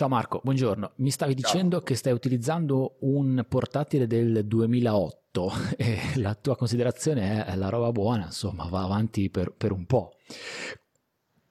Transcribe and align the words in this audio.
Ciao 0.00 0.08
Marco, 0.08 0.40
buongiorno. 0.42 0.92
Mi 0.96 1.10
stavi 1.10 1.36
Ciao. 1.36 1.52
dicendo 1.52 1.82
che 1.82 1.94
stai 1.94 2.14
utilizzando 2.14 2.96
un 3.00 3.44
portatile 3.46 4.06
del 4.06 4.46
2008 4.46 5.52
e 5.76 5.98
la 6.14 6.34
tua 6.34 6.56
considerazione 6.56 7.44
è 7.44 7.54
la 7.54 7.68
roba 7.68 7.92
buona, 7.92 8.24
insomma, 8.24 8.66
va 8.70 8.82
avanti 8.82 9.28
per, 9.28 9.52
per 9.52 9.72
un 9.72 9.84
po'. 9.84 10.12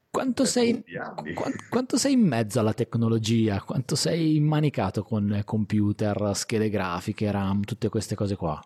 Quanto 0.09 0.45
sei, 0.45 0.71
molti 0.71 0.97
anni. 0.97 1.33
qua- 1.33 1.51
quanto 1.69 1.95
sei 1.99 2.13
in 2.13 2.21
mezzo 2.21 2.59
alla 2.59 2.73
tecnologia? 2.73 3.61
Quanto 3.61 3.95
sei 3.95 4.37
immanicato 4.37 5.03
con 5.03 5.43
computer, 5.45 6.31
schede 6.33 6.71
grafiche, 6.71 7.29
RAM, 7.29 7.61
tutte 7.61 7.87
queste 7.89 8.15
cose 8.15 8.35
qua? 8.35 8.59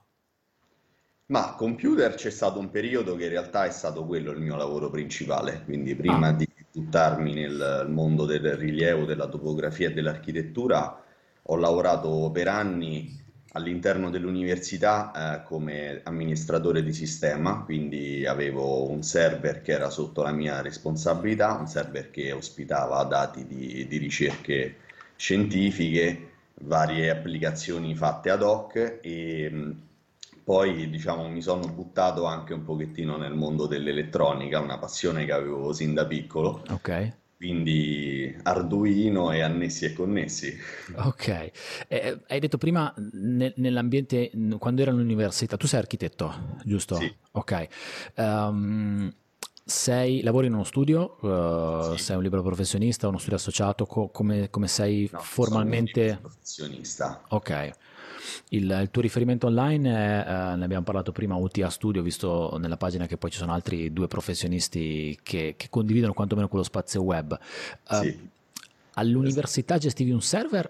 Ma 1.25 1.55
computer 1.55 2.15
c'è 2.15 2.29
stato 2.29 2.59
un 2.59 2.70
periodo 2.70 3.15
che 3.15 3.23
in 3.25 3.29
realtà 3.29 3.65
è 3.65 3.71
stato 3.71 4.05
quello 4.05 4.31
il 4.31 4.39
mio 4.39 4.55
lavoro 4.55 4.89
principale, 4.89 5.63
quindi 5.65 5.95
prima 5.95 6.27
Ah, 6.27 6.31
di 6.31 6.47
buttarmi 6.74 7.34
nel 7.34 7.86
mondo 7.88 8.26
del 8.26 8.55
rilievo, 8.55 9.05
della 9.05 9.28
topografia 9.28 9.90
e 9.90 9.94
dell'architettura, 9.94 11.04
ho 11.44 11.55
lavorato 11.55 12.31
per 12.31 12.48
anni 12.48 13.22
all'interno 13.55 14.09
dell'università 14.09 15.12
eh, 15.12 15.44
come 15.44 16.02
amministratore 16.04 16.81
di 16.84 16.91
sistema, 16.91 17.64
quindi 17.64 18.26
avevo 18.26 18.90
un 18.90 19.04
server 19.04 19.62
che 19.62 19.73
era 19.73 19.91
sotto 19.91 20.23
la 20.23 20.31
mia 20.31 20.62
responsabilità, 20.62 21.54
un 21.54 21.67
server 21.67 22.09
che 22.09 22.31
ospitava 22.31 23.03
dati 23.03 23.45
di, 23.45 23.86
di 23.88 23.98
ricerche 23.98 24.78
scientifiche, 25.16 26.30
varie 26.62 27.12
applicazioni 27.12 27.95
fatte 27.95 28.31
ad 28.31 28.42
hoc 28.42 29.00
e 29.02 29.76
poi 30.43 30.89
diciamo 30.89 31.27
mi 31.29 31.41
sono 31.41 31.67
buttato 31.67 32.25
anche 32.25 32.53
un 32.53 32.63
pochettino 32.63 33.17
nel 33.17 33.33
mondo 33.33 33.67
dell'elettronica, 33.67 34.59
una 34.59 34.77
passione 34.79 35.25
che 35.25 35.31
avevo 35.31 35.73
sin 35.73 35.93
da 35.93 36.05
piccolo, 36.05 36.63
ok, 36.69 36.89
quindi 37.38 38.35
Arduino 38.43 39.31
e 39.31 39.41
annessi 39.41 39.85
e 39.85 39.93
connessi. 39.93 40.57
ok. 40.95 41.52
Eh, 41.88 42.19
hai 42.27 42.39
detto 42.39 42.57
prima 42.57 42.94
ne- 43.13 43.53
nell'ambiente, 43.58 44.31
quando 44.59 44.81
ero 44.81 44.91
all'università, 44.91 45.58
tu 45.58 45.67
sei 45.67 45.80
architetto, 45.80 46.57
giusto? 46.63 46.95
Sì, 46.97 47.16
Ok. 47.31 47.67
Ehm, 48.16 49.13
sei, 49.66 50.22
lavori 50.22 50.47
in 50.47 50.53
uno 50.53 50.63
studio, 50.66 51.17
eh, 51.94 51.97
sì. 51.97 51.97
sei 51.97 52.16
un 52.17 52.22
libero 52.23 52.44
professionista, 52.44 53.07
uno 53.07 53.17
studio 53.17 53.38
associato, 53.38 53.85
co- 53.85 54.09
come, 54.09 54.50
come 54.50 54.67
sei 54.67 55.09
No, 55.09 55.19
sono 55.39 55.69
un 55.69 55.72
libero 55.85 56.11
formalmente? 56.11 56.19
professionista. 56.19 57.22
Ok. 57.30 57.72
Il, 58.49 58.77
il 58.81 58.89
tuo 58.91 59.02
riferimento 59.02 59.47
online 59.47 59.89
è, 59.89 60.52
eh, 60.53 60.55
ne 60.55 60.63
abbiamo 60.66 60.83
parlato 60.83 61.11
prima, 61.11 61.35
UTA 61.35 61.69
Studio, 61.69 62.02
ho 62.02 62.03
visto 62.03 62.57
nella 62.59 62.77
pagina 62.77 63.05
che 63.07 63.17
poi 63.17 63.31
ci 63.31 63.38
sono 63.38 63.53
altri 63.53 63.91
due 63.93 64.07
professionisti 64.07 65.17
che, 65.23 65.55
che 65.57 65.67
condividono 65.69 66.13
quantomeno 66.13 66.47
quello 66.47 66.63
spazio 66.63 67.01
web. 67.01 67.38
Eh, 67.89 67.95
Sì, 67.95 68.29
all'università 68.95 69.77
gestivi 69.77 70.11
un 70.11 70.21
server? 70.21 70.69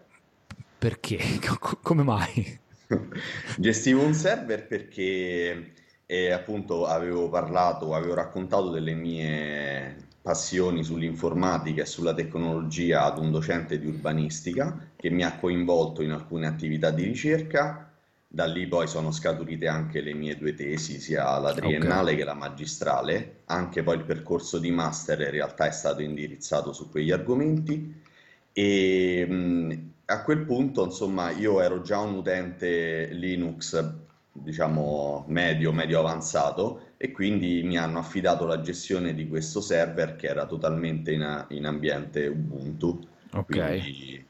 Perché? 0.77 1.17
Co- 1.59 1.79
Come 1.81 2.03
mai? 2.03 2.59
Gestivo 3.57 4.03
un 4.03 4.13
server 4.13 4.67
perché 4.67 5.73
eh, 6.05 6.31
appunto 6.31 6.85
avevo 6.85 7.29
parlato, 7.29 7.93
avevo 7.95 8.13
raccontato 8.13 8.69
delle 8.69 8.93
mie 8.93 10.11
passioni 10.21 10.83
sull'informatica 10.83 11.81
e 11.81 11.85
sulla 11.85 12.13
tecnologia 12.13 13.03
ad 13.03 13.17
un 13.17 13.31
docente 13.31 13.77
di 13.77 13.87
urbanistica 13.87 14.91
che 14.95 15.09
mi 15.09 15.23
ha 15.23 15.37
coinvolto 15.37 16.01
in 16.01 16.11
alcune 16.11 16.47
attività 16.47 16.91
di 16.91 17.03
ricerca. 17.03 17.89
Da 18.27 18.45
lì 18.45 18.65
poi 18.67 18.87
sono 18.87 19.11
scaturite 19.11 19.67
anche 19.67 20.01
le 20.01 20.13
mie 20.13 20.37
due 20.37 20.55
tesi, 20.55 20.99
sia 20.99 21.37
la 21.39 21.53
triennale 21.53 22.15
che 22.15 22.23
la 22.23 22.33
magistrale. 22.33 23.41
Anche 23.45 23.83
poi 23.83 23.97
il 23.97 24.05
percorso 24.05 24.57
di 24.59 24.71
master 24.71 25.19
in 25.21 25.29
realtà 25.29 25.67
è 25.67 25.71
stato 25.71 26.01
indirizzato 26.01 26.73
su 26.73 26.89
quegli 26.89 27.11
argomenti. 27.11 28.01
E 28.53 29.25
mh, 29.27 29.91
a 30.05 30.23
quel 30.23 30.45
punto, 30.45 30.83
insomma, 30.85 31.31
io 31.31 31.61
ero 31.61 31.81
già 31.81 31.99
un 31.99 32.15
utente 32.15 33.07
Linux, 33.11 33.93
diciamo 34.33 35.25
medio, 35.27 35.71
medio 35.71 35.99
avanzato, 35.99 36.93
e 36.97 37.11
quindi 37.11 37.61
mi 37.63 37.77
hanno 37.77 37.99
affidato 37.99 38.45
la 38.45 38.61
gestione 38.61 39.13
di 39.13 39.27
questo 39.27 39.61
server 39.61 40.15
che 40.15 40.27
era 40.27 40.45
totalmente 40.45 41.11
in, 41.11 41.45
in 41.49 41.65
ambiente 41.65 42.27
Ubuntu. 42.27 43.07
ok, 43.33 43.57
Quindi 43.85 44.25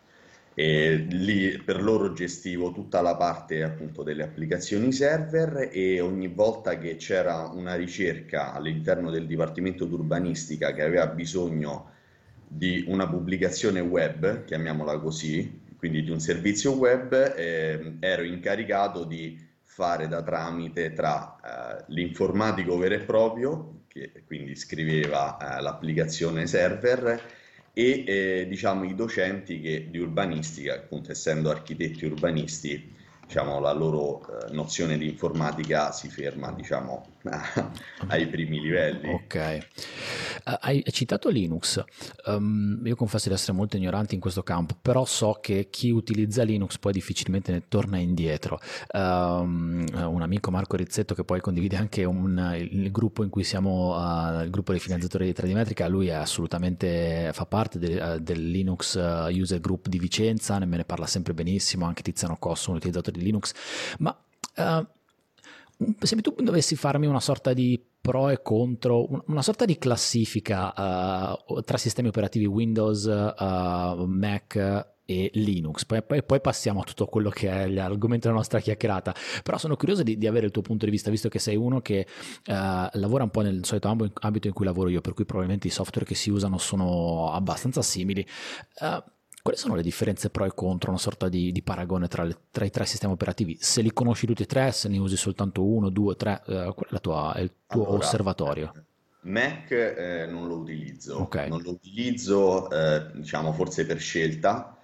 e 0.55 0.95
lì 1.09 1.57
per 1.63 1.81
loro 1.81 2.13
gestivo 2.13 2.71
tutta 2.71 3.01
la 3.01 3.15
parte 3.15 3.63
appunto 3.63 4.03
delle 4.03 4.23
applicazioni 4.23 4.91
server 4.91 5.69
e 5.71 5.99
ogni 5.99 6.27
volta 6.27 6.77
che 6.77 6.95
c'era 6.97 7.47
una 7.47 7.73
ricerca 7.75 8.53
all'interno 8.53 9.09
del 9.09 9.25
Dipartimento 9.25 9.85
d'Urbanistica 9.85 10.71
che 10.73 10.83
aveva 10.83 11.07
bisogno 11.07 11.89
di 12.47 12.85
una 12.87 13.07
pubblicazione 13.09 13.79
web, 13.79 14.43
chiamiamola 14.43 14.99
così, 14.99 15.61
quindi 15.77 16.03
di 16.03 16.11
un 16.11 16.19
servizio 16.19 16.73
web, 16.73 17.13
ehm, 17.35 17.97
ero 17.99 18.23
incaricato 18.23 19.05
di 19.05 19.37
fare 19.73 20.07
da 20.07 20.21
tramite 20.21 20.93
tra 20.93 21.35
eh, 21.79 21.85
l'informatico 21.87 22.77
vero 22.77 22.93
e 22.95 22.99
proprio, 22.99 23.85
che 23.87 24.23
quindi 24.25 24.55
scriveva 24.55 25.37
eh, 25.57 25.61
l'applicazione 25.61 26.45
server, 26.45 27.19
e 27.73 28.03
eh, 28.05 28.47
diciamo 28.47 28.83
i 28.83 28.93
docenti 28.93 29.59
che- 29.59 29.89
di 29.89 29.97
urbanistica, 29.97 30.75
appunto 30.75 31.11
essendo 31.11 31.49
architetti 31.49 32.05
urbanisti, 32.05 32.95
diciamo 33.25 33.59
la 33.59 33.71
loro 33.71 34.21
eh, 34.47 34.53
nozione 34.53 34.95
di 34.97 35.07
informatica 35.07 35.91
si 35.91 36.07
ferma, 36.09 36.51
diciamo, 36.51 37.12
ai 38.07 38.27
primi 38.27 38.59
livelli. 38.59 39.09
ok. 39.09 39.35
Eh, 39.35 39.67
hai 40.61 40.83
citato 40.91 41.29
Linux. 41.29 41.81
Ehm, 42.25 42.81
io 42.83 42.95
confesso 42.95 43.29
di 43.29 43.35
essere 43.35 43.53
molto 43.53 43.77
ignorante 43.77 44.13
in 44.15 44.19
questo 44.21 44.43
campo, 44.43 44.75
però 44.81 45.05
so 45.05 45.37
che 45.41 45.67
chi 45.69 45.89
utilizza 45.89 46.43
Linux 46.43 46.77
poi 46.77 46.91
difficilmente 46.91 47.51
ne 47.51 47.63
torna 47.67 47.97
indietro. 47.97 48.59
Ehm, 48.91 49.85
un 49.93 50.21
amico 50.21 50.51
Marco 50.51 50.75
Rizzetto 50.75 51.13
che 51.15 51.23
poi 51.23 51.39
condivide 51.39 51.77
anche 51.77 52.03
un- 52.03 52.55
il 52.59 52.91
gruppo 52.91 53.23
in 53.23 53.29
cui 53.29 53.43
siamo, 53.43 53.95
eh, 53.95 54.43
il 54.43 54.49
gruppo 54.49 54.71
dei 54.71 54.79
finanziatori 54.81 55.25
di 55.25 55.33
Tradimetrica, 55.33 55.87
lui 55.87 56.07
è 56.07 56.13
assolutamente, 56.13 57.29
fa 57.33 57.45
parte 57.45 57.79
del, 57.79 57.97
eh, 57.97 58.19
del 58.21 58.49
Linux 58.49 58.95
eh, 58.95 59.27
User 59.39 59.59
Group 59.59 59.87
di 59.87 59.99
Vicenza, 59.99 60.59
me 60.59 60.77
ne 60.77 60.85
parla 60.85 61.05
sempre 61.07 61.33
benissimo, 61.33 61.85
anche 61.85 62.01
Tiziano 62.01 62.37
Cosso, 62.37 62.69
un 62.71 62.77
utilizzatore 62.77 63.17
di 63.17 63.23
Linux, 63.23 63.53
ma 63.99 64.15
un- 64.55 64.85
se 65.99 66.15
tu 66.17 66.35
dovessi 66.39 66.75
farmi 66.75 67.05
una 67.07 67.19
sorta 67.19 67.53
di 67.53 67.81
pro 67.99 68.29
e 68.29 68.41
contro, 68.41 69.09
un- 69.11 69.23
una 69.27 69.41
sorta 69.41 69.65
di 69.65 69.77
classifica 69.77 70.73
eh, 70.73 71.63
tra 71.63 71.77
sistemi 71.77 72.09
operativi 72.09 72.45
Windows, 72.45 73.05
eh, 73.05 74.05
Mac 74.05 74.91
e 75.05 75.31
Linux, 75.33 75.83
poi, 75.85 76.01
poi- 76.01 76.23
poi 76.23 76.39
passiamo 76.39 76.79
a 76.81 76.83
tutto 76.83 77.05
quello 77.07 77.29
che 77.29 77.49
è 77.49 77.67
l'argomento 77.67 78.27
della 78.27 78.37
nostra 78.39 78.59
chiacchierata, 78.59 79.13
però 79.43 79.57
sono 79.57 79.75
curioso 79.75 80.01
di, 80.03 80.17
di 80.17 80.27
avere 80.27 80.45
il 80.45 80.51
tuo 80.51 80.61
punto 80.61 80.85
di 80.85 80.91
vista, 80.91 81.09
visto 81.09 81.27
che 81.29 81.39
sei 81.39 81.55
uno 81.57 81.81
che 81.81 81.99
eh, 81.99 82.07
lavora 82.93 83.23
un 83.23 83.29
po' 83.29 83.41
nel 83.41 83.65
solito 83.65 83.87
ambito 83.89 84.47
in 84.47 84.53
cui 84.53 84.65
lavoro 84.65 84.89
io, 84.89 85.01
per 85.01 85.13
cui 85.13 85.25
probabilmente 85.25 85.67
i 85.67 85.71
software 85.71 86.05
che 86.07 86.15
si 86.15 86.29
usano 86.29 86.57
sono 86.57 87.31
abbastanza 87.31 87.81
simili. 87.81 88.25
Eh, 88.81 89.03
quali 89.43 89.57
sono 89.59 89.75
le 89.75 89.83
differenze 89.83 90.29
pro 90.29 90.45
e 90.45 90.53
contro, 90.55 90.89
una 90.89 90.97
sorta 90.99 91.27
di, 91.29 91.51
di 91.51 91.61
paragone 91.61 92.07
tra, 92.07 92.23
le- 92.23 92.37
tra 92.49 92.63
i 92.65 92.69
tre 92.71 92.85
sistemi 92.85 93.13
operativi? 93.13 93.57
Se 93.59 93.81
li 93.81 93.91
conosci 93.91 94.25
tutti 94.25 94.43
e 94.43 94.45
tre, 94.45 94.71
se 94.71 94.87
ne 94.87 94.97
usi 94.97 95.17
soltanto 95.17 95.63
uno, 95.65 95.89
due, 95.89 96.15
tre, 96.15 96.41
eh, 96.47 96.73
qual 96.73 96.89
è, 96.89 96.99
tua- 97.01 97.33
è 97.35 97.41
il 97.41 97.51
tuo 97.67 97.83
Allora, 97.83 97.97
osservatorio? 97.97 98.71
eh, 98.75 98.83
Mac 99.29 99.71
eh, 99.71 100.27
non 100.29 100.47
lo 100.47 100.57
utilizzo, 100.57 101.17
Ok, 101.23 101.35
non 101.47 101.61
lo 101.61 101.71
utilizzo 101.71 102.69
eh, 102.69 103.11
diciamo 103.15 103.51
forse 103.53 103.85
per 103.85 103.99
scelta 103.99 104.77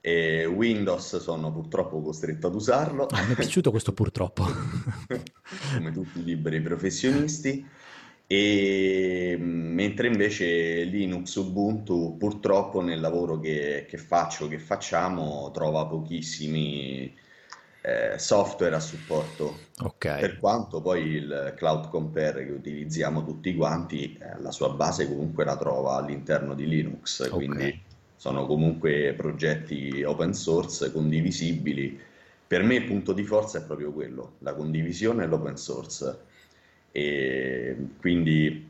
e 0.00 0.44
Windows 0.46 1.18
sono 1.18 1.52
purtroppo 1.52 2.00
costretto 2.02 2.46
ad 2.46 2.54
usarlo 2.54 3.06
Ah, 3.10 3.22
mi 3.26 3.32
è 3.32 3.36
piaciuto 3.36 3.70
questo 3.70 3.92
purtroppo. 3.92 4.44
come 5.74 5.92
tutti 5.92 6.20
i 6.20 6.24
liberi 6.24 6.60
professionisti 6.60 7.66
e 8.30 9.36
mh, 9.38 9.42
mentre 9.42 10.06
invece 10.08 10.84
Linux 10.84 11.34
Ubuntu 11.36 12.16
purtroppo 12.18 12.82
nel 12.82 13.00
lavoro 13.00 13.38
che, 13.40 13.86
che 13.88 13.96
faccio, 13.98 14.48
che 14.48 14.58
facciamo, 14.58 15.50
trova 15.52 15.86
pochissimi 15.86 17.16
eh, 17.82 18.18
software 18.18 18.74
a 18.76 18.80
supporto. 18.80 19.70
Ok, 19.78 20.06
Per 20.16 20.38
quanto 20.38 20.80
poi 20.82 21.04
il 21.12 21.54
Cloud 21.56 21.88
Compare 21.88 22.44
che 22.44 22.52
utilizziamo 22.52 23.24
tutti 23.24 23.54
quanti, 23.54 24.16
eh, 24.20 24.40
la 24.40 24.50
sua 24.50 24.70
base 24.70 25.08
comunque 25.08 25.44
la 25.44 25.56
trova 25.56 25.94
all'interno 25.96 26.54
di 26.54 26.66
Linux, 26.68 27.30
ok, 27.30 27.32
quindi 27.32 27.82
sono 28.14 28.46
comunque 28.46 29.14
progetti 29.16 30.02
open 30.02 30.34
source 30.34 30.92
condivisibili. 30.92 31.98
Per 32.46 32.62
me 32.64 32.74
il 32.76 32.84
punto 32.84 33.12
di 33.12 33.22
forza 33.24 33.58
è 33.58 33.64
proprio 33.64 33.92
quello, 33.92 34.36
la 34.40 34.54
condivisione 34.54 35.24
e 35.24 35.26
l'open 35.28 35.56
source. 35.56 36.26
E 36.98 37.76
quindi 38.00 38.66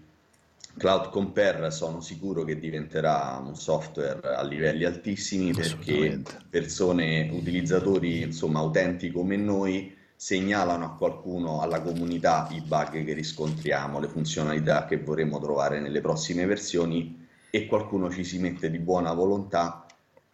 Cloud 0.77 1.09
Compare 1.09 1.71
sono 1.71 2.01
sicuro 2.03 2.45
che 2.45 2.59
diventerà 2.59 3.43
un 3.43 3.57
software 3.57 4.21
a 4.35 4.43
livelli 4.43 4.85
altissimi 4.85 5.53
perché 5.53 6.23
persone, 6.51 7.31
utilizzatori, 7.33 8.23
insomma, 8.23 8.61
utenti 8.61 9.11
come 9.11 9.37
noi 9.37 9.97
segnalano 10.15 10.85
a 10.85 10.95
qualcuno, 10.95 11.63
alla 11.63 11.81
comunità, 11.81 12.49
i 12.51 12.61
bug 12.61 13.03
che 13.03 13.13
riscontriamo, 13.15 13.99
le 13.99 14.09
funzionalità 14.09 14.85
che 14.85 14.99
vorremmo 14.99 15.41
trovare 15.41 15.81
nelle 15.81 16.03
prossime 16.03 16.45
versioni 16.45 17.27
e 17.51 17.67
qualcuno 17.67 18.11
ci 18.11 18.25
si 18.25 18.39
mette 18.39 18.71
di 18.71 18.79
buona 18.79 19.15
volontà 19.15 19.87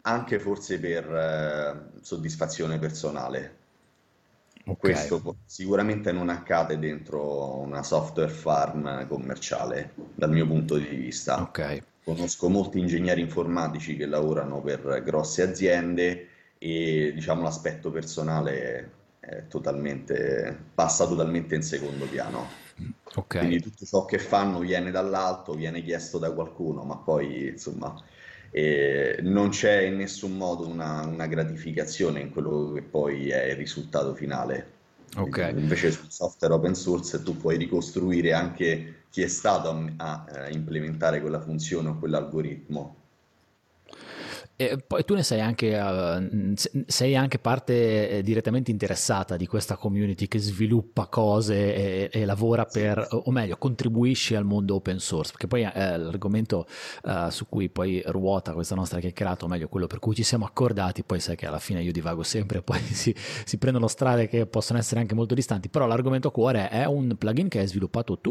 anche 0.02 0.40
forse 0.40 0.80
per 0.80 1.10
eh, 1.10 2.00
soddisfazione 2.02 2.78
personale. 2.78 3.62
Ok, 4.66 4.78
Questo 4.78 5.36
sicuramente 5.46 6.12
non 6.12 6.28
accade 6.28 6.78
dentro 6.78 7.56
una 7.58 7.82
software 7.82 8.30
farm 8.30 9.06
commerciale, 9.08 9.94
dal 10.14 10.30
mio 10.30 10.46
punto 10.46 10.76
di 10.76 10.86
vista. 10.94 11.50
ok. 11.50 11.82
Conosco 12.02 12.48
molti 12.50 12.78
ingegneri 12.78 13.20
informatici 13.22 13.96
che 13.96 14.06
lavorano 14.06 14.60
per 14.60 15.02
grosse 15.04 15.42
aziende 15.42 16.28
e 16.58 17.12
diciamo 17.14 17.42
l'aspetto 17.42 17.90
personale 17.90 18.90
è 19.20 19.46
totalmente, 19.48 20.66
passa 20.74 21.06
totalmente 21.06 21.54
in 21.54 21.62
secondo 21.62 22.06
piano. 22.06 22.62
Ok, 23.16 23.36
Quindi 23.36 23.60
tutto 23.60 23.84
ciò 23.84 24.04
che 24.04 24.18
fanno 24.18 24.60
viene 24.60 24.90
dall'alto, 24.90 25.54
viene 25.54 25.82
chiesto 25.82 26.18
da 26.18 26.32
qualcuno, 26.32 26.84
ma 26.84 26.96
poi 26.98 27.48
insomma 27.48 27.94
eh, 28.56 29.18
non 29.22 29.48
c'è 29.48 29.80
in 29.80 29.96
nessun 29.96 30.36
modo 30.36 30.68
una, 30.68 31.04
una 31.04 31.26
gratificazione 31.26 32.20
in 32.20 32.30
quello 32.30 32.70
che 32.72 32.82
poi 32.82 33.28
è 33.30 33.46
il 33.46 33.56
risultato 33.56 34.14
finale. 34.14 34.70
ok. 35.16 35.54
Invece 35.56 35.90
sul 35.90 36.08
software 36.08 36.54
open 36.54 36.76
source 36.76 37.20
tu 37.24 37.36
puoi 37.36 37.56
ricostruire 37.56 38.32
anche 38.32 39.06
chi 39.10 39.22
è 39.22 39.26
stato 39.26 39.70
a, 39.70 39.84
a, 39.96 40.46
eh, 40.46 40.52
implementare 40.52 41.20
quella 41.20 41.40
funzione 41.40 41.88
o 41.88 41.98
quell'algoritmo. 41.98 42.96
E 44.56 44.78
poi 44.78 45.04
tu 45.04 45.14
ne 45.14 45.24
sei 45.24 45.40
anche, 45.40 45.76
uh, 45.76 46.54
sei 46.86 47.16
anche 47.16 47.40
parte 47.40 48.08
eh, 48.08 48.22
direttamente 48.22 48.70
interessata 48.70 49.36
di 49.36 49.48
questa 49.48 49.76
community 49.76 50.28
che 50.28 50.38
sviluppa 50.38 51.06
cose 51.06 51.74
e, 51.74 52.10
e 52.12 52.24
lavora 52.24 52.64
per, 52.64 53.04
o 53.10 53.30
meglio, 53.32 53.56
contribuisci 53.56 54.36
al 54.36 54.44
mondo 54.44 54.76
open 54.76 55.00
source, 55.00 55.32
perché 55.32 55.48
poi 55.48 55.62
è 55.62 55.96
l'argomento 55.96 56.66
uh, 57.02 57.30
su 57.30 57.48
cui 57.48 57.68
poi 57.68 58.00
ruota 58.06 58.52
questa 58.52 58.76
nostra 58.76 59.00
chiacchierata, 59.00 59.44
o 59.44 59.48
meglio, 59.48 59.66
quello 59.66 59.88
per 59.88 59.98
cui 59.98 60.14
ci 60.14 60.22
siamo 60.22 60.44
accordati, 60.44 61.02
poi 61.02 61.18
sai 61.18 61.34
che 61.34 61.46
alla 61.46 61.58
fine 61.58 61.82
io 61.82 61.90
divago 61.90 62.22
sempre, 62.22 62.62
poi 62.64 62.78
si, 62.78 63.12
si 63.44 63.58
prendono 63.58 63.88
strade 63.88 64.28
che 64.28 64.46
possono 64.46 64.78
essere 64.78 65.00
anche 65.00 65.16
molto 65.16 65.34
distanti, 65.34 65.68
però 65.68 65.86
l'argomento 65.86 66.30
cuore 66.30 66.68
è 66.68 66.84
un 66.84 67.16
plugin 67.18 67.48
che 67.48 67.58
hai 67.58 67.66
sviluppato 67.66 68.20
tu, 68.20 68.30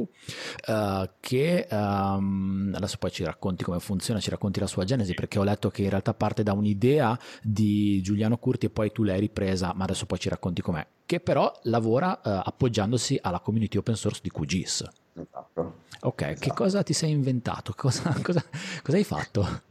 uh, 0.68 1.10
che 1.20 1.68
um, 1.70 2.72
adesso 2.74 2.96
poi 2.98 3.12
ci 3.12 3.26
racconti 3.26 3.66
come 3.66 3.80
funziona, 3.80 4.22
ci 4.22 4.30
racconti 4.30 4.62
la 4.62 4.68
sua 4.68 4.86
genesi, 4.86 5.14
perché 5.14 5.38
ho 5.38 5.44
letto 5.44 5.70
che 5.70 5.82
in 5.82 5.90
realtà 5.90 6.13
parte 6.14 6.44
da 6.44 6.54
un'idea 6.54 7.18
di 7.42 8.02
Giuliano 8.02 8.38
Curti 8.38 8.68
e 8.68 8.70
poi 8.70 8.92
tu 8.92 9.04
l'hai 9.04 9.20
ripresa, 9.20 9.74
ma 9.76 9.84
adesso 9.84 10.06
poi 10.06 10.20
ci 10.20 10.30
racconti 10.30 10.62
com'è, 10.62 10.86
che 11.06 11.20
però 11.20 11.52
lavora 11.64 12.12
uh, 12.24 12.30
appoggiandosi 12.44 13.20
alla 13.22 13.40
community 13.40 13.78
open 13.78 13.96
source 13.96 14.20
di 14.24 14.30
QGIS. 14.32 14.90
esatto, 15.14 15.74
Ok, 16.02 16.16
che 16.16 16.32
esatto. 16.32 16.54
cosa 16.54 16.84
ti 16.84 16.94
sei 16.94 17.12
inventato? 17.12 17.74
Cosa, 17.76 18.14
cosa, 18.22 18.44
cosa 18.82 18.98
hai 18.98 19.04
fatto? 19.04 19.62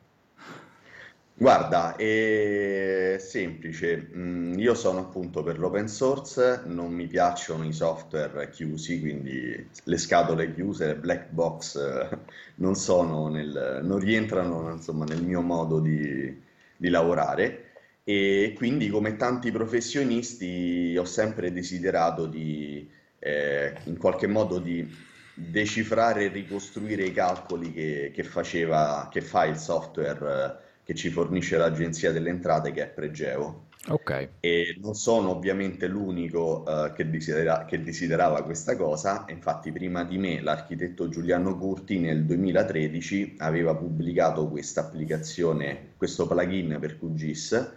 Guarda, 1.34 1.96
è 1.96 3.16
semplice. 3.18 4.10
Mm, 4.14 4.58
Io 4.58 4.74
sono 4.74 5.00
appunto 5.00 5.42
per 5.42 5.58
l'open 5.58 5.88
source, 5.88 6.62
non 6.66 6.92
mi 6.92 7.06
piacciono 7.06 7.64
i 7.64 7.72
software 7.72 8.48
chiusi, 8.50 9.00
quindi 9.00 9.68
le 9.84 9.98
scatole 9.98 10.54
chiuse, 10.54 10.86
le 10.86 10.94
black 10.96 11.30
box, 11.30 11.76
eh, 11.76 12.18
non 12.56 12.74
sono 12.76 13.28
nel, 13.28 13.80
non 13.82 13.98
rientrano, 13.98 14.70
insomma, 14.70 15.04
nel 15.04 15.22
mio 15.22 15.40
modo 15.40 15.80
di, 15.80 16.40
di 16.76 16.88
lavorare. 16.88 17.70
E 18.04 18.52
quindi, 18.56 18.88
come 18.88 19.16
tanti 19.16 19.50
professionisti, 19.50 20.96
ho 20.96 21.04
sempre 21.04 21.52
desiderato 21.52 22.26
di, 22.26 22.88
eh, 23.18 23.74
in 23.84 23.96
qualche 23.96 24.26
modo, 24.28 24.58
di 24.58 24.88
decifrare 25.34 26.24
e 26.24 26.28
ricostruire 26.28 27.04
i 27.04 27.12
calcoli 27.12 27.72
che, 27.72 28.10
che 28.14 28.22
faceva, 28.22 29.08
che 29.10 29.20
fa 29.22 29.44
il 29.44 29.56
software 29.56 30.58
eh, 30.60 30.70
che 30.84 30.94
ci 30.94 31.10
fornisce 31.10 31.56
l'Agenzia 31.56 32.12
delle 32.12 32.30
Entrate, 32.30 32.72
che 32.72 32.82
è 32.82 32.88
Pregeo. 32.88 33.68
Ok, 33.88 34.30
E 34.44 34.76
non 34.80 34.94
sono 34.94 35.30
ovviamente 35.30 35.86
l'unico 35.86 36.64
eh, 36.66 36.92
che 36.94 37.08
desidera- 37.10 37.64
che 37.64 37.82
desiderava 37.82 38.42
questa 38.42 38.76
cosa, 38.76 39.24
infatti 39.28 39.70
prima 39.72 40.04
di 40.04 40.18
me 40.18 40.40
l'architetto 40.40 41.08
Giuliano 41.08 41.56
Curti 41.56 41.98
nel 42.00 42.24
2013 42.24 43.36
aveva 43.38 43.74
pubblicato 43.76 44.48
questa 44.48 44.80
applicazione, 44.82 45.94
questo 45.96 46.26
plugin 46.26 46.76
per 46.80 46.98
QGIS 46.98 47.72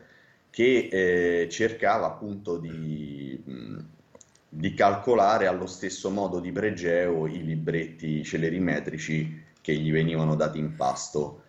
che 0.50 0.90
eh, 1.44 1.50
cercava 1.50 2.08
appunto 2.08 2.58
di, 2.58 3.42
mh, 3.46 3.78
di 4.50 4.74
calcolare 4.74 5.48
allo 5.48 5.68
stesso 5.68 6.10
modo 6.10 6.40
di 6.40 6.52
pregeo 6.52 7.28
i 7.28 7.44
libretti 7.44 8.24
celerimetrici 8.24 9.44
che 9.62 9.76
gli 9.76 9.92
venivano 9.92 10.36
dati 10.36 10.58
in 10.60 10.76
pasto. 10.76 11.44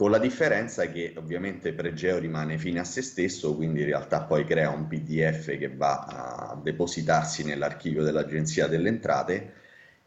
Con 0.00 0.10
la 0.10 0.18
differenza 0.18 0.86
che 0.86 1.12
ovviamente 1.18 1.74
Pregeo 1.74 2.16
rimane 2.16 2.56
fine 2.56 2.80
a 2.80 2.84
se 2.84 3.02
stesso, 3.02 3.54
quindi 3.54 3.80
in 3.80 3.84
realtà 3.84 4.22
poi 4.22 4.46
crea 4.46 4.70
un 4.70 4.86
PDF 4.86 5.58
che 5.58 5.68
va 5.76 6.06
a 6.06 6.58
depositarsi 6.62 7.44
nell'archivio 7.44 8.02
dell'Agenzia 8.02 8.66
delle 8.66 8.88
Entrate, 8.88 9.52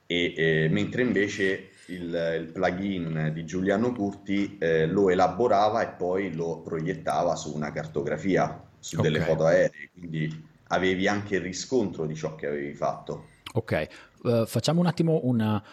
e, 0.07 0.33
eh, 0.35 0.67
mentre 0.71 1.03
invece 1.03 1.69
il, 1.89 2.39
il 2.39 2.49
plugin 2.51 3.29
di 3.35 3.45
Giuliano 3.45 3.91
Curti 3.93 4.57
eh, 4.57 4.87
lo 4.87 5.11
elaborava 5.11 5.83
e 5.83 5.93
poi 5.95 6.33
lo 6.33 6.61
proiettava 6.61 7.35
su 7.35 7.53
una 7.53 7.71
cartografia, 7.71 8.63
su 8.79 8.97
ok, 8.97 9.03
delle 9.03 9.19
foto 9.19 9.45
aeree, 9.45 9.91
quindi 9.93 10.47
avevi 10.69 11.07
anche 11.07 11.35
il 11.35 11.41
riscontro 11.41 12.07
di 12.07 12.15
ciò 12.15 12.33
che 12.33 12.47
avevi 12.47 12.73
fatto. 12.73 13.27
ok. 13.53 13.71
Eh, 14.25 14.43
facciamo 14.47 14.79
un 14.79 14.87
attimo 14.87 15.19
una, 15.21 15.63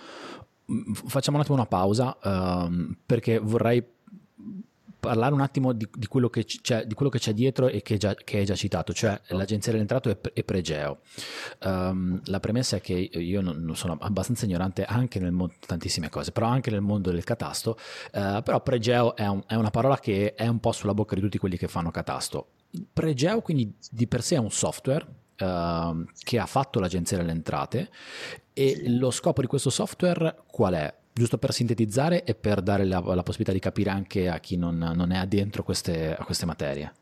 facciamo 1.06 1.38
un 1.38 1.42
attimo 1.42 1.56
una 1.56 1.66
pausa 1.66 2.18
ehm, 2.22 2.98
perché 3.06 3.38
vorrei 3.38 3.82
parlare 5.00 5.32
un 5.32 5.40
attimo 5.40 5.72
di, 5.72 5.88
di 5.90 6.06
quello 6.06 6.28
che 6.28 6.44
c'è, 6.44 6.84
di 6.84 6.92
quello 6.92 7.10
che 7.10 7.18
c'è 7.18 7.32
dietro 7.32 7.68
e 7.68 7.80
che, 7.80 7.96
già, 7.96 8.14
che 8.14 8.36
hai 8.38 8.44
già 8.44 8.54
citato, 8.54 8.92
cioè 8.92 9.10
Certo. 9.12 9.36
l'agenzia 9.36 9.72
dell'entrato 9.72 10.10
e, 10.10 10.16
Pre- 10.16 10.32
e 10.34 10.44
Pregeo. 10.44 10.98
Ehm, 11.60 12.20
la 12.24 12.38
premessa 12.38 12.76
è 12.76 12.80
che 12.82 12.92
io 12.92 13.40
non, 13.40 13.62
non 13.64 13.76
sono 13.76 13.96
abbastanza 13.98 14.44
ignorante 14.44 14.84
anche 14.84 15.18
nel 15.18 15.32
mondo 15.32 15.54
tantissime 15.66 16.10
cose, 16.10 16.32
però 16.32 16.46
anche 16.48 16.70
nel 16.70 16.82
mondo 16.82 17.10
del 17.10 17.24
catasto, 17.24 17.78
eh, 18.12 18.40
però 18.44 18.60
Pregeo 18.62 19.16
è, 19.16 19.26
un- 19.26 19.42
è 19.46 19.54
una 19.54 19.70
parola 19.70 19.98
che 19.98 20.34
è 20.34 20.46
un 20.46 20.60
po' 20.60 20.72
sulla 20.72 20.92
bocca 20.92 21.14
di 21.14 21.22
tutti 21.22 21.38
quelli 21.38 21.56
che 21.56 21.66
fanno 21.66 21.90
catasto. 21.90 22.48
Pregeo 22.92 23.40
quindi 23.40 23.74
di 23.90 24.06
per 24.06 24.22
sé 24.22 24.36
è 24.36 24.38
un 24.38 24.50
software 24.50 25.06
ehm, 25.36 26.04
che 26.22 26.38
ha 26.38 26.46
fatto 26.46 26.78
l'agenzia 26.78 27.16
delle 27.16 27.32
entrate 27.32 27.90
e 28.52 28.82
lo 28.86 29.10
scopo 29.10 29.40
di 29.40 29.46
questo 29.46 29.70
software 29.70 30.42
qual 30.46 30.74
è? 30.74 30.94
Giusto 31.20 31.36
per 31.36 31.52
sintetizzare 31.52 32.24
e 32.24 32.34
per 32.34 32.62
dare 32.62 32.86
la, 32.86 33.00
la 33.00 33.22
possibilità 33.22 33.52
di 33.52 33.58
capire 33.58 33.90
anche 33.90 34.30
a 34.30 34.38
chi 34.38 34.56
non, 34.56 34.78
non 34.78 35.12
è 35.12 35.18
addentro 35.18 35.62
queste, 35.62 36.16
a 36.16 36.24
queste 36.24 36.46
materie. 36.46 36.94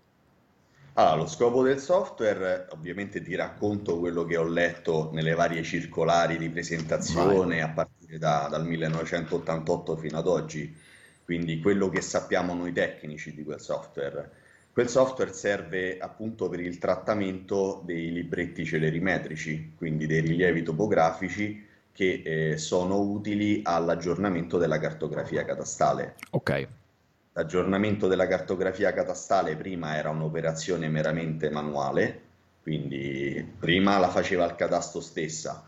Allora, 0.94 1.14
lo 1.14 1.26
scopo 1.28 1.62
del 1.62 1.78
software, 1.78 2.66
ovviamente 2.70 3.22
ti 3.22 3.36
racconto 3.36 4.00
quello 4.00 4.24
che 4.24 4.36
ho 4.36 4.42
letto 4.42 5.10
nelle 5.12 5.34
varie 5.34 5.62
circolari 5.62 6.36
di 6.36 6.46
Vai. 6.46 6.54
presentazione 6.54 7.62
a 7.62 7.68
partire 7.68 8.18
da- 8.18 8.48
dal 8.50 8.66
1988 8.66 9.94
fino 9.94 10.18
ad 10.18 10.26
oggi, 10.26 10.76
quindi 11.24 11.60
quello 11.60 11.88
che 11.88 12.00
sappiamo 12.00 12.54
noi 12.54 12.72
tecnici 12.72 13.32
di 13.32 13.44
quel 13.44 13.60
software. 13.60 14.32
Quel 14.72 14.88
software 14.88 15.32
serve 15.32 15.98
appunto 15.98 16.48
per 16.48 16.58
il 16.58 16.78
trattamento 16.78 17.82
dei 17.84 18.12
libretti 18.12 18.64
celerimetrici, 18.64 19.74
quindi 19.76 20.08
dei 20.08 20.22
rilievi 20.22 20.64
topografici 20.64 21.66
che 21.98 22.22
eh, 22.24 22.58
sono 22.58 23.00
utili 23.00 23.60
all'aggiornamento 23.64 24.56
della 24.56 24.78
cartografia 24.78 25.44
catastale. 25.44 26.14
Ok, 26.30 26.68
L'aggiornamento 27.32 28.06
della 28.06 28.28
cartografia 28.28 28.92
catastale 28.92 29.56
prima 29.56 29.96
era 29.96 30.10
un'operazione 30.10 30.88
meramente 30.88 31.50
manuale, 31.50 32.20
quindi 32.62 33.44
prima 33.58 33.98
la 33.98 34.10
faceva 34.10 34.44
il 34.44 34.54
catasto 34.54 35.00
stessa. 35.00 35.64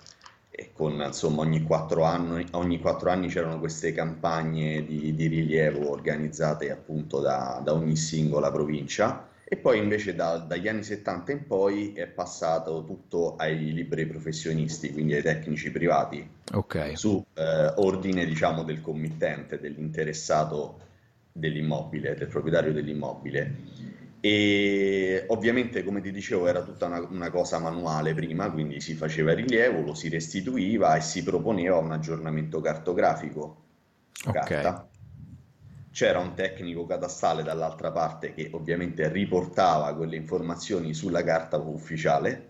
E 0.50 0.70
con 0.72 1.02
insomma 1.04 1.42
ogni 1.42 1.62
quattro 1.62 2.04
anni, 2.04 2.46
ogni 2.52 2.78
quattro 2.78 3.10
anni 3.10 3.26
c'erano 3.26 3.58
queste 3.58 3.92
campagne 3.92 4.84
di, 4.84 5.12
di 5.14 5.26
rilievo 5.26 5.90
organizzate 5.90 6.70
appunto 6.70 7.18
da, 7.18 7.60
da 7.64 7.72
ogni 7.72 7.96
singola 7.96 8.52
provincia 8.52 9.29
e 9.52 9.56
poi 9.56 9.78
invece 9.78 10.14
da- 10.14 10.38
dagli 10.38 10.68
anni 10.68 10.84
70 10.84 11.32
in 11.32 11.44
poi 11.46 11.92
è 11.92 12.06
passato 12.06 12.84
tutto 12.84 13.34
ai 13.36 13.72
liberi 13.72 14.06
professionisti, 14.06 14.92
quindi 14.92 15.14
ai 15.14 15.22
tecnici 15.22 15.72
privati 15.72 16.24
ok, 16.52 16.76
su 16.92 17.24
eh, 17.34 17.72
ordine, 17.76 18.24
diciamo, 18.26 18.62
del 18.62 18.80
committente, 18.80 19.58
dell'interessato 19.58 20.78
dell'immobile, 21.32 22.14
del 22.14 22.28
proprietario 22.28 22.72
dell'immobile. 22.72 23.54
E 24.20 25.24
ovviamente, 25.28 25.82
come 25.82 26.00
ti 26.00 26.12
dicevo, 26.12 26.46
era 26.46 26.62
tutta 26.62 26.86
una, 26.86 27.00
una 27.00 27.30
cosa 27.30 27.58
manuale 27.58 28.14
prima, 28.14 28.50
quindi 28.50 28.80
si 28.80 28.94
faceva 28.94 29.32
il 29.32 29.38
rilievo, 29.38 29.80
lo 29.80 29.94
si 29.94 30.08
restituiva 30.08 30.94
e 30.96 31.00
si 31.00 31.22
proponeva 31.24 31.78
un 31.78 31.90
aggiornamento 31.92 32.60
cartografico 32.60 33.62
su 34.12 34.28
ok, 34.28 34.50
carta. 34.52 34.89
C'era 35.92 36.18
un 36.18 36.34
tecnico 36.34 36.86
catastale 36.86 37.42
dall'altra 37.42 37.90
parte 37.90 38.32
che 38.32 38.50
ovviamente 38.52 39.08
riportava 39.10 39.94
quelle 39.94 40.16
informazioni 40.16 40.94
sulla 40.94 41.24
carta 41.24 41.56
ufficiale 41.56 42.48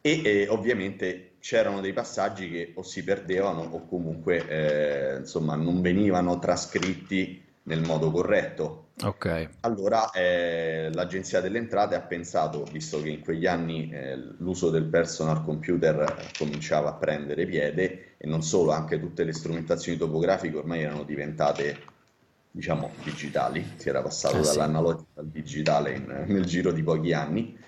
e 0.00 0.22
eh, 0.24 0.48
ovviamente 0.48 1.34
c'erano 1.38 1.80
dei 1.80 1.92
passaggi 1.92 2.50
che 2.50 2.72
o 2.74 2.82
si 2.82 3.04
perdevano 3.04 3.62
o 3.62 3.86
comunque 3.86 4.46
eh, 4.48 5.16
insomma 5.18 5.54
non 5.54 5.80
venivano 5.80 6.38
trascritti 6.38 7.42
nel 7.64 7.82
modo 7.82 8.10
corretto. 8.10 8.86
Ok. 9.02 9.48
Allora 9.60 10.10
eh, 10.10 10.90
l'Agenzia 10.92 11.40
delle 11.40 11.58
Entrate 11.58 11.94
ha 11.94 12.00
pensato, 12.00 12.64
visto 12.70 13.00
che 13.00 13.08
in 13.08 13.20
quegli 13.20 13.46
anni 13.46 13.90
eh, 13.90 14.16
l'uso 14.38 14.70
del 14.70 14.84
personal 14.84 15.42
computer 15.44 16.30
cominciava 16.36 16.90
a 16.90 16.94
prendere 16.94 17.46
piede 17.46 18.14
e 18.18 18.26
non 18.26 18.42
solo, 18.42 18.72
anche 18.72 19.00
tutte 19.00 19.24
le 19.24 19.32
strumentazioni 19.32 19.98
topografiche 19.98 20.56
ormai 20.56 20.82
erano 20.82 21.04
diventate, 21.04 21.78
diciamo, 22.52 22.90
digitali, 23.02 23.66
si 23.76 23.88
era 23.88 24.02
passato 24.02 24.38
Eh 24.38 24.44
sì. 24.44 24.56
dall'analogico 24.56 25.08
al 25.14 25.26
digitale 25.28 25.96
in- 25.96 26.24
nel 26.28 26.44
giro 26.44 26.70
di 26.70 26.82
pochi 26.82 27.12
anni. 27.12 27.58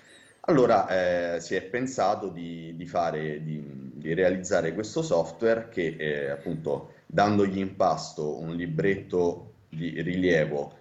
Allora 0.46 1.36
eh, 1.36 1.40
si 1.40 1.54
è 1.54 1.62
pensato 1.62 2.28
di, 2.28 2.76
di 2.76 2.86
fare, 2.86 3.42
di, 3.42 3.90
di 3.94 4.12
realizzare 4.12 4.74
questo 4.74 5.02
software 5.02 5.70
che 5.70 5.96
eh, 5.98 6.28
appunto 6.30 6.92
dandogli 7.06 7.58
in 7.58 7.76
pasto 7.76 8.38
un 8.38 8.54
libretto 8.54 9.54
di 9.70 10.02
rilievo 10.02 10.76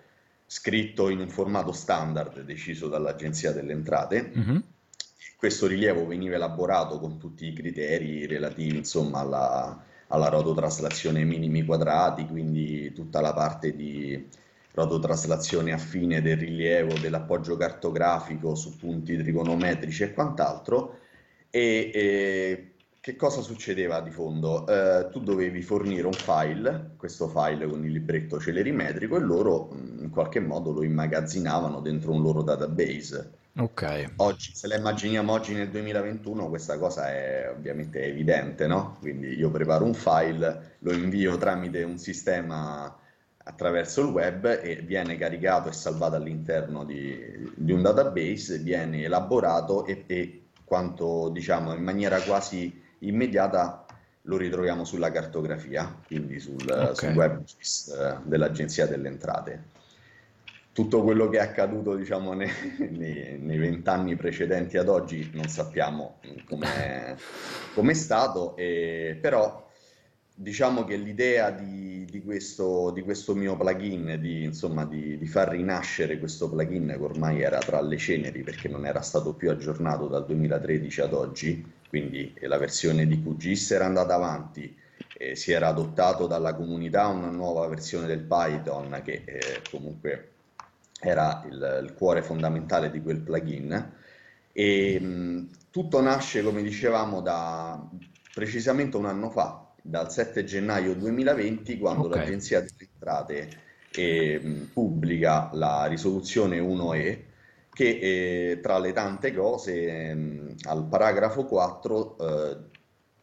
scritto 0.46 1.10
in 1.10 1.20
un 1.20 1.30
formato 1.30 1.72
standard 1.72 2.42
deciso 2.42 2.90
dall'Agenzia 2.90 3.54
delle 3.54 3.72
Entrate. 3.72 4.32
Mhm. 4.34 4.64
Questo 5.38 5.66
rilievo 5.66 6.06
veniva 6.06 6.36
elaborato 6.36 7.00
con 7.00 7.18
tutti 7.18 7.48
i 7.48 7.54
criteri 7.54 8.26
relativi, 8.28 8.78
insomma, 8.78 9.20
alla, 9.20 9.84
alla 10.14 10.30
rototraslazione 10.30 11.24
minimi 11.24 11.66
quadrati, 11.66 12.28
quindi 12.28 12.94
tutta 12.94 13.20
la 13.20 13.34
parte 13.34 13.76
di 13.76 14.30
rototraslazione 14.74 15.74
affine 15.74 16.22
del 16.22 16.38
rilievo, 16.38 16.94
dell'appoggio 17.00 17.58
cartografico 17.58 18.54
su 18.54 18.78
punti 18.78 19.18
trigonometrici 19.18 20.04
e 20.04 20.14
quant'altro. 20.14 21.00
E, 21.50 21.92
e 21.94 22.72
che 23.00 23.16
cosa 23.16 23.42
succedeva 23.42 24.02
di 24.02 24.12
fondo? 24.12 24.68
Eh, 24.68 25.10
tu 25.10 25.20
dovevi 25.20 25.62
fornire 25.64 26.06
un 26.06 26.14
file, 26.14 26.92
questo 26.96 27.28
file 27.28 27.68
con 27.68 27.84
il 27.84 27.92
libretto 27.92 28.40
celerimetrico, 28.40 29.18
e 29.18 29.20
loro 29.20 29.76
in 30.00 30.10
qualche 30.12 30.40
modo 30.40 30.72
lo 30.72 30.84
immagazzinavano 30.84 31.82
dentro 31.82 32.12
un 32.12 32.22
loro 32.22 32.44
database. 32.44 33.42
Ok. 33.56 34.14
Oggi, 34.18 34.52
se 34.56 34.68
la 34.68 34.76
immaginiamo 34.78 35.32
oggi 35.32 35.54
nel 35.54 35.70
2021, 35.70 36.50
questa 36.50 36.80
cosa 36.80 37.10
è 37.10 37.52
ovviamente 37.56 38.04
evidente, 38.04 38.66
no? 38.66 38.98
Quindi 39.00 39.38
io 39.38 39.52
preparo 39.52 39.86
un 39.86 39.94
file, 39.94 40.78
lo 40.80 40.92
invio 40.92 41.38
tramite 41.38 41.84
un 41.84 42.00
sistema 42.00 42.98
attraverso 43.46 44.02
il 44.02 44.08
web 44.08 44.46
e 44.46 44.78
viene 44.78 45.18
caricato 45.18 45.70
e 45.70 45.74
salvato 45.74 46.16
all'interno 46.16 46.84
di, 46.84 47.52
di 47.56 47.72
un 47.72 47.84
database, 47.84 48.58
viene 48.58 49.04
elaborato 49.04 49.86
e, 49.86 50.04
e 50.08 50.46
quanto 50.64 51.30
diciamo 51.30 51.74
in 51.76 51.84
maniera 51.84 52.20
quasi 52.22 52.82
immediata 53.00 53.86
lo 54.24 54.38
ritroviamo 54.38 54.84
sulla 54.84 55.12
cartografia, 55.12 55.94
quindi 56.08 56.40
sul, 56.40 56.68
Ok. 56.70 56.96
sul 56.96 57.10
web 57.10 57.44
eh, 57.44 58.18
dell'Agenzia 58.24 58.88
delle 58.88 59.10
Entrate 59.10 59.73
tutto 60.74 61.04
quello 61.04 61.30
che 61.30 61.38
è 61.38 61.42
accaduto, 61.42 61.96
diciamo, 61.96 62.34
ne- 62.34 62.52
nei, 62.80 63.58
vent'anni 63.58 64.16
precedenti 64.16 64.78
ad 64.78 64.90
oggi 64.90 65.30
non 65.34 65.48
sappiamo 65.48 66.20
come 67.74 67.92
è 67.92 67.96
stato, 67.96 68.56
e- 68.58 69.18
però 69.22 69.62
diciamo 70.36 70.84
che 70.84 70.96
l'idea 70.98 71.52
di, 71.52 72.06
di 72.06 72.24
questo, 72.24 72.90
di 72.92 73.04
questo 73.04 73.36
mio 73.36 73.56
plugin, 73.56 74.18
di, 74.20 74.44
insomma, 74.44 74.84
di 74.84 75.26
far 75.28 75.50
rinascere 75.50 76.18
questo 76.18 76.50
plugin 76.50 76.88
che 76.88 77.04
ormai 77.04 77.42
era 77.42 77.60
tra 77.60 77.80
le 77.82 77.98
ceneri 77.98 78.42
perché 78.42 78.68
non 78.68 78.86
era 78.88 79.02
stato 79.02 79.34
più 79.34 79.52
aggiornato 79.52 80.08
dal 80.08 80.26
2013 80.26 81.02
ad 81.02 81.14
oggi, 81.14 81.64
quindi 81.88 82.34
la 82.42 82.58
versione 82.58 83.06
di 83.06 83.22
QGIS 83.22 83.72
era 83.72 83.86
andata 83.86 84.16
avanti, 84.16 84.76
eh, 85.18 85.36
si 85.36 85.52
era 85.52 85.68
adottato 85.68 86.26
dalla 86.26 86.56
comunità 86.56 87.06
una 87.08 87.30
nuova 87.30 87.68
versione 87.68 88.08
del 88.08 88.22
Python 88.22 89.02
che 89.04 89.22
eh, 89.26 89.62
comunque 89.70 90.33
era 91.04 91.44
il, 91.50 91.82
il 91.84 91.94
cuore 91.94 92.22
fondamentale 92.22 92.90
di 92.92 93.02
quel 93.02 93.20
plugin. 93.22 93.94
E 94.52 95.00
mh, 95.00 95.50
tutto 95.72 96.02
nasce, 96.02 96.44
come 96.44 96.62
dicevamo, 96.62 97.22
da 97.22 97.90
precisamente 98.34 98.98
un 98.98 99.06
anno 99.06 99.30
fa, 99.30 99.74
dal 99.82 100.12
7 100.12 100.44
gennaio 100.44 100.96
2020, 100.96 101.78
quando 101.78 102.08
Ok. 102.08 102.10
l'Agenzia 102.10 102.60
delle 102.62 102.90
Entrate 102.94 103.50
eh, 103.92 104.40
mh, 104.40 104.70
pubblica 104.74 105.50
la 105.54 105.86
risoluzione 105.86 106.60
1E, 106.60 107.32
che 107.72 108.52
eh, 108.52 108.60
tra 108.62 108.78
le 108.80 108.92
tante 108.94 109.34
cose, 109.34 110.14
mh, 110.14 110.56
al 110.64 110.88
paragrafo 110.88 111.46
4, 111.46 112.18
eh, 112.20 112.58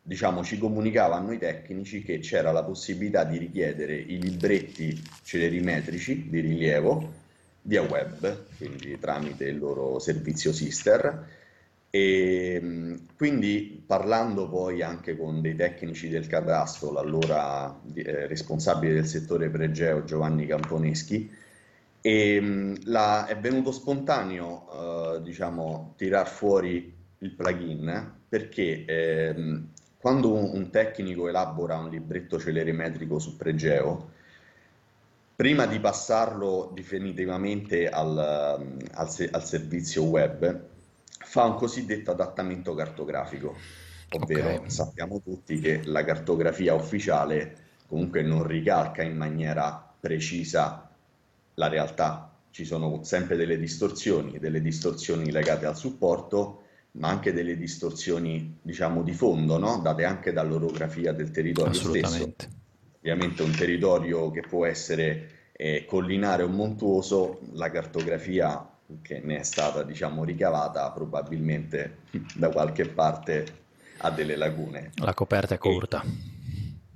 diciamo, 0.02 0.42
ci 0.42 0.58
comunicava 0.58 1.16
a 1.16 1.20
noi 1.20 1.38
tecnici 1.38 2.02
che 2.02 2.18
c'era 2.18 2.50
la 2.52 2.64
possibilità 2.64 3.24
di 3.24 3.38
richiedere 3.38 3.94
i 3.96 4.20
libretti 4.20 5.12
celerimetrici 5.22 6.28
di 6.28 6.40
rilievo 6.40 7.19
via 7.62 7.82
web, 7.82 8.46
quindi 8.56 8.98
tramite 8.98 9.44
il 9.46 9.58
loro 9.58 9.98
servizio 9.98 10.52
sister. 10.52 11.38
E 11.92 12.96
quindi 13.16 13.82
parlando 13.84 14.48
poi 14.48 14.80
anche 14.80 15.16
con 15.16 15.40
dei 15.40 15.56
tecnici 15.56 16.08
del 16.08 16.28
cadastro, 16.28 16.92
l'allora 16.92 17.80
eh, 17.94 18.26
responsabile 18.28 18.94
del 18.94 19.06
settore 19.06 19.50
pregeo 19.50 20.04
Giovanni 20.04 20.46
Camponeschi, 20.46 21.28
e 22.00 22.74
la- 22.84 23.26
è 23.26 23.36
venuto 23.38 23.72
spontaneo, 23.72 25.16
eh, 25.18 25.22
diciamo, 25.22 25.94
tirar 25.96 26.28
fuori 26.28 26.94
il 27.18 27.30
plugin 27.32 28.18
perché 28.28 28.84
ehm, 28.86 29.68
quando 29.98 30.32
un, 30.32 30.50
un 30.54 30.70
tecnico 30.70 31.28
elabora 31.28 31.76
un 31.76 31.90
libretto 31.90 32.38
celerimetrico 32.38 33.18
su 33.18 33.36
pregeo, 33.36 34.10
prima 35.40 35.64
di 35.64 35.80
passarlo 35.80 36.70
definitivamente 36.74 37.88
al, 37.88 38.14
al 38.92 39.08
se- 39.10 39.30
al 39.30 39.42
servizio 39.42 40.02
web, 40.02 40.68
fa 41.06 41.44
un 41.44 41.54
cosiddetto 41.54 42.10
adattamento 42.10 42.74
cartografico, 42.74 43.56
ovvero 44.10 44.56
Ok. 44.56 44.70
sappiamo 44.70 45.22
tutti 45.22 45.58
che 45.58 45.80
la 45.84 46.04
cartografia 46.04 46.74
ufficiale 46.74 47.56
comunque 47.86 48.20
non 48.20 48.46
ricalca 48.46 49.00
in 49.00 49.16
maniera 49.16 49.82
precisa 49.98 50.90
la 51.54 51.68
realtà. 51.68 52.30
Ci 52.50 52.66
sono 52.66 53.02
sempre 53.02 53.36
delle 53.36 53.56
distorsioni, 53.58 54.38
delle 54.38 54.60
distorsioni 54.60 55.32
legate 55.32 55.64
al 55.64 55.74
supporto, 55.74 56.64
ma 56.92 57.08
anche 57.08 57.32
delle 57.32 57.56
distorsioni, 57.56 58.58
diciamo, 58.60 59.02
di 59.02 59.14
fondo, 59.14 59.56
no? 59.56 59.78
Date 59.78 60.04
anche 60.04 60.32
dall'orografia 60.34 61.14
del 61.14 61.30
territorio 61.30 61.72
stesso. 61.72 62.34
Ovviamente 63.00 63.42
un 63.42 63.54
territorio 63.54 64.30
che 64.30 64.42
può 64.42 64.66
essere 64.66 65.48
eh, 65.52 65.84
collinare 65.86 66.42
o 66.42 66.48
montuoso, 66.48 67.40
la 67.52 67.70
cartografia 67.70 68.66
che 69.02 69.20
ne 69.20 69.38
è 69.38 69.42
stata, 69.42 69.82
diciamo, 69.82 70.24
ricavata 70.24 70.90
probabilmente 70.92 72.08
da 72.34 72.50
qualche 72.50 72.86
parte 72.86 73.58
ha 73.98 74.10
delle 74.10 74.36
lacune. 74.36 74.90
La 74.96 75.14
coperta 75.14 75.54
è 75.54 75.56
E- 75.56 75.60
corta. 75.60 76.02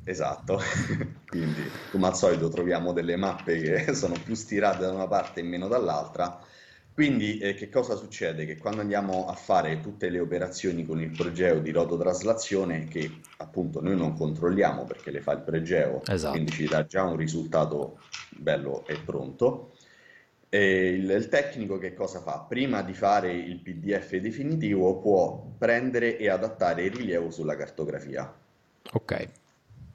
Esatto, 0.06 0.60
quindi 1.26 1.86
come 1.88 2.06
al 2.08 2.16
solito 2.16 2.48
troviamo 2.48 2.92
delle 2.92 3.16
mappe 3.16 3.58
che 3.58 3.94
sono 3.96 4.20
più 4.22 4.34
stirate 4.34 4.84
da 4.84 4.92
una 4.92 5.08
parte 5.08 5.40
e 5.40 5.42
meno 5.44 5.68
dall'altra. 5.68 6.38
Quindi 6.94 7.38
eh, 7.38 7.54
che 7.54 7.68
cosa 7.68 7.96
succede? 7.96 8.46
Che 8.46 8.56
quando 8.56 8.80
andiamo 8.80 9.26
a 9.26 9.34
fare 9.34 9.80
tutte 9.80 10.08
le 10.10 10.20
operazioni 10.20 10.86
con 10.86 11.00
il 11.00 11.10
pregeo 11.10 11.58
di 11.58 11.72
rototraslazione, 11.72 12.84
che 12.84 13.10
appunto 13.38 13.82
noi 13.82 13.96
non 13.96 14.14
controlliamo 14.14 14.84
perché 14.84 15.10
le 15.10 15.20
fa 15.20 15.32
il 15.32 15.40
pregeo, 15.40 16.02
Esatto. 16.06 16.30
quindi 16.30 16.52
ci 16.52 16.68
dà 16.68 16.86
già 16.86 17.02
un 17.02 17.16
risultato 17.16 17.98
bello 18.30 18.86
e 18.86 18.96
pronto, 19.04 19.72
e 20.48 20.90
il, 20.90 21.10
il 21.10 21.28
tecnico 21.28 21.78
che 21.78 21.94
cosa 21.94 22.20
fa? 22.20 22.46
Prima 22.48 22.80
di 22.82 22.92
fare 22.92 23.32
il 23.32 23.58
PDF 23.58 24.14
definitivo 24.18 25.00
può 25.00 25.44
prendere 25.58 26.16
e 26.16 26.28
adattare 26.28 26.84
il 26.84 26.92
rilievo 26.92 27.28
sulla 27.32 27.56
cartografia. 27.56 28.32
Ok. 28.92 29.28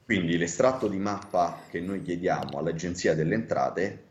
Quindi 0.04 0.36
l'estratto 0.36 0.86
di 0.86 0.98
mappa 0.98 1.62
che 1.70 1.80
noi 1.80 2.02
chiediamo 2.02 2.58
all'Agenzia 2.58 3.14
delle 3.14 3.36
Entrate 3.36 4.08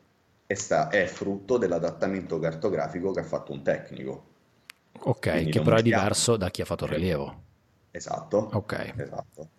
è, 0.49 0.55
sta- 0.55 0.89
è 0.89 1.05
frutto 1.05 1.59
dell'adattamento 1.59 2.39
cartografico 2.39 3.11
che 3.11 3.19
ha 3.19 3.23
fatto 3.23 3.51
un 3.51 3.61
tecnico. 3.61 4.25
Ok, 5.01 5.27
Quindi 5.27 5.49
che 5.49 5.61
però 5.61 5.77
è 5.77 5.81
diverso 5.81 6.37
da 6.37 6.49
chi 6.51 6.61
ha 6.61 6.65
fatto 6.65 6.85
il 6.85 6.91
rilievo. 6.91 7.43
Esatto, 7.91 8.51
Ok. 8.51 8.73
esatto. 8.95 9.49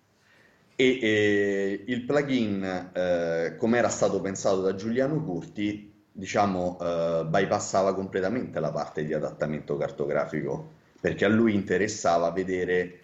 E 0.76 0.98
eh, 1.02 1.84
il 1.88 2.04
plugin, 2.04 2.90
eh, 2.94 3.56
come 3.58 3.78
era 3.78 3.88
stato 3.88 4.20
pensato 4.20 4.62
da 4.62 4.74
Giuliano 4.74 5.22
Curti, 5.22 6.06
diciamo, 6.12 6.78
eh, 6.80 7.24
bypassava 7.26 7.94
completamente 7.94 8.60
la 8.60 8.70
parte 8.72 9.04
di 9.04 9.12
adattamento 9.12 9.76
cartografico, 9.76 10.78
perché 11.00 11.24
a 11.26 11.28
lui 11.28 11.54
interessava 11.54 12.30
vedere 12.30 13.00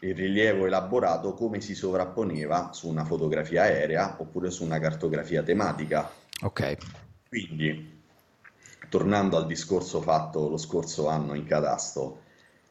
il 0.00 0.14
rilievo 0.14 0.66
elaborato 0.66 1.34
come 1.34 1.60
si 1.60 1.74
sovrapponeva 1.74 2.70
su 2.72 2.88
una 2.88 3.04
fotografia 3.04 3.62
aerea 3.64 4.16
oppure 4.18 4.50
su 4.50 4.64
una 4.64 4.78
cartografia 4.78 5.42
tematica. 5.42 6.10
Ok. 6.42 6.60
Quindi, 7.30 8.02
tornando 8.88 9.36
al 9.36 9.46
discorso 9.46 10.02
fatto 10.02 10.48
lo 10.48 10.56
scorso 10.56 11.06
anno 11.06 11.34
in 11.34 11.44
catasto, 11.44 12.22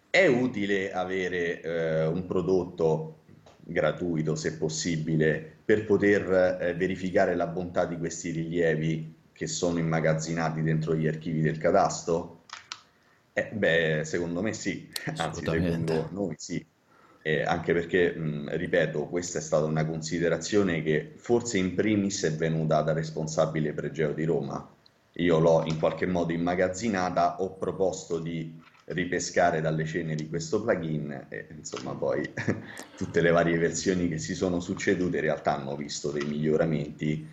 è 0.09 0.27
utile 0.27 0.91
avere 0.91 1.61
eh, 1.61 2.05
un 2.07 2.25
prodotto 2.25 3.19
gratuito, 3.55 4.35
se 4.35 4.57
possibile, 4.57 5.59
per 5.63 5.85
poter 5.85 6.57
eh, 6.59 6.73
verificare 6.75 7.35
la 7.35 7.47
bontà 7.47 7.85
di 7.85 7.97
questi 7.97 8.31
rilievi 8.31 9.15
che 9.31 9.47
sono 9.47 9.79
immagazzinati 9.79 10.61
dentro 10.61 10.93
gli 10.93 11.07
archivi 11.07 11.39
del 11.39 11.57
catasto? 11.57 12.43
Eh, 13.31 13.51
beh, 13.53 14.01
secondo 14.03 14.41
me 14.41 14.51
sì, 14.51 14.91
anzi 15.15 15.45
secondo 15.45 16.09
noi 16.11 16.35
sì, 16.37 16.67
eh, 17.21 17.43
anche 17.43 17.73
perché, 17.73 18.13
mh, 18.13 18.55
ripeto, 18.55 19.05
questa 19.07 19.39
è 19.39 19.41
stata 19.41 19.65
una 19.65 19.85
considerazione 19.85 20.81
che 20.83 21.13
forse 21.15 21.57
in 21.57 21.75
primis 21.75 22.23
è 22.23 22.33
venuta 22.33 22.81
dal 22.81 22.95
responsabile 22.95 23.73
pregeo 23.73 24.13
di 24.13 24.23
Roma. 24.25 24.67
Io 25.13 25.39
l'ho 25.39 25.63
in 25.65 25.77
qualche 25.79 26.05
modo 26.05 26.31
immagazzinata, 26.31 27.41
ho 27.41 27.55
proposto 27.55 28.19
di 28.19 28.57
ripescare 28.85 29.61
dalle 29.61 29.85
ceneri 29.85 30.27
questo 30.29 30.61
plugin 30.63 31.27
e 31.29 31.47
insomma 31.55 31.93
poi 31.93 32.27
tutte 32.97 33.21
le 33.21 33.29
varie 33.29 33.57
versioni 33.57 34.07
che 34.07 34.17
si 34.17 34.33
sono 34.33 34.59
succedute 34.59 35.17
in 35.17 35.23
realtà 35.23 35.55
hanno 35.55 35.75
visto 35.75 36.09
dei 36.09 36.25
miglioramenti 36.25 37.27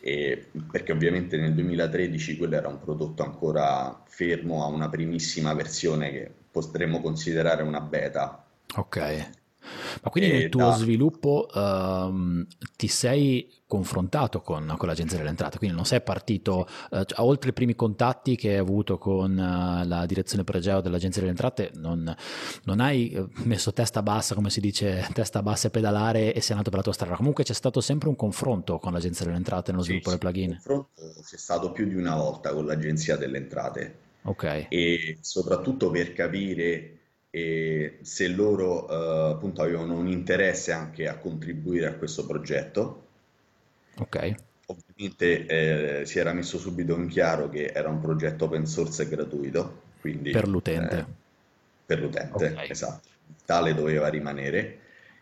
e, 0.00 0.46
perché 0.70 0.92
ovviamente 0.92 1.36
nel 1.36 1.54
2013 1.54 2.36
quello 2.36 2.56
era 2.56 2.68
un 2.68 2.80
prodotto 2.80 3.22
ancora 3.22 4.02
fermo 4.06 4.64
a 4.64 4.66
una 4.66 4.88
primissima 4.88 5.52
versione 5.54 6.10
che 6.10 6.30
potremmo 6.50 7.00
considerare 7.00 7.62
una 7.62 7.80
beta. 7.80 8.41
Ok. 8.76 9.30
Ma 10.02 10.10
quindi 10.10 10.32
nel 10.32 10.48
tuo 10.48 10.68
da... 10.68 10.72
sviluppo 10.72 11.48
um, 11.54 12.44
ti 12.76 12.88
sei 12.88 13.48
confrontato 13.66 14.40
con, 14.40 14.74
con, 14.76 14.88
l'Agenzia 14.88 15.16
delle 15.16 15.30
Entrate, 15.30 15.58
quindi 15.58 15.76
non 15.76 15.86
sei 15.86 16.02
partito, 16.02 16.66
uh, 16.90 17.04
cioè, 17.04 17.20
oltre 17.20 17.50
i 17.50 17.52
primi 17.52 17.74
contatti 17.74 18.36
che 18.36 18.50
hai 18.50 18.56
avuto 18.56 18.98
con 18.98 19.30
uh, 19.32 19.86
la 19.86 20.04
direzione 20.06 20.44
pregeo 20.44 20.80
dell'Agenzia 20.80 21.20
delle 21.20 21.32
Entrate, 21.32 21.70
non, 21.76 22.14
non, 22.64 22.80
hai 22.80 23.10
eh, 23.10 23.26
messo 23.44 23.72
testa 23.72 24.02
bassa, 24.02 24.34
come 24.34 24.50
si 24.50 24.60
dice, 24.60 25.08
testa 25.14 25.42
bassa 25.42 25.68
e 25.68 25.70
pedalare 25.70 26.34
e 26.34 26.40
sei 26.40 26.50
andato 26.50 26.70
per 26.70 26.78
la 26.78 26.84
tua 26.84 26.92
strada. 26.92 27.16
Comunque 27.16 27.44
c'è 27.44 27.54
stato 27.54 27.80
sempre 27.80 28.08
un 28.08 28.16
confronto 28.16 28.78
con 28.78 28.92
l'Agenzia 28.92 29.24
delle 29.24 29.36
Entrate 29.38 29.70
nello 29.70 29.84
sviluppo 29.84 30.10
sì, 30.10 30.18
del 30.18 30.30
plugin. 30.30 30.50
Confronto 30.50 30.90
c'è 31.24 31.36
stato 31.36 31.72
più 31.72 31.86
di 31.86 31.94
una 31.94 32.16
volta 32.16 32.52
con 32.52 32.66
l'Agenzia 32.66 33.16
delle 33.16 33.38
Entrate. 33.38 34.00
Ok. 34.24 34.66
E 34.68 35.18
soprattutto 35.20 35.90
per 35.90 36.12
capire 36.12 36.98
e 37.34 37.96
se 38.02 38.28
loro 38.28 38.86
eh, 38.90 39.30
appunto 39.32 39.62
avevano 39.62 39.96
un 39.96 40.06
interesse 40.06 40.70
anche 40.70 41.08
a 41.08 41.16
contribuire 41.16 41.86
a 41.86 41.94
questo 41.94 42.26
progetto. 42.26 43.06
Ok. 43.96 44.34
Ovviamente 44.66 45.46
eh, 45.46 46.04
si 46.04 46.18
era 46.18 46.34
messo 46.34 46.58
subito 46.58 46.94
in 46.94 47.08
chiaro 47.08 47.48
che 47.48 47.72
era 47.74 47.88
un 47.88 48.02
progetto 48.02 48.44
open 48.44 48.66
source 48.66 49.04
e 49.04 49.08
gratuito, 49.08 49.80
quindi 50.02 50.30
per 50.30 50.46
l'utente. 50.46 50.98
Eh, 50.98 51.04
per 51.86 52.00
l'utente, 52.00 52.48
okay. 52.48 52.68
esatto. 52.68 53.08
Tale 53.46 53.74
doveva 53.74 54.08
rimanere. 54.08 54.80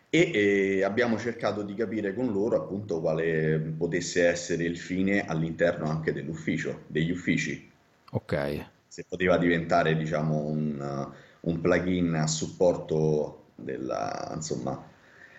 E, 0.09 0.31
e, 0.33 0.83
abbiamo 0.83 1.17
cercato 1.17 1.61
di 1.61 1.73
capire 1.73 2.13
con 2.13 2.33
loro 2.33 2.57
appunto 2.57 2.99
quale 2.99 3.57
potesse 3.77 4.27
essere 4.27 4.65
il 4.65 4.77
fine 4.77 5.25
all'interno 5.25 5.89
anche 5.89 6.11
dell'ufficio, 6.11 6.81
degli 6.87 7.09
uffici. 7.09 7.71
Ok. 8.11 8.65
Se 8.85 9.05
poteva 9.07 9.37
diventare, 9.37 9.95
diciamo, 9.95 10.43
un 10.47 11.09
un 11.41 11.61
plugin 11.61 12.13
a 12.15 12.27
supporto 12.27 13.51
della, 13.55 14.31
insomma, 14.35 14.83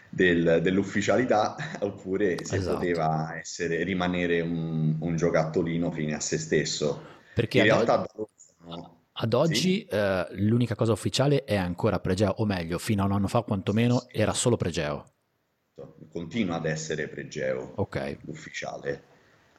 del, 0.08 0.60
dell'ufficialità 0.62 1.56
oppure 1.80 2.44
se 2.44 2.56
esatto. 2.56 2.78
poteva 2.78 3.36
essere, 3.38 3.82
rimanere 3.84 4.40
un, 4.40 4.96
un, 5.00 5.16
giocattolino 5.16 5.90
fine 5.90 6.14
a 6.14 6.20
se 6.20 6.38
stesso. 6.38 7.02
Perché 7.34 7.58
in 7.58 7.64
realtà 7.64 8.04
sono... 8.14 9.04
ad 9.12 9.34
oggi 9.34 9.54
sì? 9.54 9.84
eh, 9.84 10.26
l'unica 10.32 10.74
cosa 10.74 10.92
ufficiale 10.92 11.44
è 11.44 11.56
ancora 11.56 11.98
Pregeo, 11.98 12.34
o 12.38 12.44
meglio, 12.44 12.78
fino 12.78 13.02
a 13.02 13.06
un 13.06 13.12
anno 13.12 13.28
fa 13.28 13.42
quantomeno 13.42 14.06
era 14.08 14.32
solo 14.32 14.56
Pregeo. 14.56 15.06
Continua 16.10 16.56
ad 16.56 16.66
essere 16.66 17.08
Pregeo 17.08 17.72
okay. 17.76 18.18
ufficiale 18.26 19.10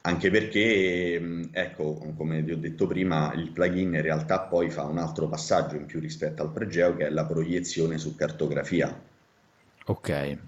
anche 0.06 0.30
perché, 0.30 1.48
ecco, 1.50 2.12
come 2.14 2.42
vi 2.42 2.52
ho 2.52 2.58
detto 2.58 2.86
prima, 2.86 3.32
il 3.34 3.50
plugin 3.52 3.94
in 3.94 4.02
realtà 4.02 4.40
poi 4.40 4.68
fa 4.68 4.82
un 4.84 4.98
altro 4.98 5.28
passaggio 5.28 5.76
in 5.76 5.86
più 5.86 5.98
rispetto 5.98 6.42
al 6.42 6.52
pregeo 6.52 6.94
che 6.94 7.06
è 7.06 7.10
la 7.10 7.24
proiezione 7.24 7.96
su 7.96 8.14
cartografia. 8.14 9.00
Ok, 9.86 10.38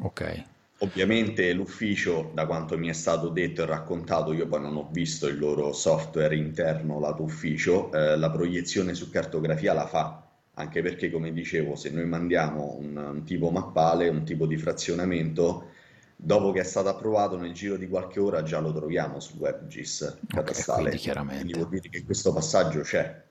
ok. 0.00 0.44
Ovviamente 0.78 1.52
l'ufficio, 1.52 2.30
da 2.32 2.46
quanto 2.46 2.78
mi 2.78 2.88
è 2.88 2.94
stato 2.94 3.28
detto 3.28 3.62
e 3.62 3.66
raccontato, 3.66 4.32
io 4.32 4.46
poi 4.46 4.62
non 4.62 4.76
ho 4.76 4.88
visto 4.90 5.26
il 5.26 5.38
loro 5.38 5.72
software 5.74 6.34
interno 6.36 6.98
lato 6.98 7.24
ufficio, 7.24 7.92
eh, 7.92 8.16
la 8.16 8.30
proiezione 8.30 8.94
su 8.94 9.10
cartografia 9.10 9.74
la 9.74 9.86
fa, 9.86 10.22
anche 10.54 10.80
perché 10.80 11.10
come 11.10 11.32
dicevo, 11.34 11.76
se 11.76 11.90
noi 11.90 12.06
mandiamo 12.06 12.76
un, 12.80 12.96
un 12.96 13.24
tipo 13.24 13.50
mappale, 13.50 14.08
un 14.08 14.24
tipo 14.24 14.46
di 14.46 14.56
frazionamento, 14.56 15.72
dopo 16.20 16.50
che 16.50 16.60
è 16.60 16.64
stato 16.64 16.88
approvato 16.88 17.36
nel 17.36 17.52
giro 17.52 17.76
di 17.76 17.88
qualche 17.88 18.18
ora 18.18 18.42
già 18.42 18.58
lo 18.58 18.72
troviamo 18.72 19.20
sul 19.20 19.38
WebGIS 19.38 20.18
catastale. 20.26 20.88
Okay, 20.88 21.12
quindi, 21.12 21.26
quindi 21.28 21.52
vuol 21.52 21.68
dire 21.68 21.88
che 21.88 22.04
questo 22.04 22.32
passaggio 22.32 22.80
c'è. 22.80 23.22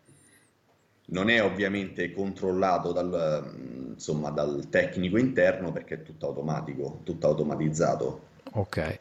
Non 1.09 1.29
è 1.29 1.43
ovviamente 1.43 2.11
controllato 2.13 2.93
dal, 2.93 3.91
insomma, 3.93 4.29
dal 4.29 4.67
tecnico 4.69 5.17
interno 5.17 5.71
perché 5.73 5.95
è 5.95 6.03
tutto 6.03 6.27
automatico, 6.27 7.01
tutto 7.03 7.27
automatizzato. 7.27 8.21
Ok, 8.57 8.99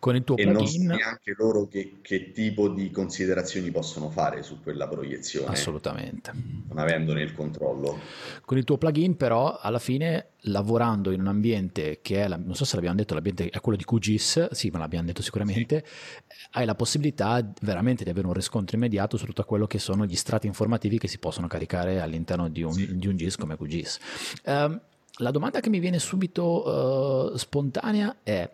con 0.00 0.16
il 0.16 0.24
tuo 0.24 0.36
e 0.36 0.42
plugin... 0.42 0.86
non 0.86 0.96
so 0.96 1.02
neanche 1.02 1.34
loro 1.38 1.68
che, 1.68 1.98
che, 2.02 2.32
tipo 2.32 2.68
di 2.68 2.90
considerazioni 2.90 3.70
possono 3.70 4.10
fare 4.10 4.42
su 4.42 4.60
quella 4.60 4.88
proiezione. 4.88 5.52
Assolutamente. 5.52 6.32
Non 6.68 6.78
avendone 6.78 7.22
il 7.22 7.32
controllo. 7.32 8.00
Con 8.44 8.58
il 8.58 8.64
tuo 8.64 8.78
plugin 8.78 9.16
però 9.16 9.58
alla 9.60 9.78
fine 9.78 10.30
lavorando 10.48 11.12
in 11.12 11.20
un 11.20 11.28
ambiente 11.28 12.00
che 12.02 12.24
è, 12.24 12.28
la, 12.28 12.36
non 12.36 12.56
so 12.56 12.64
se 12.64 12.74
l'abbiamo 12.74 12.96
detto, 12.96 13.14
l'ambiente 13.14 13.48
è 13.48 13.60
quello 13.60 13.78
di 13.78 13.84
QGIS, 13.84 14.50
sì 14.50 14.70
ma 14.70 14.78
l'abbiamo 14.78 15.06
detto 15.06 15.22
sicuramente, 15.22 15.84
sì. 15.86 16.46
hai 16.52 16.64
la 16.64 16.74
possibilità 16.74 17.48
veramente 17.62 18.02
di 18.02 18.10
avere 18.10 18.26
un 18.26 18.32
riscontro 18.32 18.76
immediato 18.76 19.16
su 19.16 19.24
tutto 19.24 19.44
quello 19.44 19.68
che 19.68 19.78
sono 19.78 20.04
gli 20.04 20.16
strati 20.16 20.48
informativi 20.48 20.98
che 20.98 21.06
si 21.06 21.18
possono 21.18 21.46
caricare 21.46 22.00
all'interno 22.00 22.48
di 22.48 22.62
un, 22.64 22.72
sì. 22.72 22.96
di 22.96 23.06
un 23.06 23.16
GIS 23.16 23.36
come 23.36 23.56
QGIS. 23.56 23.98
Um, 24.46 24.80
la 25.20 25.30
domanda 25.30 25.60
che 25.60 25.70
mi 25.70 25.78
viene 25.78 25.98
subito 25.98 27.30
uh, 27.32 27.36
spontanea 27.36 28.16
è, 28.22 28.50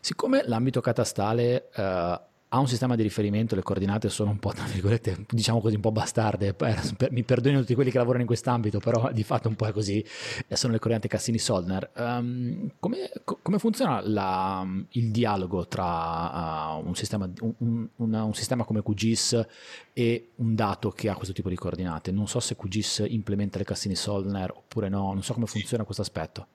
siccome 0.00 0.42
l'ambito 0.46 0.80
catastale 0.80 1.68
uh, 1.76 2.26
ha 2.50 2.58
un 2.58 2.66
sistema 2.66 2.96
di 2.96 3.02
riferimento, 3.02 3.54
le 3.54 3.62
coordinate 3.62 4.08
sono 4.08 4.30
un 4.30 4.38
po', 4.38 4.52
tra 4.52 4.64
virgolette, 4.64 5.26
diciamo 5.28 5.60
così, 5.60 5.74
un 5.74 5.82
po' 5.82 5.92
bastarde, 5.92 6.54
per, 6.54 6.80
per, 6.96 7.12
mi 7.12 7.22
perdonino 7.22 7.60
tutti 7.60 7.74
quelli 7.74 7.90
che 7.90 7.98
lavorano 7.98 8.22
in 8.22 8.26
quest'ambito, 8.26 8.78
però 8.78 9.12
di 9.12 9.22
fatto 9.22 9.48
un 9.48 9.54
po' 9.54 9.66
è 9.66 9.72
così, 9.72 10.02
sono 10.48 10.72
le 10.72 10.78
coordinate 10.78 11.08
Cassini-Solner. 11.08 11.90
Um, 11.96 12.70
come, 12.78 13.10
come, 13.24 13.58
funziona 13.58 14.00
la, 14.02 14.66
il 14.90 15.10
dialogo 15.10 15.66
tra 15.66 16.76
uh, 16.76 16.86
un, 16.86 16.94
sistema, 16.94 17.30
un, 17.58 17.86
una, 17.96 18.24
un, 18.24 18.34
sistema, 18.34 18.64
come 18.64 18.82
QGIS 18.82 19.46
e 19.92 20.30
un 20.36 20.54
dato 20.54 20.90
che 20.90 21.10
ha 21.10 21.14
questo 21.14 21.34
tipo 21.34 21.50
di 21.50 21.56
coordinate? 21.56 22.12
Non 22.12 22.28
so 22.28 22.40
se 22.40 22.56
QGIS 22.56 23.04
implementa 23.08 23.58
le 23.58 23.64
Cassini-Solner 23.64 24.52
oppure 24.56 24.88
no, 24.88 25.12
non 25.12 25.22
so 25.22 25.34
come 25.34 25.46
funziona 25.46 25.84
questo 25.84 26.02
aspetto. 26.02 26.46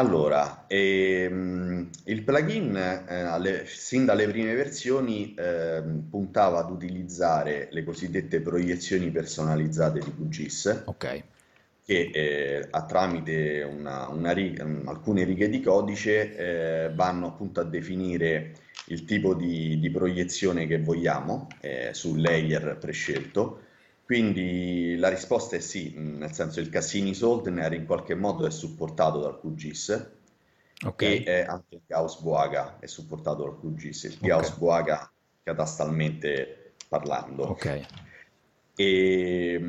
Allora, 0.00 0.64
ehm, 0.66 1.90
il 2.04 2.22
plugin 2.22 2.74
eh, 2.74 3.20
alle- 3.20 3.66
sin 3.66 4.06
dalle 4.06 4.26
prime 4.28 4.54
versioni 4.54 5.34
ehm, 5.36 6.06
puntava 6.08 6.60
ad 6.60 6.70
utilizzare 6.70 7.68
le 7.70 7.84
cosiddette 7.84 8.40
proiezioni 8.40 9.10
personalizzate 9.10 10.00
di 10.00 10.10
QGIS 10.16 10.84
Ok, 10.86 11.22
che 11.84 12.10
eh, 12.14 12.66
a 12.70 12.84
tramite 12.86 13.62
una, 13.62 14.08
una 14.08 14.32
riga- 14.32 14.64
alcune 14.86 15.24
righe 15.24 15.50
di 15.50 15.60
codice 15.60 16.86
eh, 16.86 16.90
vanno 16.94 17.26
appunto 17.26 17.60
a 17.60 17.64
definire 17.64 18.54
il 18.86 19.04
tipo 19.04 19.34
di, 19.34 19.78
di 19.78 19.90
proiezione 19.90 20.66
che 20.66 20.80
vogliamo 20.80 21.46
eh, 21.60 21.90
sul 21.92 22.22
layer 22.22 22.78
prescelto 22.80 23.60
quindi 24.10 24.96
la 24.96 25.08
risposta 25.08 25.54
è 25.54 25.60
sì, 25.60 25.94
nel 25.96 26.32
senso 26.32 26.58
il 26.58 26.68
Cassini 26.68 27.14
Soldner 27.14 27.72
in 27.74 27.86
qualche 27.86 28.16
modo 28.16 28.44
è 28.44 28.50
supportato 28.50 29.20
dal 29.20 29.38
QGIS 29.38 30.10
okay. 30.84 31.22
e 31.22 31.42
anche 31.42 31.76
il 31.76 31.82
Gauss 31.86 32.20
Boaga 32.20 32.80
è 32.80 32.86
supportato 32.86 33.44
dal 33.44 33.60
QGIS, 33.60 34.02
il 34.02 34.18
Gauss 34.18 34.48
okay. 34.48 34.58
Boaga 34.58 35.12
catastalmente 35.44 36.72
parlando. 36.88 37.44
Ok. 37.44 37.86
E 38.74 39.60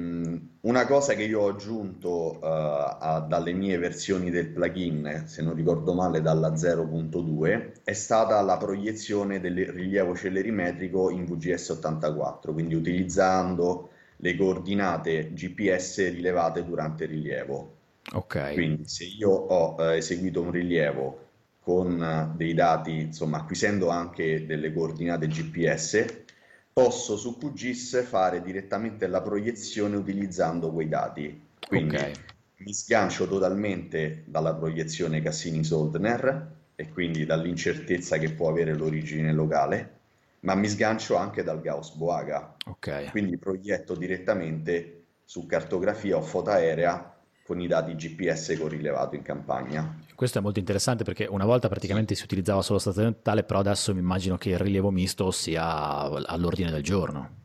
una 0.62 0.88
cosa 0.88 1.14
che 1.14 1.22
io 1.22 1.42
ho 1.42 1.50
aggiunto 1.50 2.40
uh, 2.40 2.40
a, 2.42 3.24
dalle 3.30 3.54
mie 3.54 3.78
versioni 3.78 4.32
del 4.32 4.48
plugin, 4.48 5.26
se 5.28 5.44
non 5.44 5.54
ricordo 5.54 5.94
male 5.94 6.20
dalla 6.20 6.54
0.2, 6.54 7.74
è 7.84 7.94
stata 7.94 8.42
la 8.42 8.58
proiezione 8.58 9.40
del 9.40 9.68
rilievo 9.68 10.16
celerimetrico 10.16 11.12
in 11.12 11.26
VGS 11.26 11.70
84, 11.70 12.54
quindi 12.54 12.74
utilizzando 12.74 13.91
le 14.22 14.36
coordinate 14.38 15.34
GPS 15.34 16.12
rilevate 16.12 16.64
durante 16.64 17.06
il 17.06 17.10
rilievo. 17.10 17.76
Ok. 18.14 18.54
Quindi 18.54 18.88
se 18.88 19.06
io 19.06 19.30
ho 19.30 19.76
eh, 19.84 19.98
eseguito 19.98 20.42
un 20.42 20.52
rilievo 20.52 21.28
con 21.60 22.02
eh, 22.02 22.32
dei 22.36 22.54
dati, 22.54 23.00
insomma, 23.00 23.38
acquisendo 23.38 23.90
anche 23.90 24.46
delle 24.46 24.72
coordinate 24.72 25.28
GPS, 25.28 26.24
posso 26.72 27.18
su 27.18 27.38
QGIS 27.38 28.04
fare 28.04 28.42
direttamente 28.42 29.08
la 29.08 29.22
proiezione 29.22 29.96
utilizzando 29.96 30.72
quei 30.72 30.88
dati. 30.88 31.48
Quindi 31.68 31.96
okay. 31.96 32.14
mi 32.58 32.74
sgancio 32.74 33.28
totalmente 33.28 34.24
dalla 34.26 34.54
proiezione 34.54 35.22
Cassini-Soldner 35.22 36.60
e 36.76 36.90
quindi 36.90 37.26
dall'incertezza 37.26 38.18
che 38.18 38.32
può 38.32 38.50
avere 38.50 38.76
l'origine 38.76 39.34
locale 39.34 40.00
ma 40.42 40.56
mi 40.56 40.68
sgancio 40.68 41.16
anche 41.16 41.44
dal 41.44 41.62
Gauss 41.62 41.94
Boaga. 41.96 42.56
Ok. 42.66 43.12
Quindi 43.12 43.38
proietto 43.38 43.96
direttamente 43.96 45.06
su 45.26 45.46
cartografia 45.46 46.18
o 46.18 46.22
foto 46.22 46.50
aerea 46.50 47.16
con 47.44 47.60
i 47.60 47.68
dati 47.68 47.96
GPS 47.96 48.56
che 48.56 48.62
ho 48.62 48.68
rilevato 48.68 49.16
in 49.16 49.24
campagna. 49.24 50.00
Questo 50.16 50.40
è 50.40 50.42
molto 50.42 50.60
interessante 50.60 51.04
perché 51.04 51.26
una 51.26 51.46
volta 51.46 51.68
praticamente 51.68 52.16
si 52.16 52.24
utilizzava 52.24 52.62
solo 52.62 52.80
stazionale, 52.80 53.44
però 53.44 53.60
adesso 53.60 53.94
mi 53.94 54.00
immagino 54.00 54.38
che 54.38 54.52
il 54.52 54.60
rilievo 54.60 54.92
misto 54.92 55.32
sia 55.32 55.64
all'ordine 55.64 56.72
del 56.72 56.84
giorno. 56.84 57.40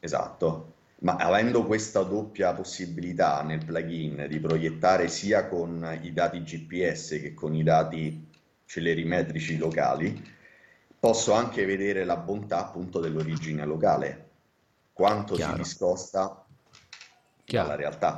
Esatto, 0.00 0.74
ma 1.00 1.16
avendo 1.16 1.64
questa 1.64 2.02
doppia 2.02 2.52
possibilità 2.52 3.42
nel 3.42 3.64
plugin 3.64 4.26
di 4.28 4.38
proiettare 4.40 5.08
sia 5.08 5.46
con 5.46 5.98
i 6.02 6.12
dati 6.12 6.42
GPS 6.42 7.20
che 7.20 7.34
con 7.34 7.54
i 7.54 7.62
dati 7.62 8.26
celerimetrici 8.64 9.56
locali, 9.56 10.36
posso 10.98 11.32
anche 11.32 11.64
vedere 11.64 12.04
la 12.04 12.16
bontà 12.16 12.58
appunto 12.58 13.00
dell'origine 13.00 13.64
locale, 13.64 14.30
quanto 14.92 15.34
Chiaro. 15.34 15.52
si 15.52 15.62
discosta 15.62 16.44
Chiaro. 17.44 17.68
dalla 17.68 17.78
realtà. 17.78 18.16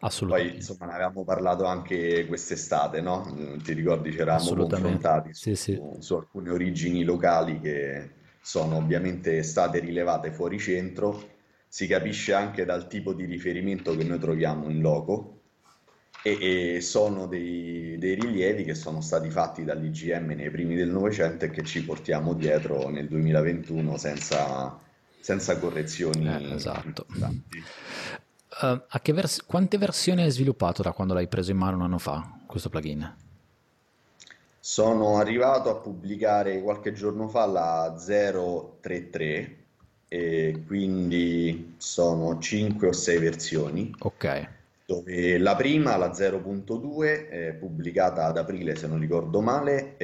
Assolutamente. 0.00 0.50
Poi 0.50 0.58
insomma 0.60 0.86
ne 0.86 0.92
avevamo 0.92 1.24
parlato 1.24 1.64
anche 1.64 2.26
quest'estate, 2.26 3.00
no? 3.00 3.56
Ti 3.62 3.72
ricordi 3.72 4.12
ci 4.12 4.18
eravamo 4.18 4.54
confrontati 4.54 5.32
su, 5.32 5.54
sì, 5.54 5.56
sì. 5.56 5.80
su 6.00 6.14
alcune 6.14 6.50
origini 6.50 7.02
locali 7.02 7.60
che 7.60 8.10
sono 8.42 8.76
ovviamente 8.76 9.42
state 9.42 9.78
rilevate 9.78 10.30
fuori 10.30 10.58
centro, 10.58 11.34
si 11.66 11.86
capisce 11.86 12.34
anche 12.34 12.64
dal 12.64 12.86
tipo 12.86 13.12
di 13.12 13.24
riferimento 13.24 13.96
che 13.96 14.04
noi 14.04 14.18
troviamo 14.18 14.68
in 14.68 14.80
loco 14.80 15.35
e, 16.22 16.74
e 16.76 16.80
sono 16.80 17.26
dei, 17.26 17.96
dei, 17.98 18.14
rilievi 18.14 18.64
che 18.64 18.74
sono 18.74 19.00
stati 19.00 19.30
fatti 19.30 19.64
dall'IGM 19.64 20.32
nei 20.32 20.50
primi 20.50 20.74
del 20.74 20.90
Novecento 20.90 21.44
e 21.44 21.50
che 21.50 21.62
ci 21.62 21.84
portiamo 21.84 22.34
dietro 22.34 22.88
nel 22.88 23.08
2021 23.08 23.96
senza, 23.96 24.76
senza 25.20 25.58
correzioni. 25.58 26.26
Eh, 26.26 26.54
esatto. 26.54 27.06
Uh, 28.60 29.12
vers- 29.12 29.44
quante 29.44 29.78
versioni 29.78 30.22
hai 30.22 30.30
sviluppato 30.30 30.82
da 30.82 30.92
quando 30.92 31.14
l'hai 31.14 31.28
preso 31.28 31.50
in 31.50 31.58
mano 31.58 31.76
un 31.76 31.82
anno 31.82 31.98
fa, 31.98 32.38
questo 32.46 32.70
plugin? 32.70 33.14
Sono 34.58 35.18
arrivato 35.18 35.70
a 35.70 35.76
pubblicare 35.76 36.60
qualche 36.60 36.92
giorno 36.92 37.28
fa 37.28 37.46
la 37.46 37.94
033 37.96 39.56
e 40.08 40.62
quindi 40.66 41.74
sono 41.76 42.38
5 42.38 42.88
o 42.88 42.92
6 42.92 43.18
versioni. 43.18 43.94
Ok. 44.00 44.54
Dove 44.88 45.36
la 45.38 45.56
prima, 45.56 45.96
la 45.96 46.12
0.2, 46.12 47.28
è 47.28 47.56
pubblicata 47.58 48.26
ad 48.26 48.38
aprile 48.38 48.76
se 48.76 48.86
non 48.86 49.00
ricordo 49.00 49.40
male, 49.40 49.96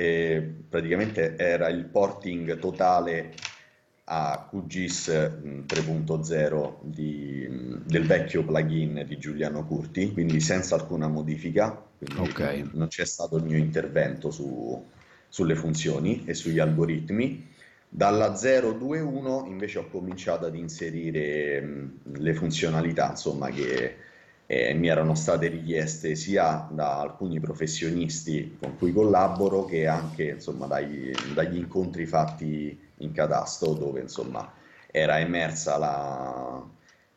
praticamente 0.68 1.36
era 1.36 1.68
il 1.68 1.84
porting 1.84 2.58
totale 2.58 3.32
a 4.06 4.48
QGIS 4.50 5.08
3.0 5.08 6.78
di, 6.82 7.46
del 7.84 8.06
vecchio 8.06 8.44
plugin 8.44 9.04
di 9.06 9.18
Giuliano 9.18 9.64
Curti, 9.64 10.12
quindi 10.12 10.40
senza 10.40 10.74
alcuna 10.74 11.06
modifica, 11.06 11.80
okay. 12.16 12.68
non 12.72 12.88
c'è 12.88 13.04
stato 13.04 13.36
il 13.36 13.44
mio 13.44 13.58
intervento 13.58 14.32
su, 14.32 14.84
sulle 15.28 15.54
funzioni 15.54 16.24
e 16.26 16.34
sugli 16.34 16.58
algoritmi. 16.58 17.50
Dalla 17.88 18.32
0.2.1 18.32 19.46
invece 19.46 19.78
ho 19.78 19.88
cominciato 19.88 20.46
ad 20.46 20.56
inserire 20.56 21.60
mh, 21.60 21.92
le 22.18 22.34
funzionalità 22.34 23.10
insomma, 23.10 23.48
che 23.50 24.10
eh, 24.52 24.74
mi 24.74 24.88
erano 24.88 25.14
state 25.14 25.48
richieste 25.48 26.14
sia 26.14 26.68
da 26.70 27.00
alcuni 27.00 27.40
professionisti 27.40 28.58
con 28.58 28.76
cui 28.76 28.92
collaboro 28.92 29.64
che 29.64 29.86
anche 29.86 30.24
insomma, 30.24 30.66
dai, 30.66 31.32
dagli 31.32 31.56
incontri 31.56 32.04
fatti 32.04 32.78
in 32.98 33.12
catasto 33.12 33.72
dove 33.72 34.00
insomma 34.02 34.52
era 34.90 35.18
emersa 35.20 35.78
la, 35.78 36.62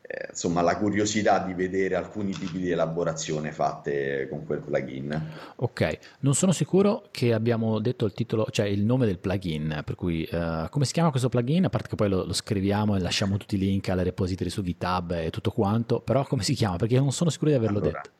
eh, 0.08 0.28
insomma, 0.30 0.60
la 0.60 0.76
curiosità 0.76 1.40
di 1.40 1.52
vedere 1.52 1.96
alcuni 1.96 2.32
tipi 2.32 2.58
di 2.58 2.70
elaborazione 2.70 3.50
fatte 3.50 4.28
con 4.30 4.46
quel 4.46 4.60
plugin. 4.60 5.30
Ok, 5.56 5.98
non 6.20 6.34
sono 6.34 6.52
sicuro 6.52 7.08
che 7.10 7.32
abbiamo 7.32 7.80
detto 7.80 8.04
il 8.04 8.12
titolo, 8.12 8.46
cioè 8.50 8.66
il 8.66 8.84
nome 8.84 9.06
del 9.06 9.18
plugin, 9.18 9.82
per 9.84 9.96
cui 9.96 10.22
eh, 10.22 10.66
come 10.70 10.84
si 10.84 10.92
chiama 10.92 11.10
questo 11.10 11.28
plugin? 11.28 11.64
A 11.64 11.70
parte 11.70 11.88
che 11.88 11.96
poi 11.96 12.08
lo, 12.08 12.24
lo, 12.24 12.32
scriviamo 12.32 12.94
e 12.94 13.00
lasciamo 13.00 13.36
tutti 13.36 13.56
i 13.56 13.58
link 13.58 13.88
alle 13.88 14.04
repository 14.04 14.48
su 14.48 14.62
GitHub 14.62 15.10
e 15.10 15.30
tutto 15.30 15.50
quanto, 15.50 16.00
però 16.00 16.24
come 16.24 16.44
si 16.44 16.54
chiama? 16.54 16.76
Perché 16.76 17.00
non 17.00 17.10
sono 17.10 17.30
sicuro 17.30 17.50
di 17.50 17.56
averlo 17.56 17.78
allora, 17.78 18.00
detto. 18.02 18.10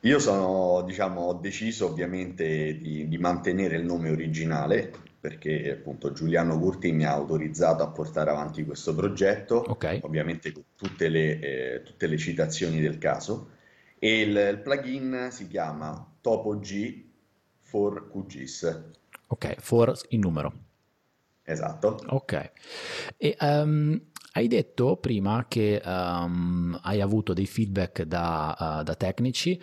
Io 0.00 0.18
sono, 0.18 0.82
diciamo, 0.82 1.22
ho 1.22 1.34
deciso 1.34 1.86
ovviamente 1.86 2.78
di, 2.78 3.08
di 3.08 3.18
mantenere 3.18 3.76
il 3.76 3.84
nome 3.84 4.10
originale 4.10 4.92
perché 5.26 5.72
appunto 5.72 6.12
Giuliano 6.12 6.56
Curti 6.56 6.92
mi 6.92 7.04
ha 7.04 7.10
autorizzato 7.10 7.82
a 7.82 7.88
portare 7.88 8.30
avanti 8.30 8.64
questo 8.64 8.94
progetto, 8.94 9.64
okay. 9.70 9.98
ovviamente 10.04 10.52
con 10.52 10.62
tutte 10.76 11.08
le, 11.08 11.40
eh, 11.40 11.82
tutte 11.82 12.06
le, 12.06 12.16
citazioni 12.16 12.80
del 12.80 12.98
caso, 12.98 13.50
e 13.98 14.20
il, 14.20 14.36
il, 14.36 14.60
plugin 14.62 15.30
si 15.32 15.48
chiama 15.48 16.14
Topo 16.20 16.60
G 16.60 17.04
for 17.60 18.08
QGIS. 18.08 18.82
Ok, 19.26 19.56
for 19.58 19.98
in 20.10 20.20
numero. 20.20 20.52
Esatto. 21.42 21.98
Ok. 22.06 22.52
E, 23.16 23.36
um, 23.40 24.00
hai 24.36 24.48
detto 24.48 24.96
prima 24.96 25.46
che 25.48 25.80
um, 25.82 26.78
hai 26.82 27.00
avuto 27.00 27.32
dei 27.32 27.46
feedback 27.46 28.02
da, 28.02 28.78
uh, 28.80 28.82
da, 28.82 28.94
tecnici 28.94 29.60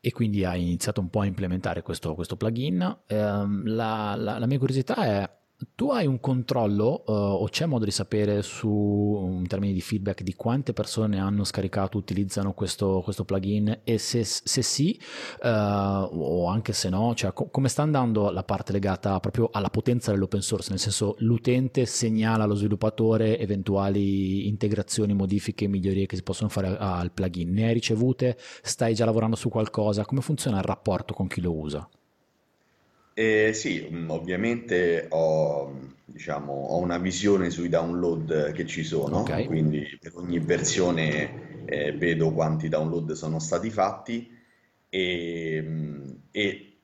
e 0.00 0.12
quindi 0.12 0.44
hai 0.44 0.60
iniziato 0.60 1.00
un 1.00 1.08
po' 1.08 1.20
a 1.20 1.26
implementare 1.26 1.80
questo, 1.80 2.14
questo 2.14 2.36
plugin. 2.36 2.98
Um, 3.08 3.62
la, 3.64 4.14
la, 4.16 4.38
la 4.38 4.46
mia 4.46 4.58
curiosità 4.58 4.96
è 4.96 5.30
tu 5.74 5.90
hai 5.90 6.06
un 6.06 6.20
controllo 6.20 7.04
uh, 7.06 7.12
o 7.12 7.48
c'è 7.48 7.66
modo 7.66 7.84
di 7.84 7.90
sapere 7.90 8.42
su 8.42 9.38
in 9.38 9.46
termini 9.46 9.72
di 9.72 9.80
feedback 9.80 10.22
di 10.22 10.34
quante 10.34 10.72
persone 10.72 11.18
hanno 11.18 11.44
scaricato, 11.44 11.98
utilizzano 11.98 12.52
questo, 12.52 13.00
questo 13.02 13.24
plugin? 13.24 13.80
E 13.84 13.98
se, 13.98 14.24
se 14.24 14.62
sì 14.62 14.98
uh, 15.42 15.46
o 15.46 16.46
anche 16.46 16.72
se 16.72 16.88
no, 16.88 17.14
cioè 17.14 17.32
co- 17.32 17.48
come 17.48 17.68
sta 17.68 17.82
andando 17.82 18.30
la 18.30 18.44
parte 18.44 18.72
legata 18.72 19.18
proprio 19.20 19.48
alla 19.52 19.70
potenza 19.70 20.10
dell'open 20.10 20.42
source, 20.42 20.70
nel 20.70 20.78
senso 20.78 21.16
l'utente 21.18 21.86
segnala 21.86 22.44
allo 22.44 22.54
sviluppatore 22.54 23.38
eventuali 23.38 24.48
integrazioni, 24.48 25.14
modifiche, 25.14 25.66
migliorie 25.66 26.06
che 26.06 26.16
si 26.16 26.22
possono 26.22 26.48
fare 26.48 26.76
al 26.78 27.12
plugin, 27.12 27.52
ne 27.52 27.66
hai 27.66 27.72
ricevute, 27.72 28.36
stai 28.62 28.94
già 28.94 29.04
lavorando 29.04 29.36
su 29.36 29.48
qualcosa, 29.48 30.04
come 30.04 30.20
funziona 30.20 30.58
il 30.58 30.64
rapporto 30.64 31.14
con 31.14 31.26
chi 31.26 31.40
lo 31.40 31.54
usa? 31.54 31.88
Eh, 33.14 33.52
sì, 33.52 33.88
mm, 33.90 34.10
ovviamente 34.10 35.06
ho, 35.10 35.90
diciamo, 36.04 36.52
ho 36.52 36.78
una 36.78 36.98
visione 36.98 37.50
sui 37.50 37.68
download 37.68 38.52
che 38.52 38.66
ci 38.66 38.82
sono, 38.84 39.18
Ok. 39.20 39.46
quindi 39.46 39.98
per 40.00 40.12
ogni 40.16 40.38
versione 40.38 41.64
eh, 41.66 41.92
vedo 41.92 42.32
quanti 42.32 42.68
download 42.68 43.12
sono 43.12 43.38
stati 43.38 43.70
fatti 43.70 44.30
e, 44.88 45.60
mm, 45.62 46.10
e, 46.30 46.76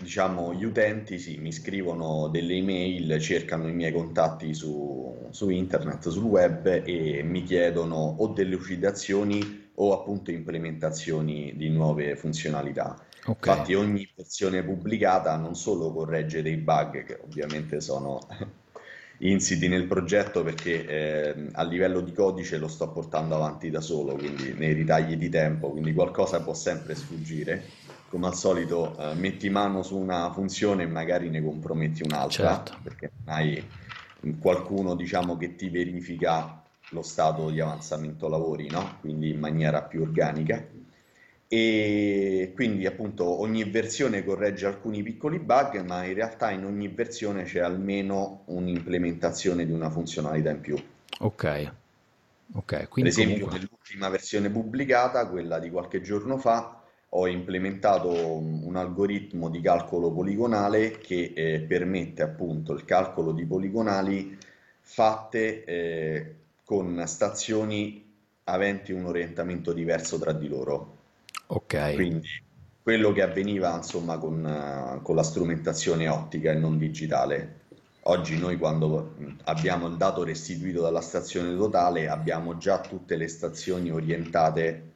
diciamo, 0.00 0.52
gli 0.54 0.64
utenti 0.64 1.18
sì, 1.18 1.36
mi 1.38 1.52
scrivono 1.52 2.28
delle 2.28 2.54
email, 2.54 3.20
cercano 3.20 3.68
i 3.68 3.72
miei 3.72 3.92
contatti 3.92 4.54
su, 4.54 5.28
su 5.30 5.48
internet, 5.48 6.08
sul 6.08 6.24
web 6.24 6.82
e 6.84 7.22
mi 7.22 7.42
chiedono 7.44 8.16
o 8.18 8.28
delle 8.28 8.50
lucidazioni 8.56 9.70
o 9.74 9.92
appunto 9.92 10.30
implementazioni 10.32 11.52
di 11.56 11.68
nuove 11.68 12.16
funzionalità. 12.16 13.00
Okay. 13.28 13.52
Infatti 13.52 13.74
ogni 13.74 14.08
versione 14.16 14.62
pubblicata 14.62 15.36
non 15.36 15.54
solo 15.54 15.92
corregge 15.92 16.40
dei 16.40 16.56
bug 16.56 17.04
che 17.04 17.20
ovviamente 17.22 17.80
sono 17.82 18.26
insiti 19.20 19.68
nel 19.68 19.84
progetto 19.84 20.42
perché 20.42 20.86
eh, 20.86 21.48
a 21.52 21.62
livello 21.62 22.00
di 22.00 22.14
codice 22.14 22.56
lo 22.56 22.68
sto 22.68 22.88
portando 22.88 23.34
avanti 23.34 23.68
da 23.68 23.82
solo, 23.82 24.14
quindi 24.14 24.54
nei 24.54 24.72
ritagli 24.72 25.16
di 25.16 25.28
tempo, 25.28 25.70
quindi 25.70 25.92
qualcosa 25.92 26.40
può 26.40 26.54
sempre 26.54 26.94
sfuggire. 26.94 27.86
Come 28.08 28.28
al 28.28 28.34
solito 28.34 28.96
eh, 28.98 29.12
metti 29.14 29.50
mano 29.50 29.82
su 29.82 29.98
una 29.98 30.32
funzione 30.32 30.84
e 30.84 30.86
magari 30.86 31.28
ne 31.28 31.42
comprometti 31.42 32.02
un'altra, 32.02 32.54
certo. 32.54 32.76
perché 32.82 33.10
hai 33.26 33.62
qualcuno 34.40 34.94
diciamo, 34.94 35.36
che 35.36 35.54
ti 35.54 35.68
verifica 35.68 36.62
lo 36.92 37.02
stato 37.02 37.50
di 37.50 37.60
avanzamento 37.60 38.28
lavori, 38.28 38.70
no? 38.70 38.96
quindi 39.00 39.28
in 39.28 39.38
maniera 39.38 39.82
più 39.82 40.00
organica 40.00 40.64
e 41.50 42.52
quindi 42.54 42.84
appunto 42.84 43.40
ogni 43.40 43.64
versione 43.64 44.22
corregge 44.22 44.66
alcuni 44.66 45.02
piccoli 45.02 45.38
bug, 45.38 45.80
ma 45.80 46.04
in 46.04 46.12
realtà 46.12 46.50
in 46.50 46.64
ogni 46.66 46.88
versione 46.88 47.44
c'è 47.44 47.60
almeno 47.60 48.42
un'implementazione 48.46 49.64
di 49.64 49.72
una 49.72 49.88
funzionalità 49.88 50.50
in 50.50 50.60
più. 50.60 50.76
Ok, 51.20 51.72
ok. 52.52 52.88
Per 52.92 53.06
esempio, 53.06 53.46
comunque... 53.46 53.58
nell'ultima 53.58 54.08
versione 54.10 54.50
pubblicata, 54.50 55.26
quella 55.26 55.58
di 55.58 55.70
qualche 55.70 56.02
giorno 56.02 56.36
fa, 56.36 56.82
ho 57.10 57.26
implementato 57.26 58.10
un 58.10 58.76
algoritmo 58.76 59.48
di 59.48 59.62
calcolo 59.62 60.12
poligonale 60.12 60.98
che 60.98 61.32
eh, 61.34 61.60
permette 61.60 62.22
appunto 62.22 62.74
il 62.74 62.84
calcolo 62.84 63.32
di 63.32 63.46
poligonali 63.46 64.36
fatte 64.80 65.64
eh, 65.64 66.34
con 66.62 67.02
stazioni 67.06 68.04
aventi 68.44 68.92
un 68.92 69.06
orientamento 69.06 69.72
diverso 69.72 70.18
tra 70.18 70.32
di 70.32 70.48
loro. 70.48 70.96
Ok. 71.48 71.94
Quindi 71.94 72.28
quello 72.82 73.12
che 73.12 73.22
avveniva 73.22 73.74
insomma 73.76 74.16
con, 74.16 74.42
uh, 74.44 75.02
con 75.02 75.14
la 75.14 75.22
strumentazione 75.22 76.08
ottica 76.08 76.52
e 76.52 76.54
non 76.54 76.78
digitale. 76.78 77.56
Oggi 78.02 78.38
noi 78.38 78.56
quando 78.56 79.14
abbiamo 79.44 79.86
il 79.88 79.96
dato 79.96 80.24
restituito 80.24 80.80
dalla 80.80 81.02
stazione 81.02 81.54
totale 81.54 82.08
abbiamo 82.08 82.56
già 82.56 82.80
tutte 82.80 83.16
le 83.16 83.28
stazioni 83.28 83.90
orientate 83.90 84.92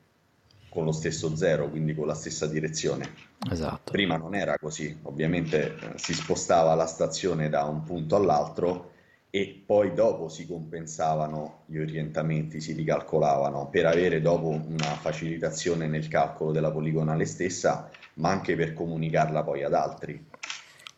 con 0.71 0.87
lo 0.87 0.93
stesso 0.93 1.37
zero, 1.37 1.69
quindi 1.69 1.95
con 1.95 2.07
la 2.07 2.15
stessa 2.15 2.47
direzione. 2.47 3.07
Esatto. 3.51 3.93
Prima 3.93 4.17
non 4.17 4.35
era 4.35 4.57
così, 4.59 4.99
ovviamente 5.03 5.75
eh, 5.75 5.93
si 5.97 6.15
spostava 6.15 6.75
la 6.75 6.87
stazione 6.87 7.51
da 7.51 7.65
un 7.65 7.83
punto 7.85 8.17
all'altro 8.17 8.93
e 9.35 9.63
poi 9.65 9.95
dopo 9.95 10.29
si 10.29 10.47
compensavano 10.47 11.63
gli 11.67 11.79
orientamenti, 11.79 12.61
si 12.61 12.75
ricalcolavano 12.75 13.69
per 13.71 13.87
avere 13.87 14.21
dopo 14.21 14.49
una 14.49 14.95
facilitazione 15.01 15.87
nel 15.87 16.07
calcolo 16.09 16.53
della 16.53 16.71
poligonale 16.71 17.25
stessa, 17.25 17.89
ma 18.15 18.29
anche 18.29 18.55
per 18.57 18.75
comunicarla 18.75 19.43
poi 19.43 19.63
ad 19.63 19.73
altri 19.73 20.31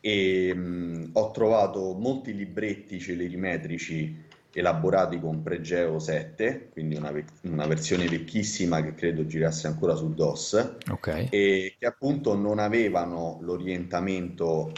e 0.06 0.54
mh, 0.54 1.10
ho 1.14 1.30
trovato 1.30 1.94
molti 1.94 2.34
libretti 2.34 3.00
celerimetrici 3.00 4.22
elaborati 4.52 5.18
con 5.18 5.42
Pregeo 5.42 5.98
7, 5.98 6.68
quindi 6.72 6.96
una, 6.96 7.10
una, 7.44 7.66
versione 7.66 8.06
vecchissima 8.06 8.82
che 8.82 8.94
credo 8.94 9.24
girasse 9.24 9.66
ancora 9.66 9.94
su 9.94 10.12
DOS, 10.12 10.76
okay. 10.90 11.28
e 11.30 11.76
che 11.78 11.86
appunto 11.86 12.36
non 12.36 12.58
avevano 12.58 13.38
l'orientamento 13.40 14.72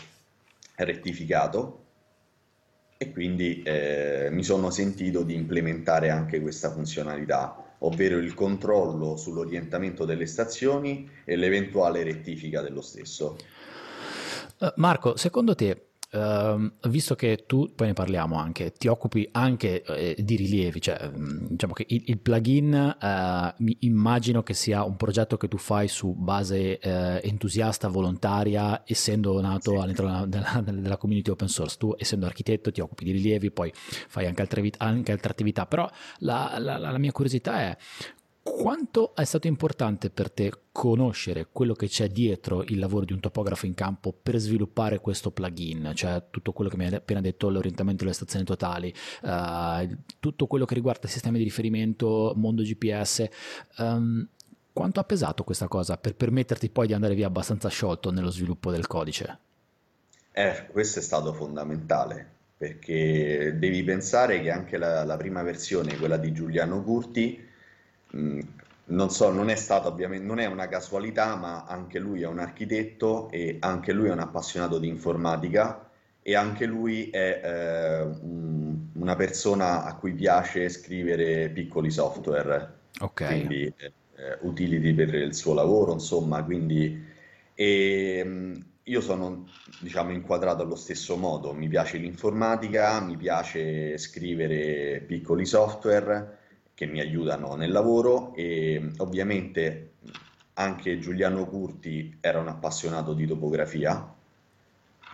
rettificato 0.76 1.85
e 2.98 3.12
quindi 3.12 3.62
eh, 3.62 4.28
mi 4.30 4.42
sono 4.42 4.70
sentito 4.70 5.22
di 5.22 5.34
implementare 5.34 6.10
anche 6.10 6.40
questa 6.40 6.70
funzionalità, 6.70 7.74
ovvero 7.80 8.16
il 8.18 8.34
controllo 8.34 9.16
sull'orientamento 9.16 10.04
delle 10.04 10.26
stazioni 10.26 11.08
e 11.24 11.36
l'eventuale 11.36 12.02
rettifica 12.02 12.62
dello 12.62 12.80
stesso. 12.80 13.36
Uh, 14.58 14.72
Marco, 14.76 15.16
secondo 15.16 15.54
te, 15.54 15.85
uh, 16.16 16.88
visto 16.88 17.14
che 17.14 17.44
tu, 17.46 17.72
poi 17.74 17.88
ne 17.88 17.92
parliamo 17.92 18.36
anche, 18.38 18.72
ti 18.72 18.88
occupi 18.88 19.28
anche 19.32 19.82
uh, 19.86 20.22
di 20.22 20.36
rilievi, 20.36 20.80
cioè 20.80 21.10
um, 21.12 21.48
diciamo 21.48 21.72
che 21.72 21.84
il, 21.88 22.02
il 22.06 22.18
plugin 22.18 22.96
eh, 23.00 23.54
mi 23.58 23.76
immagino 23.80 24.42
che 24.42 24.54
sia 24.54 24.84
un 24.84 24.96
progetto 24.96 25.36
che 25.36 25.48
tu 25.48 25.58
fai 25.58 25.88
su 25.88 26.14
base 26.14 26.78
eh, 26.78 27.20
entusiasta, 27.22 27.88
volontaria, 27.88 28.82
essendo 28.84 29.40
nato 29.40 29.72
sì. 29.72 29.76
all'interno 29.76 30.26
della, 30.26 30.60
della, 30.62 30.80
della, 30.80 30.96
community 30.96 31.30
open 31.30 31.48
source. 31.48 31.76
Tu, 31.78 31.94
essendo 31.98 32.26
architetto, 32.26 32.70
ti 32.72 32.80
occupi 32.80 33.04
di 33.04 33.12
rilievi, 33.12 33.50
poi 33.50 33.72
fai 33.74 34.26
anche 34.26 34.42
altre, 34.42 34.70
anche 34.78 35.12
altre 35.12 35.30
attività, 35.30 35.66
però 35.66 35.88
la, 36.18 36.56
la, 36.58 36.78
la 36.78 36.98
mia 36.98 37.12
curiosità 37.12 37.60
è 37.60 37.76
quanto 38.46 39.12
è 39.16 39.24
stato 39.24 39.48
importante 39.48 40.08
per 40.08 40.30
te 40.30 40.52
conoscere 40.70 41.48
quello 41.50 41.74
che 41.74 41.88
c'è 41.88 42.06
dietro 42.06 42.62
il 42.62 42.78
lavoro 42.78 43.04
di 43.04 43.12
un 43.12 43.18
topografo 43.18 43.66
in 43.66 43.74
campo 43.74 44.12
per 44.12 44.36
sviluppare 44.36 45.00
questo 45.00 45.32
plugin, 45.32 45.90
cioè 45.94 46.22
tutto 46.30 46.52
quello 46.52 46.70
che 46.70 46.76
mi 46.76 46.86
hai 46.86 46.94
appena 46.94 47.20
detto, 47.20 47.50
l'orientamento 47.50 48.04
delle 48.04 48.14
stazioni 48.14 48.44
totali, 48.44 48.94
uh, 49.22 49.96
tutto 50.20 50.46
quello 50.46 50.64
che 50.64 50.74
riguarda 50.74 51.08
sistemi 51.08 51.38
di 51.38 51.44
riferimento, 51.44 52.34
mondo 52.36 52.62
GPS. 52.62 53.26
Um, 53.78 53.84
ehm, 53.84 54.28
quanto 54.72 55.00
ha 55.00 55.04
pesato 55.04 55.42
questa 55.42 55.66
cosa 55.66 55.96
per 55.96 56.14
permetterti 56.14 56.70
poi 56.70 56.86
di 56.86 56.92
andare 56.92 57.14
via 57.14 57.26
abbastanza 57.26 57.68
sciolto 57.68 58.12
nello 58.12 58.30
sviluppo 58.30 58.70
del 58.70 58.86
codice? 58.86 59.38
Eh, 60.30 60.66
questo 60.70 61.00
è 61.00 61.02
stato 61.02 61.32
fondamentale 61.32 62.34
perché 62.56 63.56
devi 63.58 63.82
pensare 63.82 64.40
che 64.40 64.50
anche 64.50 64.78
la, 64.78 65.04
la 65.04 65.16
prima 65.16 65.42
versione, 65.42 65.96
quella 65.96 66.16
di 66.16 66.32
Giuliano 66.32 66.82
Curti, 66.82 67.45
Mm, 68.16 68.40
non 68.88 69.10
so, 69.10 69.32
non 69.32 69.50
è 69.50 69.56
stato 69.56 69.88
ovviamente, 69.88 70.24
non 70.24 70.38
è 70.38 70.46
una 70.46 70.68
casualità, 70.68 71.34
ma 71.36 71.64
anche 71.64 71.98
lui 71.98 72.22
è 72.22 72.26
un 72.26 72.38
architetto 72.38 73.30
e 73.30 73.56
anche 73.60 73.92
lui 73.92 74.08
è 74.08 74.12
un 74.12 74.20
appassionato 74.20 74.78
di 74.78 74.88
informatica 74.88 75.90
e 76.22 76.34
anche 76.34 76.66
lui 76.66 77.10
è 77.10 77.40
eh, 77.44 78.02
un, 78.02 78.88
una 78.94 79.16
persona 79.16 79.84
a 79.84 79.94
cui 79.96 80.12
piace 80.12 80.68
scrivere 80.68 81.50
piccoli 81.50 81.90
software, 81.90 82.74
Ok. 83.00 83.24
quindi 83.26 83.64
eh, 83.64 84.38
utility 84.40 84.94
per 84.94 85.14
il 85.14 85.34
suo 85.34 85.54
lavoro, 85.54 85.92
insomma, 85.92 86.42
quindi 86.44 87.04
e, 87.54 88.22
mm, 88.24 88.54
io 88.84 89.00
sono, 89.00 89.46
diciamo, 89.80 90.12
inquadrato 90.12 90.62
allo 90.62 90.76
stesso 90.76 91.16
modo, 91.16 91.52
mi 91.52 91.68
piace 91.68 91.98
l'informatica, 91.98 93.00
mi 93.00 93.16
piace 93.16 93.98
scrivere 93.98 95.00
piccoli 95.00 95.44
software 95.44 96.38
che 96.76 96.84
mi 96.84 97.00
aiutano 97.00 97.54
nel 97.54 97.72
lavoro 97.72 98.34
e 98.34 98.90
ovviamente 98.98 99.92
anche 100.52 100.98
Giuliano 100.98 101.46
Curti 101.46 102.18
era 102.20 102.38
un 102.38 102.48
appassionato 102.48 103.14
di 103.14 103.26
topografia. 103.26 104.14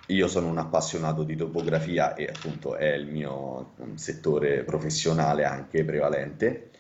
Io 0.09 0.27
sono 0.27 0.49
un 0.49 0.59
appassionato 0.59 1.23
di 1.23 1.37
topografia 1.37 2.15
e 2.15 2.25
appunto 2.25 2.75
è 2.75 2.93
il 2.93 3.07
mio 3.07 3.75
settore 3.95 4.65
professionale 4.65 5.45
anche 5.45 5.85
prevalente. 5.85 6.71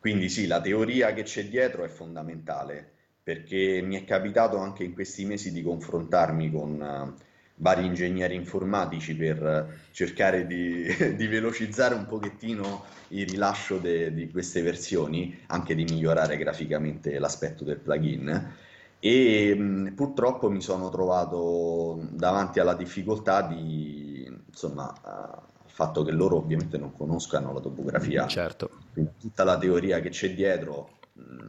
Quindi 0.00 0.28
sì, 0.28 0.48
la 0.48 0.60
teoria 0.60 1.14
che 1.14 1.22
c'è 1.22 1.46
dietro 1.46 1.84
è 1.84 1.88
fondamentale 1.88 2.90
perché 3.22 3.80
mi 3.82 3.94
è 3.94 4.04
capitato 4.04 4.58
anche 4.58 4.82
in 4.82 4.94
questi 4.94 5.24
mesi 5.24 5.52
di 5.52 5.62
confrontarmi 5.62 6.50
con 6.50 7.14
vari 7.56 7.86
ingegneri 7.86 8.34
informatici 8.34 9.14
per 9.14 9.82
cercare 9.92 10.46
di, 10.46 10.86
di 11.16 11.26
velocizzare 11.26 11.94
un 11.94 12.06
pochettino 12.06 12.84
il 13.08 13.28
rilascio 13.28 13.78
de, 13.78 14.12
di 14.12 14.30
queste 14.30 14.62
versioni, 14.62 15.38
anche 15.46 15.74
di 15.74 15.84
migliorare 15.84 16.36
graficamente 16.36 17.18
l'aspetto 17.18 17.64
del 17.64 17.78
plugin. 17.78 18.52
E 18.98 19.54
mh, 19.54 19.94
purtroppo 19.94 20.50
mi 20.50 20.60
sono 20.60 20.88
trovato 20.88 22.06
davanti 22.10 22.58
alla 22.58 22.74
difficoltà 22.74 23.42
di, 23.42 24.26
insomma, 24.46 24.92
uh, 25.04 25.52
fatto 25.66 26.04
che 26.04 26.12
loro 26.12 26.36
ovviamente 26.36 26.78
non 26.78 26.92
conoscano 26.92 27.52
la 27.52 27.60
topografia. 27.60 28.26
Certo. 28.26 28.70
Quindi 28.92 29.12
tutta 29.18 29.44
la 29.44 29.58
teoria 29.58 30.00
che 30.00 30.08
c'è 30.08 30.32
dietro, 30.32 30.98
mh, 31.12 31.48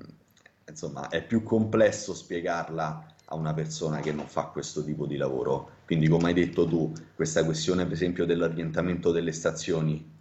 insomma, 0.67 1.07
è 1.09 1.23
più 1.23 1.43
complesso 1.43 2.13
spiegarla 2.13 3.05
a 3.25 3.35
una 3.35 3.53
persona 3.53 3.99
che 3.99 4.11
non 4.11 4.27
fa 4.27 4.45
questo 4.45 4.83
tipo 4.83 5.05
di 5.05 5.15
lavoro. 5.15 5.74
Quindi, 5.85 6.07
come 6.07 6.29
hai 6.29 6.33
detto 6.33 6.67
tu, 6.67 6.91
questa 7.13 7.43
questione, 7.45 7.83
per 7.83 7.93
esempio, 7.93 8.25
dell'orientamento 8.25 9.11
delle 9.11 9.31
stazioni 9.31 10.13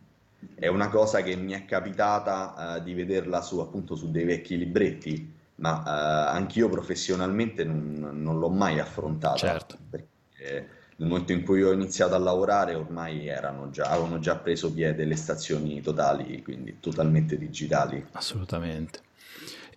è 0.55 0.67
una 0.67 0.89
cosa 0.89 1.23
che 1.23 1.37
mi 1.37 1.53
è 1.53 1.65
capitata 1.65 2.77
uh, 2.77 2.83
di 2.83 2.93
vederla 2.93 3.41
su, 3.41 3.59
appunto, 3.61 3.97
su 3.97 4.11
dei 4.11 4.25
vecchi 4.25 4.59
libretti, 4.59 5.33
ma 5.57 5.79
uh, 5.79 6.37
anch'io 6.37 6.69
professionalmente 6.69 7.65
non, 7.65 8.11
non, 8.13 8.39
l'ho 8.39 8.51
mai 8.51 8.79
affrontata. 8.79 9.37
Certo. 9.37 9.79
Perché 9.89 10.69
nel 10.97 11.09
momento 11.09 11.33
in 11.33 11.45
cui 11.45 11.63
ho 11.63 11.73
iniziato 11.73 12.15
a 12.15 12.19
lavorare 12.19 12.75
ormai 12.75 13.27
erano 13.27 13.71
già, 13.71 13.85
avevano 13.85 14.19
già 14.19 14.37
preso 14.37 14.73
piede 14.73 15.05
le 15.05 15.17
stazioni 15.17 15.81
totali, 15.81 16.43
quindi 16.43 16.77
totalmente 16.79 17.37
digitali. 17.37 18.05
Assolutamente. 18.13 19.01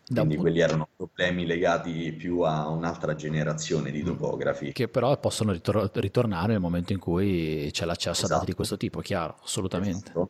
Quindi 0.07 0.35
da... 0.35 0.41
quelli 0.41 0.59
erano 0.59 0.87
problemi 0.95 1.45
legati 1.45 2.13
più 2.13 2.41
a 2.41 2.67
un'altra 2.69 3.13
generazione 3.15 3.91
di 3.91 4.01
mm. 4.01 4.05
topografi. 4.05 4.71
Che 4.71 4.87
però 4.87 5.17
possono 5.19 5.51
ritor- 5.51 5.91
ritornare 5.97 6.53
nel 6.53 6.61
momento 6.61 6.93
in 6.93 6.99
cui 6.99 7.69
c'è 7.71 7.85
l'accesso 7.85 8.25
esatto. 8.25 8.33
a 8.33 8.35
dati 8.35 8.45
di 8.45 8.51
esatto. 8.51 8.55
questo 8.55 8.77
tipo, 8.77 9.01
chiaro, 9.01 9.37
assolutamente. 9.43 10.09
Esatto. 10.09 10.29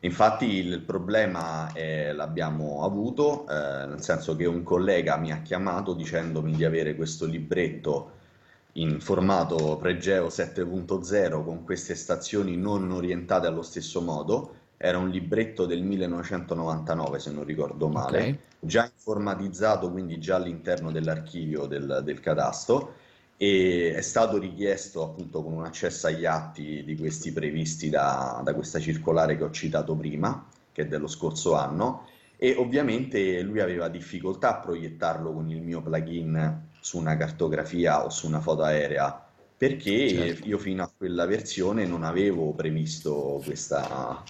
Infatti 0.00 0.44
il 0.44 0.82
problema 0.82 1.72
eh, 1.72 2.12
l'abbiamo 2.12 2.84
avuto, 2.84 3.48
eh, 3.48 3.86
nel 3.86 4.02
senso 4.02 4.36
che 4.36 4.44
un 4.44 4.62
collega 4.62 5.16
mi 5.16 5.32
ha 5.32 5.40
chiamato 5.40 5.94
dicendomi 5.94 6.52
di 6.52 6.64
avere 6.64 6.94
questo 6.94 7.24
libretto 7.24 8.12
in 8.72 9.00
formato 9.00 9.78
Pregeo 9.78 10.26
7.0 10.26 11.42
con 11.42 11.64
queste 11.64 11.94
stazioni 11.94 12.56
non 12.56 12.90
orientate 12.90 13.46
allo 13.46 13.62
stesso 13.62 14.02
modo 14.02 14.54
era 14.76 14.98
un 14.98 15.08
libretto 15.08 15.66
del 15.66 15.82
1999 15.82 17.18
se 17.18 17.30
non 17.30 17.44
ricordo 17.44 17.88
male, 17.88 18.18
okay. 18.18 18.38
già 18.60 18.90
informatizzato 18.92 19.90
quindi 19.90 20.18
già 20.18 20.36
all'interno 20.36 20.90
dell'archivio 20.92 21.66
del, 21.66 22.02
del 22.04 22.20
catasto 22.20 22.94
e 23.36 23.92
è 23.94 24.00
stato 24.00 24.38
richiesto 24.38 25.02
appunto 25.02 25.42
con 25.42 25.52
un 25.52 25.64
accesso 25.64 26.06
agli 26.06 26.24
atti 26.24 26.82
di 26.84 26.96
questi 26.96 27.32
previsti 27.32 27.90
da, 27.90 28.40
da 28.42 28.54
questa 28.54 28.80
circolare 28.80 29.36
che 29.36 29.44
ho 29.44 29.50
citato 29.50 29.94
prima, 29.94 30.46
che 30.72 30.82
è 30.82 30.86
dello 30.86 31.06
scorso 31.06 31.54
anno, 31.54 32.06
e 32.38 32.54
ovviamente 32.56 33.42
lui 33.42 33.60
aveva 33.60 33.88
difficoltà 33.88 34.56
a 34.56 34.60
proiettarlo 34.60 35.32
con 35.32 35.50
il 35.50 35.60
mio 35.60 35.82
plugin 35.82 36.68
su 36.80 36.98
una 36.98 37.16
cartografia 37.16 38.04
o 38.04 38.10
su 38.10 38.26
una 38.26 38.40
foto 38.40 38.62
aerea 38.62 39.26
perché 39.56 40.10
certo. 40.10 40.46
io 40.46 40.58
fino 40.58 40.82
a 40.82 40.90
quella 40.94 41.24
versione 41.24 41.86
non 41.86 42.04
avevo 42.04 42.52
previsto 42.52 43.40
questa, 43.42 44.22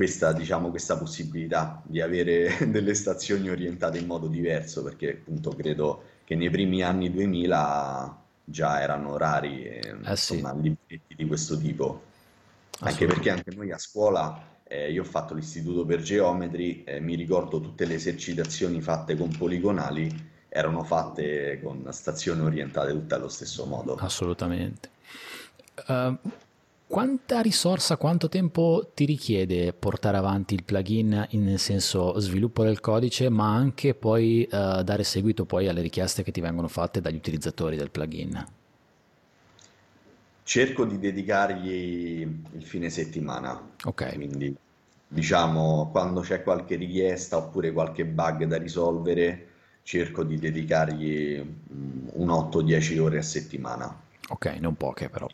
questa, 0.00 0.32
diciamo, 0.32 0.70
questa 0.70 0.96
possibilità 0.96 1.82
di 1.84 2.00
avere 2.00 2.56
delle 2.72 2.94
stazioni 2.94 3.50
orientate 3.50 3.98
in 3.98 4.06
modo 4.06 4.28
diverso, 4.28 4.82
perché 4.82 5.18
appunto 5.20 5.50
credo 5.50 6.04
che 6.24 6.34
nei 6.36 6.48
primi 6.48 6.82
anni 6.82 7.10
2000 7.10 8.22
già 8.42 8.80
erano 8.80 9.18
rari 9.18 9.64
eh, 9.64 9.80
eh 10.02 10.10
insomma, 10.10 10.54
sì. 10.54 10.62
libretti 10.62 11.14
di 11.14 11.26
questo 11.26 11.58
tipo. 11.58 12.04
Anche 12.80 13.04
perché 13.04 13.28
anche 13.28 13.54
noi 13.54 13.72
a 13.72 13.76
scuola, 13.76 14.42
eh, 14.66 14.90
io 14.90 15.02
ho 15.02 15.04
fatto 15.04 15.34
l'istituto 15.34 15.84
per 15.84 16.00
geometri, 16.00 16.82
eh, 16.84 16.98
mi 16.98 17.14
ricordo 17.14 17.60
tutte 17.60 17.84
le 17.84 17.92
esercitazioni 17.92 18.80
fatte 18.80 19.18
con 19.18 19.28
poligonali 19.36 20.28
erano 20.48 20.82
fatte 20.82 21.60
con 21.62 21.86
stazioni 21.90 22.40
orientate 22.40 22.92
tutte 22.92 23.14
allo 23.14 23.28
stesso 23.28 23.66
modo. 23.66 23.96
Assolutamente. 23.96 24.88
Uh, 25.86 26.16
quanta 26.90 27.40
risorsa, 27.40 27.96
quanto 27.96 28.28
tempo 28.28 28.90
ti 28.92 29.04
richiede 29.04 29.72
portare 29.72 30.16
avanti 30.16 30.54
il 30.54 30.64
plugin 30.64 31.24
in 31.30 31.56
senso 31.56 32.18
sviluppo 32.18 32.64
del 32.64 32.80
codice, 32.80 33.28
ma 33.28 33.54
anche 33.54 33.94
poi 33.94 34.42
uh, 34.50 34.82
dare 34.82 35.04
seguito 35.04 35.44
poi 35.44 35.68
alle 35.68 35.82
richieste 35.82 36.24
che 36.24 36.32
ti 36.32 36.40
vengono 36.40 36.66
fatte 36.66 37.00
dagli 37.00 37.14
utilizzatori 37.14 37.76
del 37.76 37.92
plugin? 37.92 38.44
Cerco 40.42 40.84
di 40.84 40.98
dedicargli 40.98 42.22
il 42.22 42.64
fine 42.64 42.90
settimana. 42.90 43.70
Ok. 43.84 44.14
Quindi 44.14 44.56
diciamo 45.06 45.90
quando 45.92 46.22
c'è 46.22 46.42
qualche 46.42 46.74
richiesta 46.74 47.36
oppure 47.36 47.70
qualche 47.70 48.04
bug 48.04 48.46
da 48.46 48.58
risolvere, 48.58 49.46
cerco 49.84 50.24
di 50.24 50.36
dedicargli 50.40 51.40
mm, 51.40 52.08
un 52.14 52.28
8-10 52.30 52.98
ore 52.98 53.18
a 53.18 53.22
settimana. 53.22 54.08
Ok, 54.32 54.46
non 54.60 54.76
poche 54.76 55.08
però. 55.08 55.26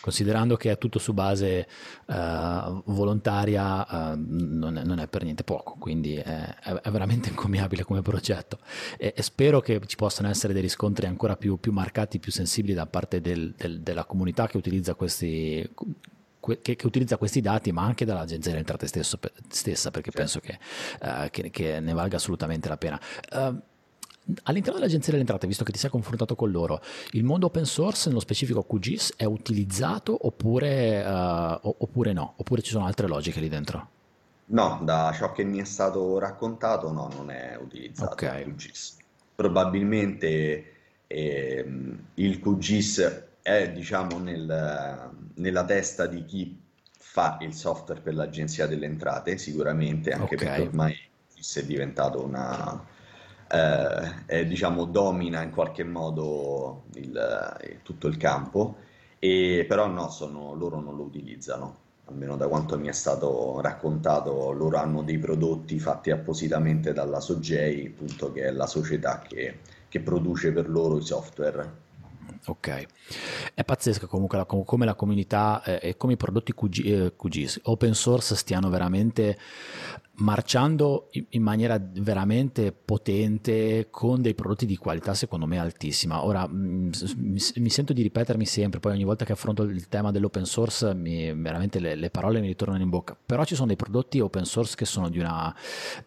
Considerando 0.00 0.56
che 0.56 0.70
è 0.70 0.78
tutto 0.78 0.98
su 0.98 1.12
base 1.12 1.68
uh, 2.06 2.82
volontaria, 2.86 4.12
uh, 4.12 4.14
non, 4.16 4.78
è, 4.78 4.84
non, 4.84 4.98
è, 5.00 5.06
per 5.06 5.22
niente 5.22 5.44
poco, 5.44 5.76
quindi 5.78 6.16
è, 6.16 6.54
è 6.54 6.90
veramente 6.90 7.28
encomiabile 7.28 7.84
come 7.84 8.00
progetto 8.00 8.58
e, 8.96 9.12
e, 9.14 9.22
spero 9.22 9.60
che 9.60 9.82
ci 9.84 9.96
possano 9.96 10.28
essere 10.28 10.54
dei 10.54 10.62
riscontri 10.62 11.04
ancora 11.06 11.36
più, 11.36 11.58
più 11.58 11.72
marcati, 11.72 12.18
più 12.18 12.32
sensibili 12.32 12.72
da 12.72 12.86
parte 12.86 13.20
del, 13.20 13.52
del, 13.54 13.80
della 13.82 14.06
comunità 14.06 14.46
che 14.46 14.56
utilizza 14.56 14.94
questi 14.94 15.68
che, 16.62 16.76
che, 16.76 16.86
utilizza 16.86 17.18
questi 17.18 17.42
dati, 17.42 17.70
ma 17.70 17.82
anche 17.82 18.06
dall'agenzia 18.06 18.50
delle 18.50 18.58
entrate 18.60 18.86
stesso, 18.86 19.18
stessa, 19.48 19.90
perché 19.90 20.10
certo. 20.10 20.40
penso 20.40 20.40
che, 20.40 20.58
uh, 21.02 21.30
che, 21.30 21.50
che, 21.50 21.80
ne 21.80 21.92
valga 21.92 22.16
assolutamente 22.16 22.68
la 22.68 22.76
pena. 22.78 23.00
Uh, 23.30 23.60
All'interno 24.44 24.78
dell'agenzia 24.78 25.10
delle 25.12 25.22
entrate, 25.22 25.46
visto 25.46 25.64
che 25.64 25.72
ti 25.72 25.78
sei 25.78 25.90
confrontato 25.90 26.34
con 26.34 26.50
loro, 26.50 26.80
il 27.10 27.24
mondo 27.24 27.46
open 27.46 27.66
source, 27.66 28.08
nello 28.08 28.20
specifico 28.20 28.62
QGIS, 28.64 29.14
è 29.16 29.24
utilizzato 29.24 30.16
oppure, 30.26 31.04
uh, 31.04 31.74
oppure 31.78 32.12
no? 32.14 32.32
Oppure 32.36 32.62
ci 32.62 32.70
sono 32.70 32.86
altre 32.86 33.06
logiche 33.06 33.40
lì 33.40 33.50
dentro? 33.50 33.88
No, 34.46 34.80
da 34.82 35.12
ciò 35.14 35.32
che 35.32 35.44
mi 35.44 35.58
è 35.58 35.64
stato 35.64 36.18
raccontato, 36.18 36.90
no, 36.90 37.10
non 37.14 37.30
è 37.30 37.58
utilizzato 37.60 38.12
okay. 38.12 38.44
QGIS. 38.44 38.96
Probabilmente 39.34 40.72
eh, 41.06 41.66
il 42.14 42.40
QGIS 42.40 43.24
è, 43.42 43.70
diciamo, 43.72 44.18
nel, 44.18 45.10
nella 45.34 45.64
testa 45.66 46.06
di 46.06 46.24
chi 46.24 46.58
fa 46.98 47.36
il 47.42 47.52
software 47.52 48.00
per 48.00 48.14
l'agenzia 48.14 48.66
delle 48.66 48.86
entrate, 48.86 49.36
sicuramente, 49.36 50.12
anche 50.12 50.34
okay. 50.34 50.46
perché 50.46 50.62
ormai 50.62 50.98
QGIS 51.34 51.58
è 51.58 51.64
diventato 51.66 52.24
una 52.24 52.92
eh, 53.54 54.24
è, 54.26 54.46
diciamo, 54.46 54.84
domina 54.84 55.42
in 55.42 55.50
qualche 55.50 55.84
modo 55.84 56.84
il, 56.94 57.16
eh, 57.60 57.78
tutto 57.82 58.08
il 58.08 58.16
campo, 58.16 58.76
e, 59.18 59.64
però 59.68 59.86
no, 59.86 60.10
sono, 60.10 60.54
loro 60.54 60.80
non 60.80 60.96
lo 60.96 61.02
utilizzano, 61.02 61.76
almeno 62.06 62.36
da 62.36 62.48
quanto 62.48 62.78
mi 62.78 62.88
è 62.88 62.92
stato 62.92 63.60
raccontato, 63.60 64.50
loro 64.50 64.76
hanno 64.78 65.02
dei 65.02 65.18
prodotti 65.18 65.78
fatti 65.78 66.10
appositamente 66.10 66.92
dalla 66.92 67.20
Sogei, 67.20 67.86
appunto, 67.86 68.32
che 68.32 68.46
è 68.46 68.50
la 68.50 68.66
società 68.66 69.20
che, 69.20 69.60
che 69.88 70.00
produce 70.00 70.52
per 70.52 70.68
loro 70.68 70.98
i 70.98 71.02
software. 71.02 71.82
Ok, 72.46 72.86
è 73.54 73.64
pazzesco 73.64 74.06
comunque 74.06 74.36
la, 74.36 74.44
come 74.44 74.84
la 74.84 74.94
comunità 74.94 75.62
eh, 75.62 75.78
e 75.80 75.96
come 75.96 76.12
i 76.12 76.16
prodotti 76.16 76.52
QG, 76.52 76.86
eh, 76.86 77.16
QGIS 77.16 77.60
open 77.64 77.94
source 77.94 78.36
stiano 78.36 78.68
veramente 78.68 79.38
marciando 80.16 81.08
in 81.30 81.42
maniera 81.42 81.80
veramente 81.80 82.72
potente 82.72 83.88
con 83.90 84.22
dei 84.22 84.34
prodotti 84.34 84.64
di 84.66 84.76
qualità 84.76 85.14
secondo 85.14 85.46
me 85.46 85.58
altissima. 85.58 86.24
Ora 86.24 86.46
mm, 86.46 86.90
mi, 87.16 87.70
sento 87.70 87.92
di 87.92 88.02
ripetermi 88.02 88.46
sempre, 88.46 88.78
poi 88.80 88.92
ogni 88.92 89.04
volta 89.04 89.24
che 89.24 89.32
affronto 89.32 89.64
il 89.64 89.88
tema 89.88 90.12
dell'open 90.12 90.44
source 90.44 90.94
mi, 90.94 91.32
veramente 91.34 91.80
le, 91.80 91.96
le, 91.96 92.10
parole 92.10 92.40
mi 92.40 92.46
ritornano 92.46 92.82
in 92.82 92.90
bocca, 92.90 93.16
però 93.24 93.44
ci 93.44 93.54
sono 93.54 93.68
dei 93.68 93.76
prodotti 93.76 94.20
open 94.20 94.44
source 94.44 94.76
che 94.76 94.84
sono 94.84 95.08
di 95.08 95.18
una 95.18 95.54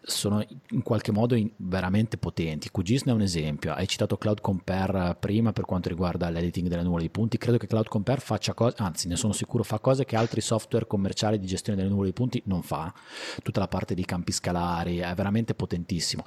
sono 0.02 0.44
in 0.70 0.82
qualche 0.82 1.12
modo 1.12 1.34
in, 1.34 1.50
veramente 1.56 2.16
potenti. 2.16 2.70
QGIS 2.70 3.04
ne 3.04 3.12
è 3.12 3.14
un 3.14 3.22
esempio. 3.22 3.72
Hai 3.72 3.86
citato 3.86 4.16
Cloud 4.16 4.40
Compare 4.40 5.16
prima 5.18 5.52
per 5.52 5.64
quanto 5.64 5.88
riguarda 5.88 6.30
l'editing 6.30 6.68
delle 6.68 6.82
nuvole 6.82 7.02
di 7.02 7.10
punti. 7.10 7.36
Credo 7.36 7.58
che 7.58 7.66
Cloud 7.66 7.88
Compare 7.88 8.20
faccia 8.20 8.54
cose, 8.54 8.76
anzi 8.78 9.08
ne 9.08 9.16
sono 9.16 9.32
sicuro, 9.32 9.62
fa 9.62 9.78
cose 9.78 10.04
che 10.04 10.16
altri 10.16 10.40
software 10.40 10.86
commerciali 10.86 11.38
di 11.38 11.46
gestione 11.46 11.76
delle 11.76 11.90
nuvole 11.90 12.08
di 12.08 12.14
punti 12.14 12.42
non 12.46 12.62
fa. 12.62 12.92
Tutta 13.42 13.60
la 13.60 13.68
parte 13.68 13.94
di 13.94 13.97
campi 14.04 14.32
scalari, 14.32 14.98
è 14.98 15.14
veramente 15.14 15.54
potentissimo. 15.54 16.24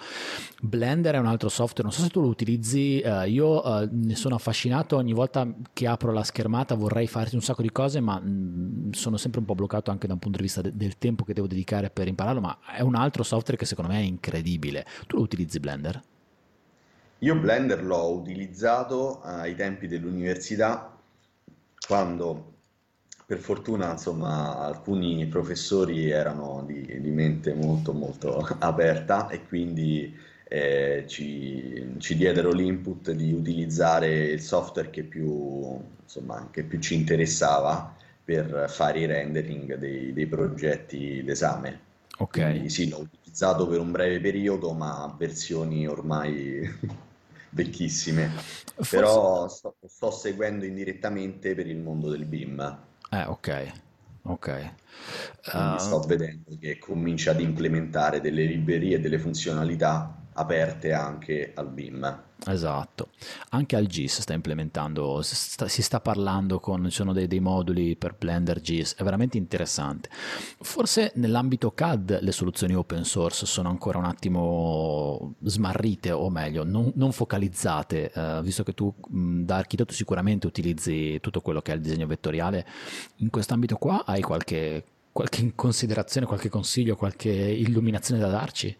Blender 0.62 1.16
è 1.16 1.18
un 1.18 1.26
altro 1.26 1.50
software, 1.50 1.84
non 1.84 1.92
so 1.92 2.02
se 2.02 2.10
tu 2.10 2.22
lo 2.22 2.28
utilizzi, 2.28 3.00
eh, 3.00 3.30
io 3.30 3.64
eh, 3.64 3.90
ne 3.92 4.16
sono 4.16 4.36
affascinato 4.36 4.96
ogni 4.96 5.14
volta 5.14 5.48
che 5.74 5.88
apro 5.88 6.12
la 6.12 6.24
schermata, 6.24 6.76
vorrei 6.76 7.08
farti 7.08 7.36
un 7.36 7.42
sacco 7.42 7.62
di 7.62 7.72
cose, 7.72 8.00
ma 8.00 8.20
mm, 8.20 8.92
sono 8.92 9.18
sempre 9.18 9.40
un 9.40 9.46
po' 9.46 9.56
bloccato 9.56 9.92
anche 9.92 10.08
da 10.08 10.14
un 10.14 10.20
punto 10.20 10.38
di 10.38 10.44
vista 10.44 10.62
de- 10.62 10.76
del 10.76 10.98
tempo 10.98 11.24
che 11.24 11.34
devo 11.34 11.48
dedicare 11.48 11.90
per 11.90 12.08
impararlo, 12.08 12.42
ma 12.42 12.58
è 12.76 12.82
un 12.82 12.96
altro 12.96 13.24
software 13.24 13.58
che 13.58 13.66
secondo 13.66 13.92
me 13.92 14.00
è 14.00 14.04
incredibile. 14.04 14.86
Tu 15.08 15.16
lo 15.16 15.22
utilizzi 15.22 15.60
Blender? 15.60 16.02
Io 17.20 17.36
Blender 17.36 17.84
l'ho 17.84 18.12
utilizzato 18.14 19.22
ai 19.22 19.56
tempi 19.56 19.88
dell'università 19.88 20.98
quando 21.86 22.51
per 23.26 23.38
fortuna, 23.38 23.92
insomma, 23.92 24.60
alcuni 24.60 25.26
professori 25.28 26.10
erano 26.10 26.64
di, 26.66 27.00
di 27.00 27.10
mente 27.10 27.54
molto, 27.54 27.94
molto 27.94 28.38
aperta 28.60 29.30
e 29.30 29.46
quindi 29.46 30.14
eh, 30.44 31.06
ci, 31.08 31.96
ci, 31.98 32.16
diedero 32.16 32.52
l'input 32.52 33.12
di 33.12 33.32
utilizzare 33.32 34.26
il 34.26 34.42
software 34.42 34.90
che 34.90 35.04
più, 35.04 35.80
insomma, 36.04 36.50
che 36.52 36.64
più 36.64 36.80
ci 36.80 36.96
interessava 36.96 37.96
per 38.24 38.66
fare 38.70 39.00
i 39.00 39.06
rendering 39.06 39.76
dei, 39.78 40.12
dei 40.14 40.28
progetti 40.28 41.24
d'esame. 41.24 41.80
Ok. 42.18 42.42
Quindi, 42.42 42.70
sì, 42.70 42.90
l'ho 42.90 43.00
utilizzato 43.00 43.68
per 43.68 43.80
un 43.80 43.92
breve 43.92 44.20
periodo, 44.20 44.74
ma 44.74 45.14
versioni 45.18 45.88
ormai 45.88 46.70
vecchissime. 47.52 48.30
Forse... 48.76 48.96
Però 48.96 49.48
sto, 49.48 49.76
sto 49.88 50.12
seguendo 50.12 50.66
indirettamente 50.66 51.56
per 51.56 51.68
il 51.68 51.78
mondo 51.78 52.10
del 52.10 52.26
BIM. 52.26 52.90
Eh, 53.14 53.26
ok, 53.26 53.72
ok. 54.24 54.74
Quindi 55.50 55.80
sto 55.80 55.98
Uh, 55.98 56.06
vedendo 56.06 56.58
che 56.60 56.78
comincia 56.78 57.32
ad 57.32 57.42
implementare 57.42 58.22
delle 58.22 58.46
librerie 58.46 58.96
e 58.98 59.00
delle 59.00 59.20
funzionalità 59.20 60.21
aperte 60.34 60.94
anche 60.94 61.52
al 61.54 61.70
BIM. 61.70 62.30
Esatto, 62.44 63.10
anche 63.50 63.76
al 63.76 63.86
GIS 63.86 64.22
sta 64.22 64.34
implementando, 64.34 65.22
si 65.22 65.36
sta, 65.36 65.68
si 65.68 65.84
sta 65.84 66.00
parlando 66.00 66.60
con, 66.60 66.86
ci 66.86 66.90
sono 66.90 67.14
dei, 67.14 67.28
dei, 67.28 67.40
moduli 67.40 67.96
per 67.96 68.16
Blender 68.18 68.60
GIS, 68.60 68.96
è 68.96 69.04
veramente 69.04 69.38
interessante. 69.38 70.10
Forse 70.60 71.12
nell'ambito 71.16 71.72
CAD 71.72 72.20
le 72.22 72.32
soluzioni 72.32 72.74
open 72.74 73.04
source 73.04 73.46
sono 73.46 73.70
ancora 73.70 74.00
un 74.00 74.06
attimo 74.06 75.36
smarrite, 75.44 76.12
o 76.12 76.32
meglio, 76.32 76.64
non, 76.64 76.92
non 76.96 77.12
focalizzate, 77.12 78.12
eh, 78.12 78.42
visto 78.42 78.64
che 78.64 78.74
tu 78.74 78.92
mh, 79.08 79.44
da 79.44 79.58
architetto 79.58 79.94
sicuramente 79.94 80.48
utilizzi 80.48 81.20
tutto 81.20 81.42
quello 81.42 81.62
che 81.62 81.74
è 81.74 81.76
il 81.76 81.82
disegno 81.82 82.08
vettoriale. 82.08 82.66
In 83.18 83.30
quest'ambito 83.30 83.76
qua 83.76 84.04
hai 84.04 84.22
qualche, 84.22 84.84
qualche 85.12 85.52
considerazione, 85.54 86.26
qualche 86.26 86.50
consiglio, 86.50 86.96
qualche 86.96 87.30
illuminazione 87.30 88.20
da 88.20 88.30
darci? 88.30 88.76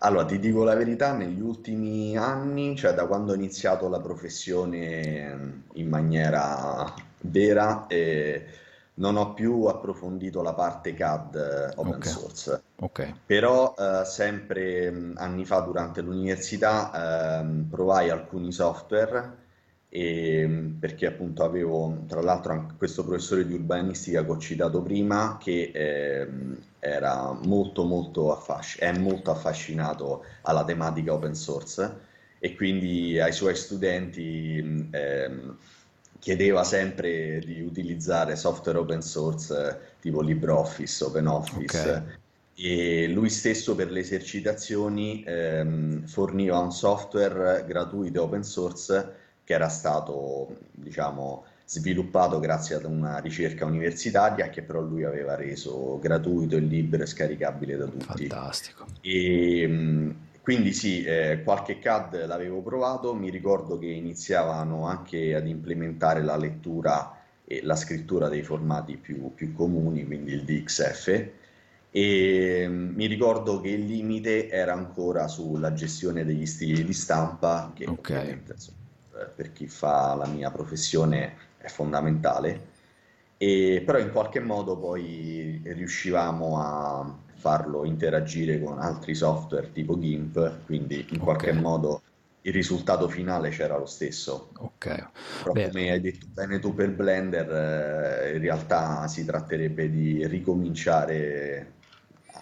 Allora, 0.00 0.24
ti 0.26 0.38
dico 0.38 0.62
la 0.62 0.74
verità, 0.74 1.12
negli 1.16 1.40
ultimi 1.40 2.16
anni, 2.16 2.76
cioè 2.76 2.92
da 2.94 3.06
quando 3.06 3.32
ho 3.32 3.34
iniziato 3.34 3.88
la 3.88 4.00
professione 4.00 5.62
in 5.74 5.88
maniera 5.88 6.94
vera, 7.22 7.86
eh, 7.88 8.44
non 8.94 9.16
ho 9.16 9.34
più 9.34 9.64
approfondito 9.64 10.40
la 10.42 10.54
parte 10.54 10.94
CAD 10.94 11.72
open 11.76 12.02
Ok, 12.02 12.04
source. 12.04 12.62
ok, 12.78 13.00
Però 13.26 13.74
eh, 13.76 14.04
sempre 14.04 14.90
mh, 14.90 15.14
anni 15.16 15.44
fa 15.44 15.60
durante 15.60 16.00
l'università 16.00 17.40
ehm, 17.40 17.66
provai 17.68 18.08
alcuni 18.10 18.52
software 18.52 19.36
e, 19.88 20.74
perché 20.78 21.06
appunto 21.06 21.42
avevo 21.44 22.04
tra 22.06 22.20
l'altro 22.22 22.52
anche 22.52 22.74
questo 22.76 23.04
professore 23.04 23.46
di 23.46 23.54
urbanistica 23.54 24.24
che 24.24 24.30
ho 24.30 24.38
citato 24.38 24.80
prima 24.82 25.38
che 25.40 25.70
ehm, 25.74 26.56
era 26.78 27.32
molto 27.32 27.84
molto 27.84 28.32
affasc- 28.32 28.78
è 28.78 28.96
molto 28.96 29.30
affascinato 29.30 30.24
alla 30.42 30.64
tematica 30.64 31.12
open 31.12 31.34
source 31.34 32.06
e 32.38 32.54
quindi 32.54 33.18
ai 33.18 33.32
suoi 33.32 33.56
studenti 33.56 34.88
ehm, 34.90 35.56
chiedeva 36.18 36.64
sempre 36.64 37.40
di 37.40 37.60
utilizzare 37.60 38.36
software 38.36 38.78
open 38.78 39.02
source 39.02 39.96
tipo 40.00 40.20
LibreOffice, 40.20 41.04
OpenOffice. 41.04 41.90
Ok, 41.90 42.16
e 42.60 43.06
lui 43.06 43.30
stesso 43.30 43.76
per 43.76 43.90
le 43.92 44.00
esercitazioni 44.00 45.22
ehm, 45.24 46.06
forniva 46.06 46.58
un 46.58 46.72
software 46.72 47.64
gratuito 47.64 48.24
open 48.24 48.42
source 48.42 49.14
che 49.44 49.54
era 49.54 49.68
stato, 49.68 50.58
diciamo, 50.72 51.44
sviluppato 51.68 52.40
grazie 52.40 52.76
ad 52.76 52.84
una 52.84 53.18
ricerca 53.18 53.66
universitaria 53.66 54.48
che 54.48 54.62
però 54.62 54.80
lui 54.80 55.04
aveva 55.04 55.34
reso 55.34 55.98
gratuito 55.98 56.56
e 56.56 56.60
libero 56.60 57.02
e 57.02 57.06
scaricabile 57.06 57.76
da 57.76 57.84
tutti. 57.84 58.26
fantastico. 58.26 58.86
E, 59.02 59.68
mh, 59.68 60.16
quindi 60.40 60.72
sì, 60.72 61.04
eh, 61.04 61.42
qualche 61.44 61.78
CAD 61.78 62.24
l'avevo 62.24 62.62
provato, 62.62 63.14
mi 63.14 63.28
ricordo 63.28 63.78
che 63.78 63.84
iniziavano 63.84 64.86
anche 64.86 65.34
ad 65.34 65.46
implementare 65.46 66.22
la 66.22 66.38
lettura 66.38 67.20
e 67.44 67.60
la 67.62 67.76
scrittura 67.76 68.30
dei 68.30 68.42
formati 68.42 68.96
più, 68.96 69.34
più 69.34 69.52
comuni, 69.52 70.06
quindi 70.06 70.32
il 70.32 70.44
DXF. 70.44 71.26
E 71.90 72.64
mm, 72.66 72.94
mi 72.94 73.04
ricordo 73.04 73.60
che 73.60 73.68
il 73.68 73.84
limite 73.84 74.48
era 74.48 74.72
ancora 74.72 75.28
sulla 75.28 75.74
gestione 75.74 76.24
degli 76.24 76.46
stili 76.46 76.82
di 76.82 76.94
stampa, 76.94 77.70
che 77.74 77.86
okay. 77.86 78.40
per 79.36 79.52
chi 79.52 79.66
fa 79.66 80.14
la 80.14 80.26
mia 80.26 80.50
professione 80.50 81.47
è 81.68 81.70
fondamentale. 81.70 82.76
E, 83.36 83.82
però 83.86 83.98
in 83.98 84.10
qualche 84.10 84.40
modo 84.40 84.76
poi 84.76 85.62
riuscivamo 85.64 86.60
a 86.60 87.16
farlo 87.34 87.84
interagire 87.84 88.60
con 88.60 88.80
altri 88.80 89.14
software 89.14 89.70
tipo 89.72 89.96
GIMP, 89.96 90.64
quindi 90.66 91.06
in 91.10 91.18
qualche 91.20 91.50
okay. 91.50 91.60
modo 91.60 92.02
il 92.42 92.52
risultato 92.52 93.08
finale 93.08 93.50
c'era 93.50 93.76
lo 93.76 93.86
stesso. 93.86 94.50
Ok. 94.56 95.08
Però 95.44 95.52
come 95.52 95.90
hai 95.90 96.00
detto 96.00 96.26
bene 96.32 96.58
tu 96.58 96.74
per 96.74 96.90
Blender, 96.90 98.24
eh, 98.24 98.34
in 98.34 98.40
realtà 98.40 99.06
si 99.06 99.24
tratterebbe 99.24 99.88
di 99.88 100.26
ricominciare 100.26 101.74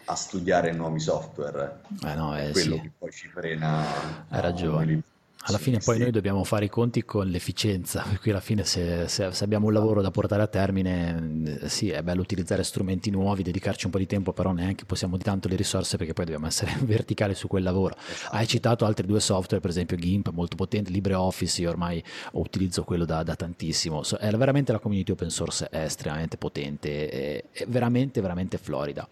a 0.06 0.14
studiare 0.14 0.72
nuovi 0.72 1.00
software. 1.00 1.80
Eh 2.04 2.14
no, 2.14 2.34
è 2.34 2.50
quello 2.52 2.76
sì. 2.76 2.80
che 2.80 2.92
poi 2.96 3.10
ci 3.10 3.28
frena. 3.28 4.26
Hai 4.28 4.40
ragione. 4.40 5.02
Alla 5.48 5.58
fine 5.58 5.78
poi 5.78 5.98
noi 5.98 6.10
dobbiamo 6.10 6.42
fare 6.42 6.64
i 6.64 6.68
conti 6.68 7.04
con 7.04 7.28
l'efficienza, 7.28 8.02
per 8.08 8.18
cui 8.18 8.32
alla 8.32 8.40
fine 8.40 8.64
se, 8.64 9.06
se, 9.06 9.30
se, 9.30 9.44
abbiamo 9.44 9.66
un 9.66 9.72
lavoro 9.72 10.02
da 10.02 10.10
portare 10.10 10.42
a 10.42 10.48
termine, 10.48 11.58
eh, 11.62 11.68
sì, 11.68 11.90
è 11.90 12.02
bello 12.02 12.20
utilizzare 12.20 12.64
strumenti 12.64 13.10
nuovi, 13.10 13.44
dedicarci 13.44 13.86
un 13.86 13.92
po' 13.92 13.98
di 13.98 14.06
tempo, 14.06 14.32
però 14.32 14.50
neanche 14.50 14.84
possiamo 14.84 15.16
di 15.16 15.22
tanto 15.22 15.46
le 15.46 15.54
risorse 15.54 15.96
perché 15.98 16.14
poi 16.14 16.24
dobbiamo 16.24 16.48
essere 16.48 16.76
verticali 16.82 17.34
su 17.34 17.46
quel 17.46 17.62
lavoro. 17.62 17.94
Esatto. 17.96 18.34
Hai 18.34 18.46
citato 18.48 18.84
altri 18.84 19.06
due 19.06 19.20
software, 19.20 19.60
per 19.60 19.70
esempio 19.70 19.96
GIMP, 19.96 20.30
molto 20.30 20.56
potente, 20.56 20.90
LibreOffice, 20.90 21.62
io 21.62 21.70
ormai 21.70 22.02
utilizzo 22.32 22.82
quello 22.82 23.04
da, 23.04 23.22
da 23.22 23.36
tantissimo. 23.36 24.02
So, 24.02 24.16
è 24.16 24.30
veramente 24.32 24.72
la 24.72 24.80
community 24.80 25.12
open 25.12 25.30
source 25.30 25.68
è 25.68 25.82
estremamente 25.82 26.36
potente, 26.36 27.08
è, 27.08 27.44
è 27.52 27.64
veramente, 27.68 28.20
veramente 28.20 28.58
florida. 28.58 29.08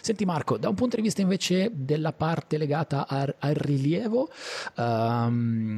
Senti 0.00 0.24
Marco, 0.24 0.58
da 0.58 0.68
un 0.68 0.74
punto 0.74 0.96
di 0.96 1.02
vista 1.02 1.22
invece 1.22 1.70
della 1.72 2.12
parte 2.12 2.56
legata 2.56 3.06
al, 3.08 3.34
al 3.38 3.54
rilievo, 3.54 4.30
um, 4.76 5.77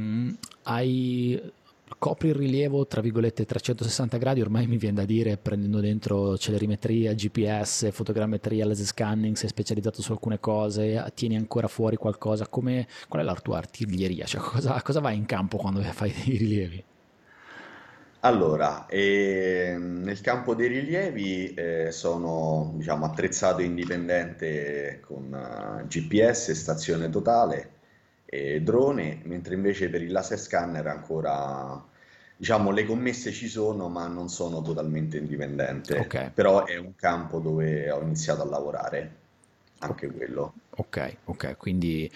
hai 0.65 1.53
copri 1.99 2.29
il 2.29 2.35
rilievo 2.35 2.87
tra 2.87 3.01
virgolette 3.01 3.45
360 3.45 4.17
gradi 4.17 4.41
ormai 4.41 4.67
mi 4.67 4.77
viene 4.77 4.97
da 4.97 5.05
dire 5.05 5.37
prendendo 5.37 5.81
dentro 5.81 6.39
celerimetria, 6.39 7.13
GPS, 7.15 7.91
fotogrammetria, 7.91 8.65
laser 8.65 8.87
scanning 8.87 9.37
sei 9.37 9.49
specializzato 9.49 10.01
su 10.03 10.13
alcune 10.13 10.41
cose 10.41 11.05
tieni 11.15 11.37
ancora 11.37 11.69
fuori 11.69 11.97
qualcosa 11.97 12.47
come, 12.49 12.87
qual 13.09 13.23
è 13.23 13.25
la 13.25 13.35
tua 13.35 13.59
artiglieria 13.59 14.25
cioè 14.25 14.41
cosa, 14.41 14.81
cosa 14.83 15.01
vai 15.01 15.17
in 15.17 15.27
campo 15.27 15.57
quando 15.57 15.81
fai 15.93 16.11
i 16.25 16.37
rilievi? 16.37 16.85
Allora, 18.23 18.85
eh, 18.87 19.77
nel 19.79 20.21
campo 20.21 20.55
dei 20.55 20.69
rilievi 20.69 21.55
eh, 21.55 21.91
sono 21.91 22.75
diciamo, 22.77 23.07
attrezzato 23.07 23.63
indipendente 23.63 25.01
con 25.01 25.33
uh, 25.33 25.81
eh, 25.81 25.87
GPS, 25.87 26.53
stazione 26.53 27.09
totale 27.09 27.79
e 28.33 28.63
drone, 28.63 29.19
mentre 29.25 29.55
invece 29.55 29.91
per 29.91 30.03
il 30.03 30.13
laser 30.13 30.39
scanner 30.39 30.87
ancora 30.87 31.85
diciamo 32.37 32.71
le 32.71 32.87
commesse 32.87 33.33
ci 33.33 33.49
sono, 33.49 33.89
ma 33.89 34.07
non 34.07 34.29
sono 34.29 34.63
totalmente 34.63 35.19
indipendente. 35.19 35.99
Okay. 35.99 36.31
Però 36.33 36.65
è 36.65 36.77
un 36.77 36.95
campo 36.95 37.41
dove 37.41 37.91
ho 37.91 38.01
iniziato 38.01 38.43
a 38.43 38.45
lavorare, 38.45 39.17
anche 39.81 40.07
quello. 40.07 40.55
Ok, 40.77 41.17
ok, 41.25 41.57
quindi 41.57 42.09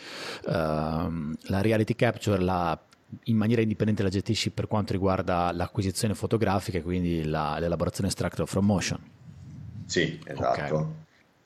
uh, 0.45 0.51
la 0.51 1.61
reality 1.61 1.97
capture 1.97 2.41
la 2.41 2.81
in 3.25 3.37
maniera 3.37 3.63
indipendente 3.63 4.03
la 4.03 4.09
gestisci 4.09 4.51
per 4.51 4.67
quanto 4.67 4.93
riguarda 4.93 5.53
l'acquisizione 5.53 6.15
fotografica 6.15 6.79
e 6.79 6.83
quindi 6.83 7.25
la, 7.25 7.59
l'elaborazione 7.59 8.09
extractor 8.09 8.47
from 8.47 8.67
motion. 8.67 9.01
Sì, 9.87 10.19
esatto. 10.25 10.77
Okay. 10.77 11.04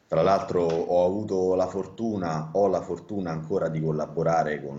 Tra 0.09 0.23
l'altro 0.23 0.63
ho 0.63 1.05
avuto 1.05 1.55
la 1.55 1.67
fortuna, 1.67 2.49
ho 2.55 2.67
la 2.67 2.81
fortuna 2.81 3.31
ancora 3.31 3.69
di 3.69 3.79
collaborare 3.79 4.63
con 4.63 4.79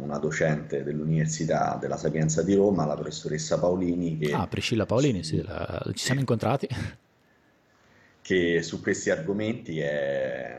una 0.00 0.18
docente 0.18 0.82
dell'Università 0.82 1.76
della 1.78 1.98
Sapienza 1.98 2.42
di 2.42 2.54
Roma, 2.54 2.86
la 2.86 2.94
professoressa 2.94 3.58
Paolini. 3.58 4.16
Che 4.16 4.32
ah, 4.32 4.46
Priscilla 4.46 4.86
Paolini, 4.86 5.22
sì, 5.22 5.42
la, 5.42 5.82
ci 5.92 6.02
siamo 6.04 6.20
incontrati. 6.20 6.66
Che 8.22 8.62
su 8.62 8.80
questi 8.80 9.10
argomenti 9.10 9.80
è 9.80 10.56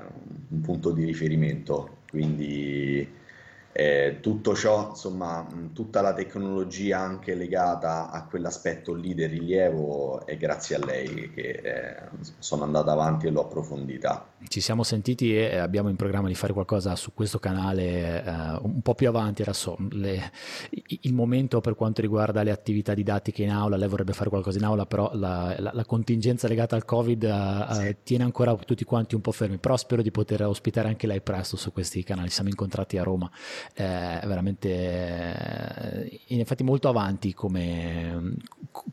un 0.50 0.62
punto 0.62 0.92
di 0.92 1.06
riferimento, 1.06 2.00
quindi 2.10 3.08
eh, 3.74 4.18
tutto 4.22 4.56
ciò, 4.56 4.90
insomma, 4.90 5.46
tutta 5.74 6.02
la 6.02 6.14
tecnologia 6.14 7.00
anche 7.00 7.36
legata 7.36 8.10
a 8.10 8.26
quell'aspetto 8.26 8.94
lì 8.94 9.14
del 9.14 9.30
rilievo 9.30 10.26
è 10.26 10.38
grazie 10.38 10.76
a 10.76 10.86
lei 10.86 11.32
che 11.32 11.50
eh, 11.64 12.10
sono 12.40 12.64
andato 12.64 12.90
avanti 12.90 13.28
e 13.28 13.30
l'ho 13.32 13.42
approfondita. 13.42 14.31
Ci 14.48 14.60
siamo 14.60 14.84
sentiti 14.84 15.36
e 15.36 15.58
abbiamo 15.58 15.90
in 15.90 15.96
programma 15.96 16.28
di 16.28 16.36
fare 16.36 16.54
qualcosa 16.54 16.96
su 16.96 17.14
questo 17.14 17.40
canale 17.40 18.24
eh, 18.24 18.32
un 18.62 18.82
po' 18.82 18.96
più 18.96 19.08
avanti. 19.08 19.42
Adesso 19.42 19.78
le, 19.92 20.32
il 20.88 21.14
momento 21.14 21.62
per 21.62 21.76
quanto 21.76 22.02
riguarda 22.02 22.44
le 22.44 22.52
attività 22.52 22.94
didattiche 22.94 23.44
in 23.44 23.52
aula, 23.52 23.78
lei 23.78 23.88
vorrebbe 23.88 24.14
fare 24.14 24.30
qualcosa 24.30 24.58
in 24.58 24.66
aula, 24.66 24.86
però 24.86 25.12
la, 25.14 25.56
la, 25.60 25.72
la 25.74 25.86
contingenza 25.86 26.48
legata 26.48 26.76
al 26.76 26.86
Covid 26.86 27.24
eh, 27.24 27.74
sì. 27.74 27.88
Eh, 27.88 27.98
tiene 28.04 28.24
ancora 28.24 28.56
tutti 28.56 28.84
quanti 28.84 29.16
un 29.16 29.22
po' 29.22 29.32
fermi. 29.32 29.58
Però 29.58 29.78
spero 29.78 30.02
di 30.02 30.12
poter 30.12 30.44
ospitare 30.44 30.88
anche 30.88 31.08
lei 31.08 31.22
presto 31.22 31.56
su 31.56 31.72
questi 31.72 32.04
canali. 32.04 32.30
Siamo 32.30 32.50
incontrati 32.50 32.98
a 32.98 33.04
Roma 33.04 33.30
è 33.74 34.22
veramente 34.26 34.70
eh, 34.70 36.22
in 36.28 36.40
effetti 36.40 36.64
molto 36.64 36.90
avanti 36.90 37.34
come, 37.34 38.36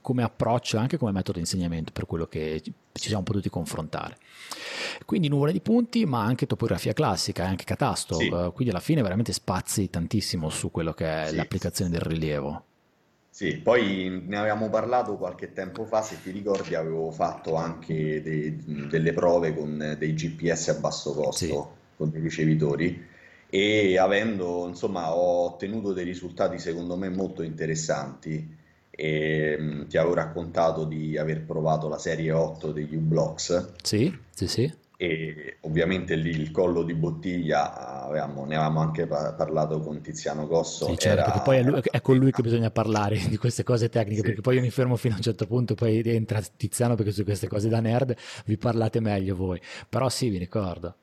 come 0.01 0.23
approccio 0.23 0.77
e 0.77 0.81
anche 0.81 0.97
come 0.97 1.13
metodo 1.13 1.35
di 1.35 1.41
insegnamento 1.41 1.93
per 1.93 2.07
quello 2.07 2.27
che 2.27 2.63
ci 2.93 3.09
siamo 3.09 3.23
potuti 3.23 3.49
confrontare. 3.49 4.17
Quindi 5.05 5.29
nuvole 5.29 5.53
di 5.53 5.61
punti, 5.61 6.05
ma 6.05 6.23
anche 6.23 6.47
topografia 6.47 6.93
classica 6.93 7.45
e 7.45 7.47
anche 7.47 7.65
catasto, 7.65 8.17
sì. 8.17 8.29
uh, 8.29 8.53
quindi 8.53 8.71
alla 8.71 8.83
fine 8.83 9.03
veramente 9.03 9.33
spazi 9.33 9.89
tantissimo 9.89 10.51
su 10.51 10.71
quello 10.71 10.93
che 10.93 11.25
è 11.25 11.29
sì. 11.29 11.37
l'applicazione 11.37 11.91
del 11.91 12.01
rilievo. 12.01 12.65
Sì, 13.31 13.57
poi 13.57 14.25
ne 14.27 14.37
avevamo 14.37 14.69
parlato 14.69 15.17
qualche 15.17 15.53
tempo 15.53 15.85
fa, 15.85 16.03
se 16.03 16.21
ti 16.21 16.31
ricordi 16.31 16.75
avevo 16.75 17.11
fatto 17.13 17.55
anche 17.55 18.21
dei, 18.21 18.89
delle 18.89 19.13
prove 19.13 19.55
con 19.55 19.97
dei 19.97 20.13
GPS 20.13 20.69
a 20.69 20.75
basso 20.75 21.13
costo, 21.13 21.47
sì. 21.47 21.57
con 21.97 22.11
dei 22.11 22.21
ricevitori 22.21 23.07
e 23.51 23.97
avendo, 23.97 24.67
insomma, 24.67 25.15
ho 25.15 25.47
ottenuto 25.47 25.93
dei 25.93 26.05
risultati 26.05 26.59
secondo 26.59 26.97
me 26.97 27.09
molto 27.09 27.43
interessanti. 27.43 28.57
E, 29.01 29.57
mh, 29.57 29.63
mm, 29.63 29.83
ti 29.87 29.97
avevo 29.97 30.15
raccontato 30.15 30.85
di 30.85 31.17
aver 31.17 31.45
provato 31.45 31.89
la 31.89 31.99
serie 31.99 32.33
8 32.33 32.73
degli 32.73 32.97
U-Blocks. 32.97 33.75
Sì, 33.81 34.13
sì, 34.31 34.49
sì. 34.49 34.75
E 35.01 35.59
ovviamente 35.61 36.17
lì 36.17 36.31
il 36.31 36.51
collo 36.51 36.83
di 36.83 36.95
bottiglia, 36.95 38.03
avevamo, 38.03 38.45
ne 38.45 38.57
avevamo 38.57 38.81
anche 38.81 39.07
pa- 39.07 39.35
parlato 39.35 39.79
con 39.79 40.01
Tiziano 40.01 40.49
Cosso. 40.49 40.87
Sì, 40.87 40.99
certo, 40.99 41.21
era... 41.21 41.31
perché 41.31 41.41
poi 41.45 41.57
è, 41.59 41.63
lui, 41.63 41.81
è, 41.89 42.01
con 42.01 42.17
lui 42.17 42.33
che 42.33 42.43
bisogna 42.43 42.73
parlare 42.73 43.19
di 43.31 43.37
queste 43.37 43.63
cose 43.63 43.89
tecniche, 43.89 44.17
sì. 44.17 44.23
perché 44.23 44.41
poi 44.41 44.57
io 44.57 44.61
mi 44.61 44.71
fermo 44.71 44.97
fino 44.97 45.15
a 45.15 45.19
un 45.19 45.23
certo 45.23 45.47
punto, 45.47 45.75
poi 45.75 46.03
entra 46.05 46.43
Tiziano 46.57 46.97
perché 46.97 47.13
su 47.13 47.23
queste 47.23 47.47
cose 47.47 47.69
da 47.69 47.79
nerd 47.79 48.17
vi 48.47 48.57
parlate 48.57 48.99
meglio 48.99 49.37
voi. 49.37 49.61
Però 49.89 50.09
sì, 50.09 50.29
vi 50.29 50.39
ricordo. 50.39 50.97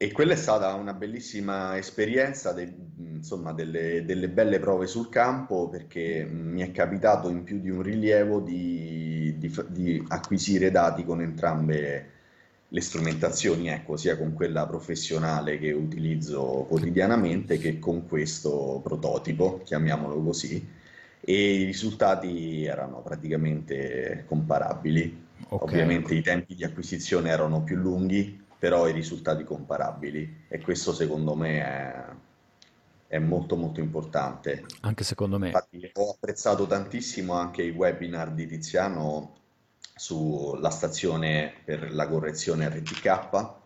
E 0.00 0.12
quella 0.12 0.34
è 0.34 0.36
stata 0.36 0.74
una 0.74 0.94
bellissima 0.94 1.76
esperienza, 1.76 2.52
de, 2.52 2.72
insomma, 2.98 3.52
delle, 3.52 4.04
delle, 4.04 4.28
belle 4.28 4.60
prove 4.60 4.86
sul 4.86 5.08
campo, 5.08 5.68
perché 5.68 6.24
mi 6.24 6.62
è 6.62 6.70
capitato 6.70 7.28
in 7.28 7.42
più 7.42 7.58
di 7.58 7.68
un 7.68 7.82
rilievo 7.82 8.38
di, 8.38 9.34
di, 9.38 9.52
di 9.66 10.04
acquisire 10.06 10.70
dati 10.70 11.04
con 11.04 11.20
entrambe 11.20 12.10
le 12.68 12.80
strumentazioni, 12.80 13.70
ecco, 13.70 13.96
sia 13.96 14.16
con 14.16 14.34
quella 14.34 14.68
professionale 14.68 15.58
che 15.58 15.72
utilizzo 15.72 16.66
quotidianamente 16.68 17.58
che 17.58 17.80
con 17.80 18.06
questo 18.06 18.80
prototipo, 18.84 19.62
chiamiamolo 19.64 20.22
così, 20.22 20.64
e 21.20 21.52
i 21.54 21.64
risultati 21.64 22.64
erano 22.64 23.02
praticamente 23.02 24.22
comparabili. 24.28 25.26
Okay. 25.48 25.68
Ovviamente 25.68 26.14
i 26.14 26.22
tempi 26.22 26.54
di 26.54 26.62
acquisizione 26.62 27.30
erano 27.30 27.62
più 27.62 27.74
lunghi, 27.74 28.46
però 28.58 28.88
i 28.88 28.92
risultati 28.92 29.44
comparabili 29.44 30.46
e 30.48 30.60
questo 30.60 30.92
secondo 30.92 31.34
me 31.34 31.58
è, 31.60 32.04
è 33.08 33.18
molto 33.18 33.56
molto 33.56 33.80
importante. 33.80 34.64
Anche 34.80 35.04
secondo 35.04 35.38
me. 35.38 35.46
Infatti 35.46 35.90
ho 35.94 36.10
apprezzato 36.10 36.66
tantissimo 36.66 37.34
anche 37.34 37.62
i 37.62 37.70
webinar 37.70 38.32
di 38.32 38.46
Tiziano 38.46 39.36
sulla 39.94 40.70
stazione 40.70 41.52
per 41.64 41.92
la 41.92 42.06
correzione 42.08 42.68
RTK 42.68 43.56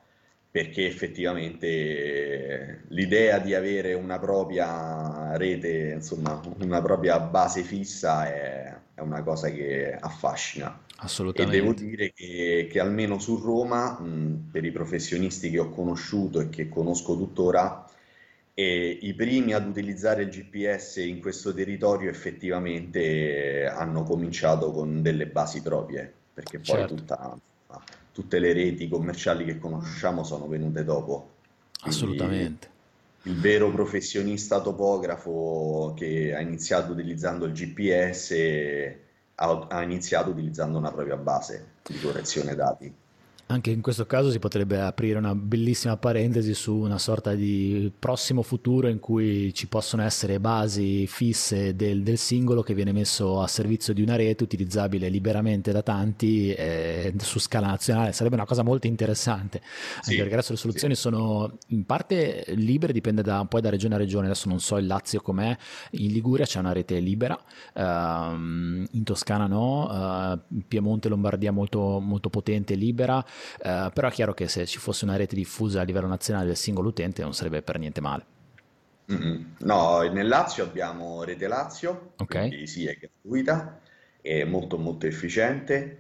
perché 0.53 0.87
effettivamente 0.87 2.85
l'idea 2.89 3.39
di 3.39 3.55
avere 3.55 3.95
una 3.95 4.19
propria 4.19 5.35
rete, 5.39 5.93
insomma, 5.95 6.43
una 6.59 6.83
propria 6.83 7.19
base 7.21 7.63
fissa 7.63 8.27
è, 8.31 8.77
è 8.93 9.01
una 9.01 9.23
cosa 9.23 9.49
che 9.49 9.97
affascina. 9.99 10.79
Assolutamente. 11.03 11.43
E 11.43 11.47
devo 11.47 11.73
dire 11.73 12.13
che, 12.13 12.69
che 12.71 12.81
almeno 12.81 13.19
su 13.19 13.37
Roma, 13.37 13.99
mh, 13.99 14.51
per 14.53 14.65
i 14.65 14.71
professionisti 14.73 15.51
che 15.51 15.59
ho 15.59 15.71
conosciuto 15.71 16.41
e 16.41 16.49
che 16.51 16.69
conosco 16.69 17.17
tuttora, 17.17 17.87
e 18.55 18.99
i 19.01 19.15
primi 19.15 19.55
ad 19.55 19.67
utilizzare 19.67 20.23
il 20.25 20.29
GPS 20.31 20.97
in 20.97 21.21
questo 21.21 21.55
territorio 21.55 22.11
effettivamente 22.11 23.67
hanno 23.67 24.03
cominciato 24.03 24.71
con 24.73 25.01
delle 25.03 25.27
basi 25.27 25.63
proprie, 25.63 26.13
perché 26.35 26.61
poi 26.61 26.85
Certo, 26.85 26.87
tutta- 26.87 27.39
tutte 28.13 28.39
le 28.39 28.53
reti 28.53 28.89
commerciali 28.89 29.45
che 29.45 29.59
conosciamo 29.59 30.23
sono 30.25 30.47
venute 30.49 30.85
dopo. 30.85 31.31
Quindi 31.81 32.13
assolutamente. 32.13 32.69
il 33.23 33.39
vero 33.41 33.71
professionista 33.71 34.61
topografo 34.61 35.95
che 35.97 36.35
ha 36.35 36.41
iniziato 36.41 36.93
utilizzando 36.93 37.47
il 37.47 37.53
GPS 37.53 38.31
ha, 39.37 39.67
ha 39.69 39.83
iniziato 39.83 40.31
utilizzando 40.31 40.79
una 40.79 40.93
propria 40.93 41.17
base 41.17 41.75
di 41.83 41.99
correzione 42.01 42.55
dati. 42.55 42.95
Anche 43.53 43.71
in 43.71 43.83
questo 43.83 44.07
caso 44.07 44.31
si 44.31 44.39
potrebbe 44.39 44.81
aprire 44.81 45.19
una 45.19 45.35
bellissima 45.35 45.99
parentesi 45.99 46.55
su 46.55 46.75
una 46.75 46.97
sorta 46.97 47.35
di 47.35 47.93
prossimo 47.99 48.41
futuro 48.41 48.89
in 48.89 48.99
cui 48.99 49.53
ci 49.53 49.67
possono 49.67 50.03
essere 50.05 50.41
basi 50.41 51.07
fisse 51.07 51.77
del, 51.77 52.03
del 52.03 52.17
singolo 52.17 52.63
che 52.63 52.73
viene 52.73 52.93
messo 52.93 53.43
a 53.43 53.47
servizio 53.47 53.93
di 53.93 54.01
una 54.01 54.17
rete 54.17 54.43
utilizzabile 54.43 55.11
liberamente 55.11 55.71
da 55.71 55.83
tanti 55.83 56.51
eh, 56.51 57.13
su 57.19 57.39
scala 57.39 57.67
nazionale. 57.67 58.13
Sarebbe 58.13 58.37
una 58.37 58.47
cosa 58.47 58.63
molto 58.63 58.87
interessante, 58.87 59.61
anche 59.97 60.17
perché 60.17 60.29
Sì, 60.29 60.33
adesso 60.33 60.53
le 60.53 60.57
sì. 60.57 60.63
soluzioni 60.63 60.95
sono 60.95 61.59
in 61.69 61.85
parte 61.85 62.45
libere, 62.55 62.95
dipende 62.95 63.21
da, 63.21 63.39
un 63.39 63.49
po' 63.49 63.61
da 63.61 63.69
regione 63.69 63.97
a 63.97 63.99
regione. 63.99 64.29
Adesso 64.29 64.49
non 64.49 64.61
so 64.61 64.79
il 64.79 64.87
Lazio 64.87 65.21
com'è, 65.21 65.55
in 65.91 66.11
Liguria 66.11 66.47
c'è 66.47 66.59
una 66.59 66.73
rete 66.73 66.99
libera, 67.01 67.39
ehm, 67.75 68.87
in 68.93 69.05
Toscana 69.05 69.47
no, 69.47 69.91
eh, 69.93 70.63
Piemonte, 70.67 71.11
Lombardia 71.11 71.53
molto, 71.53 72.01
molto 72.01 72.31
potente 72.31 72.73
e 72.73 72.77
libera. 72.77 73.23
Eh, 73.63 73.91
però 73.93 74.09
è 74.09 74.11
chiaro 74.13 74.35
che 74.35 74.49
se 74.49 74.67
ci 74.67 74.79
fosse 74.79 75.05
una 75.05 75.17
rete 75.17 75.35
diffusa 75.35 75.81
a 75.81 75.85
livello 75.85 76.07
nazionale 76.07 76.47
del 76.47 76.57
singolo 76.57 76.89
utente 76.89 77.23
non 77.23 77.35
sarebbe 77.35 77.63
per 77.63 77.79
niente 77.79 78.01
male. 78.01 78.27
Mm-mm. 79.11 79.57
No, 79.61 80.01
nel 80.03 80.29
Lazio 80.29 80.65
abbiamo 80.65 81.25
Rete 81.25 81.49
Lazio, 81.49 82.15
Ok? 82.19 82.35
quindi 82.47 82.67
sì, 82.67 82.87
è 82.87 82.97
gratuita, 82.97 83.81
è 84.21 84.45
molto 84.45 84.79
molto 84.79 85.07
efficiente 85.07 85.99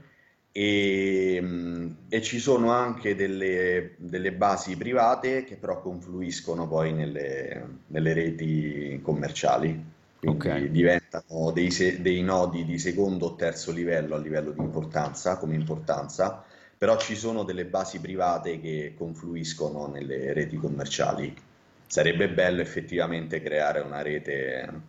e, 0.53 1.39
mm, 1.43 1.91
e 2.09 2.23
ci 2.23 2.39
sono 2.39 2.71
anche 2.71 3.15
delle, 3.17 3.95
delle 3.99 4.33
basi 4.33 4.77
private 4.77 5.45
che 5.45 5.57
però 5.57 5.81
confluiscono 5.81 6.69
poi 6.69 6.93
nelle, 6.93 7.81
nelle 7.89 8.13
reti 8.15 9.01
commerciali, 9.03 9.91
quindi 10.21 10.71
diventano 10.71 11.51
dei, 11.53 11.71
se- 11.73 12.01
dei 12.01 12.23
nodi 12.23 12.65
di 12.65 12.79
secondo 12.79 13.27
o 13.27 13.35
terzo 13.37 13.73
livello 13.73 14.15
a 14.15 14.19
livello 14.19 14.53
di 14.53 14.61
importanza, 14.61 15.37
come 15.39 15.55
importanza, 15.57 16.45
però 16.83 16.99
ci 16.99 17.15
sono 17.15 17.45
delle 17.45 17.65
basi 17.65 18.01
private 18.01 18.59
che 18.59 18.95
confluiscono 18.99 19.87
nelle 19.87 20.33
reti 20.33 20.57
commerciali. 20.57 21.33
Sarebbe 21.87 22.29
bello 22.29 22.61
effettivamente 22.61 23.41
creare 23.41 23.79
una 23.79 24.03
rete, 24.03 24.81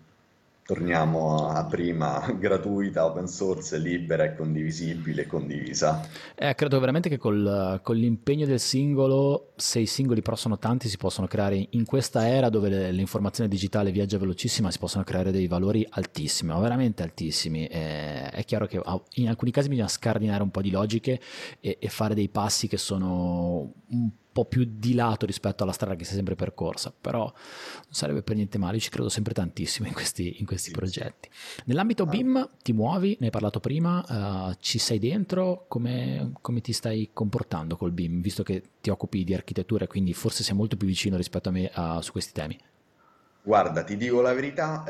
torniamo 0.66 1.50
a 1.50 1.66
prima, 1.66 2.26
gratuita, 2.40 3.06
open 3.06 3.28
source, 3.28 3.78
libera 3.78 4.24
e 4.24 4.36
condivisibile 4.36 5.28
condivisa. 5.28 6.08
Eh, 6.36 6.56
credo 6.56 6.80
veramente 6.80 7.10
che 7.10 7.18
col- 7.18 7.80
con 7.84 7.96
l'impegno 7.96 8.46
del 8.46 8.60
singolo, 8.60 9.52
se 9.56 9.80
i 9.80 9.86
singoli 9.86 10.22
però 10.22 10.36
sono 10.36 10.58
tanti, 10.58 10.88
si 10.88 10.98
possono 10.98 11.28
creare 11.28 11.68
in 11.72 11.86
questa 11.86 12.28
era 12.28 12.50
dove 12.50 12.92
l'informazione 12.92 13.50
digitale 13.50 13.92
viaggia 13.92 14.18
velocissima, 14.18 14.72
si 14.72 14.80
possono 14.80 15.04
creare 15.04 15.32
dei 15.32 15.48
valori 15.48 15.86
altissimi, 15.90 16.52
ma 16.52 16.60
veramente 16.60 17.04
altissimi. 17.04 17.68
Eh, 17.68 18.30
è 18.30 18.44
chiaro 18.46 18.66
che 18.66 18.82
ah, 18.84 19.02
in 19.16 19.28
alcuni 19.28 19.52
casi 19.52 19.68
bisogna 19.68 19.88
scardinare 19.88 20.44
un 20.44 20.52
po' 20.52 20.62
di 20.62 20.72
logiche 20.72 21.20
e, 21.60 21.78
e 21.80 21.90
fare 21.90 22.16
dei 22.16 22.30
passi 22.30 22.68
che 22.68 22.78
sono 22.78 23.74
un 23.90 24.10
po' 24.10 24.23
più 24.46 24.66
di 24.68 24.94
lato 24.96 25.26
rispetto 25.26 25.64
alla 25.64 25.72
strada 25.72 25.96
che 25.96 26.04
si 26.04 26.12
è 26.12 26.16
sempre 26.16 26.36
percorsa, 26.36 26.92
però 27.00 27.24
non 27.24 27.34
sarebbe 27.90 28.24
per 28.24 28.36
niente 28.36 28.58
male, 28.58 28.76
io 28.76 28.82
ci 28.82 28.90
credo 28.90 29.10
sempre 29.10 29.34
tantissimo 29.34 29.88
in 29.88 29.94
questi, 29.94 30.40
in 30.40 30.46
questi 30.46 30.70
Sì, 30.70 30.72
progetti. 30.72 31.30
Nell'ambito 31.66 32.06
Ah. 32.06 32.08
BIM 32.08 32.50
ti 32.62 32.74
muovi, 32.74 33.16
ne 33.20 33.28
hai 33.28 33.32
parlato 33.32 33.60
prima, 33.60 34.50
eh, 34.52 34.58
ci 34.60 34.80
sei 34.80 35.00
dentro, 35.00 35.66
come, 35.68 36.32
come 36.42 36.62
ti 36.62 36.74
stai 36.74 37.10
comportando 37.14 37.78
col 37.78 37.92
BIM, 37.92 38.22
visto 38.22 38.44
che 38.44 38.64
ti 38.82 38.90
occupi 38.90 39.24
di 39.24 39.34
architettura 39.34 39.86
e 39.86 39.88
quindi 39.88 40.14
forse 40.14 40.44
sei 40.44 40.56
molto 40.56 40.76
più 40.78 40.88
vicino 40.88 41.18
rispetto 41.18 41.50
a 41.50 41.52
me 41.52 41.72
eh, 41.72 41.98
su 42.02 42.12
questi 42.12 42.32
temi. 42.34 42.58
Guarda, 43.46 43.84
ti 43.84 43.98
dico 43.98 44.22
la 44.22 44.34
verità, 44.34 44.86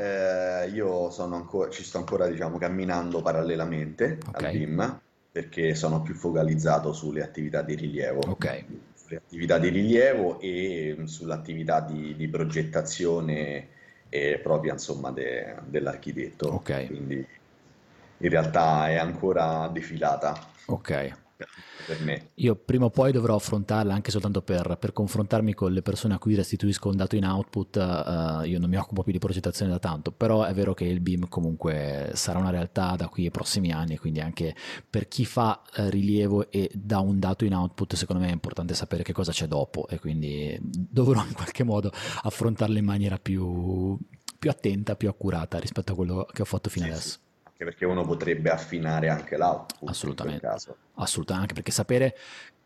eh, 0.66 0.70
io 0.70 1.10
sono 1.10 1.36
ancora, 1.36 1.72
ci 1.72 1.84
sto 1.84 1.98
ancora, 1.98 2.28
diciamo, 2.28 2.58
camminando 2.60 3.22
parallelamente 3.24 4.20
Ok, 4.28 4.44
al 4.44 4.48
BIM 4.48 5.02
perché 5.32 5.74
sono 5.74 6.02
più 6.04 6.14
focalizzato 6.14 6.94
sulle 6.94 7.24
attività 7.24 7.64
di 7.64 7.74
rilievo, 7.76 8.22
ok, 8.26 8.46
sulle 8.46 8.93
attività 9.12 9.58
di 9.60 9.70
rilievo 9.70 10.40
e 10.40 10.96
mm, 11.00 11.04
sull'attività 11.06 11.82
di, 11.82 12.16
di 12.16 12.28
progettazione 12.30 13.70
eh, 14.10 14.40
propria, 14.42 14.74
insomma, 14.74 15.12
de- 15.12 15.56
dell'architetto. 15.66 16.48
ok, 16.56 16.72
Quindi 16.86 17.16
in 18.18 18.30
realtà 18.30 18.90
è 18.90 18.96
ancora 18.96 19.68
defilata 19.70 20.34
ok. 20.68 20.92
Per 21.86 22.00
me. 22.02 22.30
Io 22.36 22.56
prima 22.56 22.86
o 22.86 22.90
poi 22.90 23.12
dovrò 23.12 23.36
affrontarla 23.36 23.94
anche 23.94 24.12
soltanto 24.12 24.42
per, 24.42 24.78
per 24.80 24.94
confrontarmi 24.94 25.54
con 25.54 25.72
le 25.72 25.82
persone 25.82 26.14
a 26.14 26.18
cui 26.18 26.36
restituisco 26.36 26.90
un 26.90 26.96
dato 26.96 27.16
in 27.16 27.26
output. 27.26 27.78
eh, 27.78 28.48
io 28.48 28.60
non 28.60 28.70
mi 28.70 28.78
occupo 28.78 29.04
più 29.04 29.12
di 29.12 29.20
progettazione 29.20 29.72
da 29.72 29.80
tanto, 29.80 30.12
però 30.12 30.44
è 30.44 30.54
vero 30.54 30.74
che 30.74 30.86
il 30.86 31.00
BIM 31.00 31.28
comunque 31.30 32.12
sarà 32.14 32.40
una 32.40 32.50
realtà 32.50 32.96
da 32.96 33.08
qui 33.08 33.26
ai 33.26 33.32
prossimi 33.32 33.72
anni, 33.72 33.98
quindi 33.98 34.20
anche 34.20 34.56
per 34.90 35.08
chi 35.08 35.26
fa 35.26 35.62
eh, 35.76 35.90
rilievo 35.90 36.50
e 36.52 36.70
dà 36.74 37.00
un 37.00 37.20
dato 37.20 37.46
in 37.46 37.54
output, 37.54 37.96
secondo 37.96 38.22
me 38.24 38.30
è 38.30 38.34
importante 38.34 38.74
sapere 38.74 39.04
che 39.04 39.14
cosa 39.14 39.32
c'è 39.32 39.48
dopo 39.48 39.88
e 39.88 40.00
quindi 40.00 40.58
dovrò 40.62 41.24
in 41.26 41.34
qualche 41.34 41.64
modo 41.64 41.92
affrontarla 42.24 42.78
in 42.78 42.86
maniera 42.86 43.18
più, 43.18 43.98
più 44.38 44.50
attenta, 44.50 44.96
più 44.96 45.10
accurata 45.10 45.60
rispetto 45.60 45.94
a 45.94 45.96
quello 45.96 46.28
che 46.32 46.42
ho 46.42 46.46
fatto 46.46 46.70
fino 46.70 46.86
Sì, 46.86 46.92
sì, 46.92 46.98
adesso. 46.98 47.18
Anche 47.54 47.66
perché 47.66 47.86
uno 47.86 48.04
potrebbe 48.04 48.50
affinare 48.50 49.10
anche 49.10 49.38
l'output 49.38 49.88
Assolutamente, 49.90 50.48
assolutamente, 50.96 51.34
anche 51.34 51.54
perché 51.54 51.72
sapere 51.72 52.18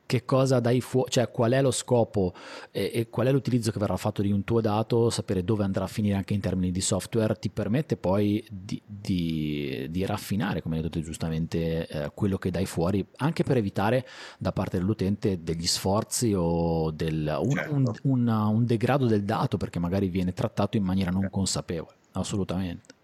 che 0.07 0.23
cosa 0.23 0.61
dai 0.61 0.79
fuori, 0.79 1.11
cioè 1.11 1.29
qual 1.29 1.51
è 1.51 1.61
lo 1.61 1.71
scopo 1.71 2.33
e, 2.71 2.91
e 2.93 3.09
qual 3.09 3.27
è 3.27 3.31
l'utilizzo 3.33 3.71
che 3.71 3.79
verrà 3.79 3.97
fatto 3.97 4.21
di 4.21 4.31
un 4.31 4.45
tuo 4.45 4.61
dato, 4.61 5.09
sapere 5.09 5.43
dove 5.43 5.65
andrà 5.65 5.83
a 5.83 5.87
finire 5.87 6.15
anche 6.15 6.33
in 6.33 6.39
termini 6.39 6.71
di 6.71 6.79
software, 6.79 7.35
ti 7.37 7.49
permette 7.49 7.97
poi 7.97 8.41
di, 8.49 8.81
di- 8.85 9.87
di 9.89 10.05
raffinare, 10.05 10.61
come 10.61 10.77
hai 10.77 10.81
detto 10.81 11.01
giustamente, 11.01 11.87
eh, 11.87 12.11
quello 12.13 12.37
che 12.37 12.51
dai 12.51 12.65
fuori, 12.65 13.05
anche 13.17 13.43
per 13.43 13.57
evitare 13.57 14.07
da 14.39 14.53
parte 14.53 14.77
dell'utente 14.77 15.43
degli 15.43 15.67
sforzi 15.67 16.33
o 16.33 16.89
del, 16.91 17.37
un, 17.41 17.47
un- 17.49 17.85
Certo. 17.85 17.99
un- 18.03 18.27
un 18.29 18.65
degrado 18.65 19.07
del 19.07 19.25
dato, 19.25 19.57
perché 19.57 19.79
magari 19.79 20.07
viene 20.07 20.31
trattato 20.31 20.77
in 20.77 20.83
maniera 20.83 21.11
non 21.11 21.25
Eh. 21.25 21.29
consapevole. 21.29 21.95
Assolutamente. 22.13 22.95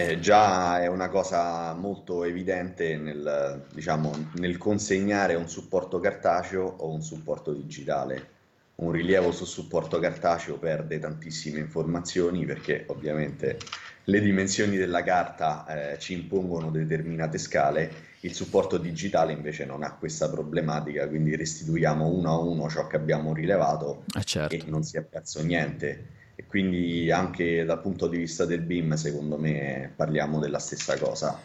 Eh, 0.00 0.18
già 0.18 0.80
è 0.80 0.86
una 0.86 1.10
cosa 1.10 1.74
molto 1.74 2.24
evidente 2.24 2.96
nel, 2.96 3.66
diciamo, 3.70 4.30
nel 4.36 4.56
consegnare 4.56 5.34
un 5.34 5.46
supporto 5.46 6.00
cartaceo 6.00 6.62
o 6.64 6.90
un 6.90 7.02
supporto 7.02 7.52
digitale. 7.52 8.38
Un 8.76 8.92
rilievo 8.92 9.30
su 9.30 9.44
supporto 9.44 9.98
cartaceo 9.98 10.56
perde 10.56 10.98
tantissime 10.98 11.58
informazioni 11.58 12.46
perché 12.46 12.84
ovviamente 12.86 13.58
le 14.04 14.20
dimensioni 14.22 14.78
della 14.78 15.02
carta 15.02 15.66
eh, 15.92 15.98
ci 15.98 16.14
impongono 16.14 16.70
determinate 16.70 17.36
scale, 17.36 17.92
il 18.20 18.32
supporto 18.32 18.78
digitale 18.78 19.34
invece 19.34 19.66
non 19.66 19.82
ha 19.82 19.92
questa 19.92 20.30
problematica, 20.30 21.06
quindi 21.08 21.36
restituiamo 21.36 22.06
uno 22.06 22.30
a 22.30 22.38
uno 22.38 22.70
ciò 22.70 22.86
che 22.86 22.96
abbiamo 22.96 23.34
rilevato 23.34 24.04
Eh 24.16 24.20
e 24.20 24.24
certo. 24.24 24.64
non 24.70 24.82
si 24.82 24.96
è 24.96 25.02
perso 25.02 25.42
niente. 25.42 26.18
E 26.40 26.46
quindi 26.46 27.10
anche 27.10 27.66
dal 27.66 27.82
punto 27.82 28.08
di 28.08 28.16
vista 28.16 28.46
del 28.46 28.62
BIM, 28.62 28.94
secondo 28.94 29.36
me, 29.36 29.92
parliamo 29.94 30.38
della 30.38 30.58
stessa 30.58 30.96
cosa, 30.96 31.38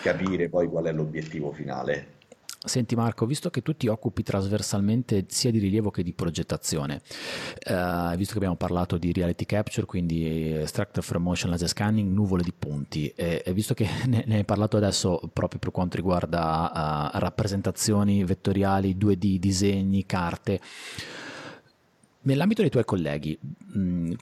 capire 0.00 0.48
poi 0.48 0.66
qual 0.66 0.86
è 0.86 0.92
l'obiettivo 0.92 1.52
finale. 1.52 2.12
Senti 2.64 2.94
Marco, 2.94 3.26
visto 3.26 3.50
che 3.50 3.60
tu 3.60 3.76
ti 3.76 3.86
occupi 3.86 4.22
trasversalmente 4.22 5.26
sia 5.28 5.50
di 5.50 5.58
rilievo 5.58 5.90
che 5.90 6.02
di 6.02 6.14
progettazione, 6.14 7.02
eh, 7.58 8.14
visto 8.16 8.32
che 8.32 8.38
abbiamo 8.38 8.56
parlato 8.56 8.96
di 8.96 9.12
reality 9.12 9.44
capture, 9.44 9.84
quindi 9.84 10.54
eh, 10.54 10.66
structure 10.66 11.02
from 11.02 11.22
motion 11.22 11.50
laser 11.50 11.68
scanning, 11.68 12.10
nuvole 12.10 12.42
di 12.42 12.54
punti, 12.58 13.12
e, 13.14 13.42
e 13.44 13.52
visto 13.52 13.74
che 13.74 13.86
ne, 14.08 14.24
ne 14.26 14.36
hai 14.36 14.44
parlato 14.46 14.78
adesso 14.78 15.20
proprio 15.34 15.58
per 15.58 15.70
quanto 15.70 15.96
riguarda 15.96 17.12
eh, 17.12 17.18
rappresentazioni 17.18 18.24
vettoriali, 18.24 18.96
2D, 18.96 19.36
disegni, 19.36 20.06
carte, 20.06 20.58
nell'ambito 22.24 22.60
dei 22.60 22.70
tuoi 22.70 22.84
colleghi, 22.84 23.38
mh, 23.40 24.12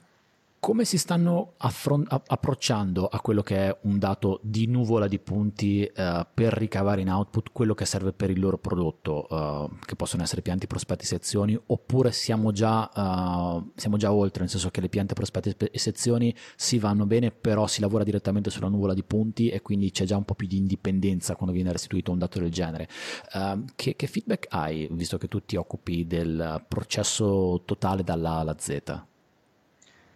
come 0.63 0.85
si 0.85 0.97
stanno 0.97 1.55
affron- 1.57 2.07
approcciando 2.07 3.07
a 3.07 3.19
quello 3.19 3.41
che 3.41 3.67
è 3.67 3.77
un 3.81 3.99
dato 3.99 4.39
di 4.43 4.65
nuvola 4.65 5.09
di 5.09 5.19
punti 5.19 5.83
eh, 5.83 6.25
per 6.33 6.53
ricavare 6.53 7.01
in 7.01 7.09
output 7.09 7.49
quello 7.51 7.73
che 7.73 7.83
serve 7.83 8.13
per 8.13 8.29
il 8.29 8.39
loro 8.39 8.57
prodotto, 8.57 9.27
eh, 9.27 9.75
che 9.85 9.97
possono 9.97 10.23
essere 10.23 10.41
piante, 10.41 10.65
prospetti, 10.65 11.05
sezioni, 11.05 11.59
oppure 11.65 12.13
siamo 12.13 12.53
già, 12.53 12.89
eh, 12.89 13.71
siamo 13.75 13.97
già 13.97 14.13
oltre, 14.13 14.43
nel 14.43 14.49
senso 14.49 14.69
che 14.69 14.79
le 14.79 14.87
piante, 14.87 15.13
prospetti 15.13 15.53
e 15.69 15.77
sezioni 15.77 16.33
si 16.55 16.79
vanno 16.79 17.05
bene, 17.05 17.31
però 17.31 17.67
si 17.67 17.81
lavora 17.81 18.05
direttamente 18.05 18.49
sulla 18.49 18.69
nuvola 18.69 18.93
di 18.93 19.03
punti 19.03 19.49
e 19.49 19.61
quindi 19.61 19.91
c'è 19.91 20.05
già 20.05 20.15
un 20.15 20.23
po' 20.23 20.33
più 20.33 20.47
di 20.47 20.55
indipendenza 20.55 21.35
quando 21.35 21.53
viene 21.53 21.73
restituito 21.73 22.13
un 22.13 22.19
dato 22.19 22.39
del 22.39 22.51
genere. 22.51 22.87
Eh, 23.33 23.63
che, 23.75 23.97
che 23.97 24.07
feedback 24.07 24.47
hai, 24.51 24.87
visto 24.91 25.17
che 25.17 25.27
tu 25.27 25.41
ti 25.43 25.57
occupi 25.57 26.07
del 26.07 26.63
processo 26.69 27.63
totale 27.65 28.01
dalla 28.01 28.35
A 28.35 28.39
alla 28.39 28.55
Z? 28.57 29.11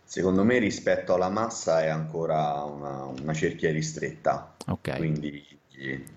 Secondo 0.08 0.46
me 0.46 0.58
rispetto 0.58 1.14
alla 1.14 1.28
massa 1.28 1.84
è 1.84 1.90
ancora 1.90 2.64
una, 2.64 3.04
una 3.04 3.34
cerchia 3.34 3.72
ristretta, 3.72 4.56
Ok, 4.68 4.96
quindi 4.96 5.46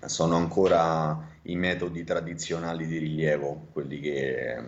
sono 0.05 0.37
ancora 0.37 1.27
i 1.43 1.55
metodi 1.57 2.05
tradizionali 2.05 2.87
di 2.87 2.97
rilievo, 2.99 3.67
quelli 3.73 3.99
che, 3.99 4.63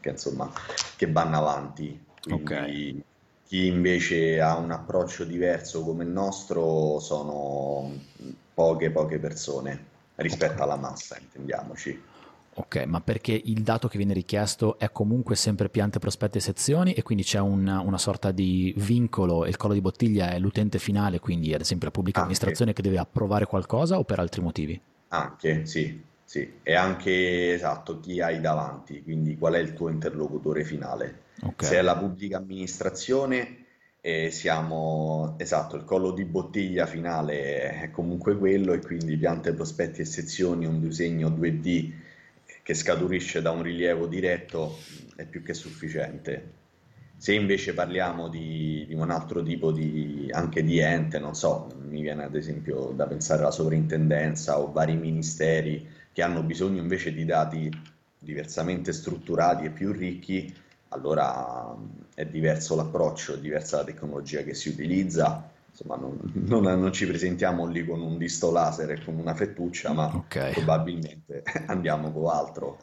che, 0.00 0.08
insomma, 0.08 0.50
che 0.96 1.10
vanno 1.12 1.36
avanti. 1.36 2.04
Quindi 2.20 3.04
chi 3.44 3.66
invece 3.66 4.40
ha 4.40 4.56
un 4.56 4.72
approccio 4.72 5.22
diverso 5.24 5.84
come 5.84 6.02
il 6.02 6.10
nostro 6.10 6.98
sono 6.98 7.88
poche, 8.52 8.90
poche 8.90 9.20
persone 9.20 9.84
rispetto 10.16 10.64
alla 10.64 10.76
massa, 10.76 11.16
intendiamoci. 11.20 12.05
Ok, 12.58 12.84
ma 12.86 13.02
perché 13.02 13.38
il 13.44 13.62
dato 13.62 13.86
che 13.86 13.98
viene 13.98 14.14
richiesto 14.14 14.78
è 14.78 14.90
comunque 14.90 15.36
sempre 15.36 15.68
piante, 15.68 15.98
prospetti 15.98 16.38
e 16.38 16.40
sezioni 16.40 16.94
e 16.94 17.02
quindi 17.02 17.22
c'è 17.22 17.38
una, 17.38 17.80
una 17.80 17.98
sorta 17.98 18.30
di 18.30 18.72
vincolo 18.78 19.44
e 19.44 19.50
il 19.50 19.58
collo 19.58 19.74
di 19.74 19.82
bottiglia 19.82 20.30
è 20.30 20.38
l'utente 20.38 20.78
finale, 20.78 21.20
quindi 21.20 21.52
ad 21.52 21.60
esempio 21.60 21.86
la 21.88 21.92
pubblica 21.92 22.20
Anche. 22.20 22.30
amministrazione 22.32 22.72
che 22.72 22.80
deve 22.80 22.96
approvare 22.96 23.44
qualcosa 23.44 23.98
o 23.98 24.04
per 24.04 24.20
altri 24.20 24.40
motivi? 24.40 24.80
Anche, 25.08 25.66
sì, 25.66 26.02
sì, 26.24 26.54
e 26.62 26.74
anche 26.74 27.52
esatto 27.52 28.00
chi 28.00 28.22
hai 28.22 28.40
davanti, 28.40 29.02
quindi 29.02 29.36
qual 29.36 29.52
è 29.52 29.58
il 29.58 29.74
tuo 29.74 29.90
interlocutore 29.90 30.64
finale. 30.64 31.24
Ok, 31.42 31.62
Se 31.62 31.76
è 31.76 31.82
la 31.82 31.98
pubblica 31.98 32.38
amministrazione, 32.38 33.64
eh, 34.00 34.30
siamo, 34.30 35.34
esatto, 35.36 35.76
il 35.76 35.84
collo 35.84 36.10
di 36.10 36.24
bottiglia 36.24 36.86
finale 36.86 37.82
è 37.82 37.90
comunque 37.90 38.38
quello 38.38 38.72
e 38.72 38.78
quindi 38.78 39.14
piante, 39.18 39.52
prospetti 39.52 40.00
e 40.00 40.06
sezioni, 40.06 40.64
un 40.64 40.80
disegno 40.80 41.28
2D 41.28 42.04
che 42.66 42.74
scaturisce 42.74 43.42
da 43.42 43.52
un 43.52 43.62
rilievo 43.62 44.08
diretto 44.08 44.78
è 45.14 45.24
più 45.24 45.44
che 45.44 45.54
sufficiente. 45.54 46.54
Se 47.16 47.32
invece 47.32 47.74
parliamo 47.74 48.28
di, 48.28 48.84
di 48.88 48.94
un 48.94 49.08
altro 49.12 49.40
tipo 49.40 49.70
di, 49.70 50.28
anche 50.32 50.64
di 50.64 50.80
ente, 50.80 51.20
non 51.20 51.36
so, 51.36 51.68
mi 51.86 52.00
viene 52.00 52.24
ad 52.24 52.34
esempio 52.34 52.92
da 52.92 53.06
pensare 53.06 53.42
alla 53.42 53.52
sovrintendenza 53.52 54.58
o 54.58 54.72
vari 54.72 54.96
ministeri 54.96 55.88
che 56.12 56.22
hanno 56.22 56.42
bisogno 56.42 56.80
invece 56.80 57.14
di 57.14 57.24
dati 57.24 57.70
diversamente 58.18 58.92
strutturati 58.92 59.66
e 59.66 59.70
più 59.70 59.92
ricchi, 59.92 60.52
allora 60.88 61.72
mh, 61.72 62.14
è 62.16 62.26
diverso 62.26 62.74
l'approccio, 62.74 63.34
è 63.34 63.38
diversa 63.38 63.76
la 63.76 63.84
tecnologia 63.84 64.42
che 64.42 64.54
si 64.54 64.70
utilizza. 64.70 65.52
Insomma, 65.78 65.96
non, 65.96 66.18
non- 66.32 66.80
non 66.80 66.92
ci 66.92 67.06
presentiamo 67.06 67.66
lì 67.66 67.84
con 67.84 68.00
un 68.00 68.16
disto 68.16 68.50
laser 68.50 68.92
e 68.92 69.04
con 69.04 69.18
una 69.18 69.34
fettuccia, 69.34 69.92
ma 69.92 70.06
ok, 70.06 70.52
probabilmente 70.52 71.42
andiamo 71.66 72.10
con 72.10 72.30
altro. 72.30 72.78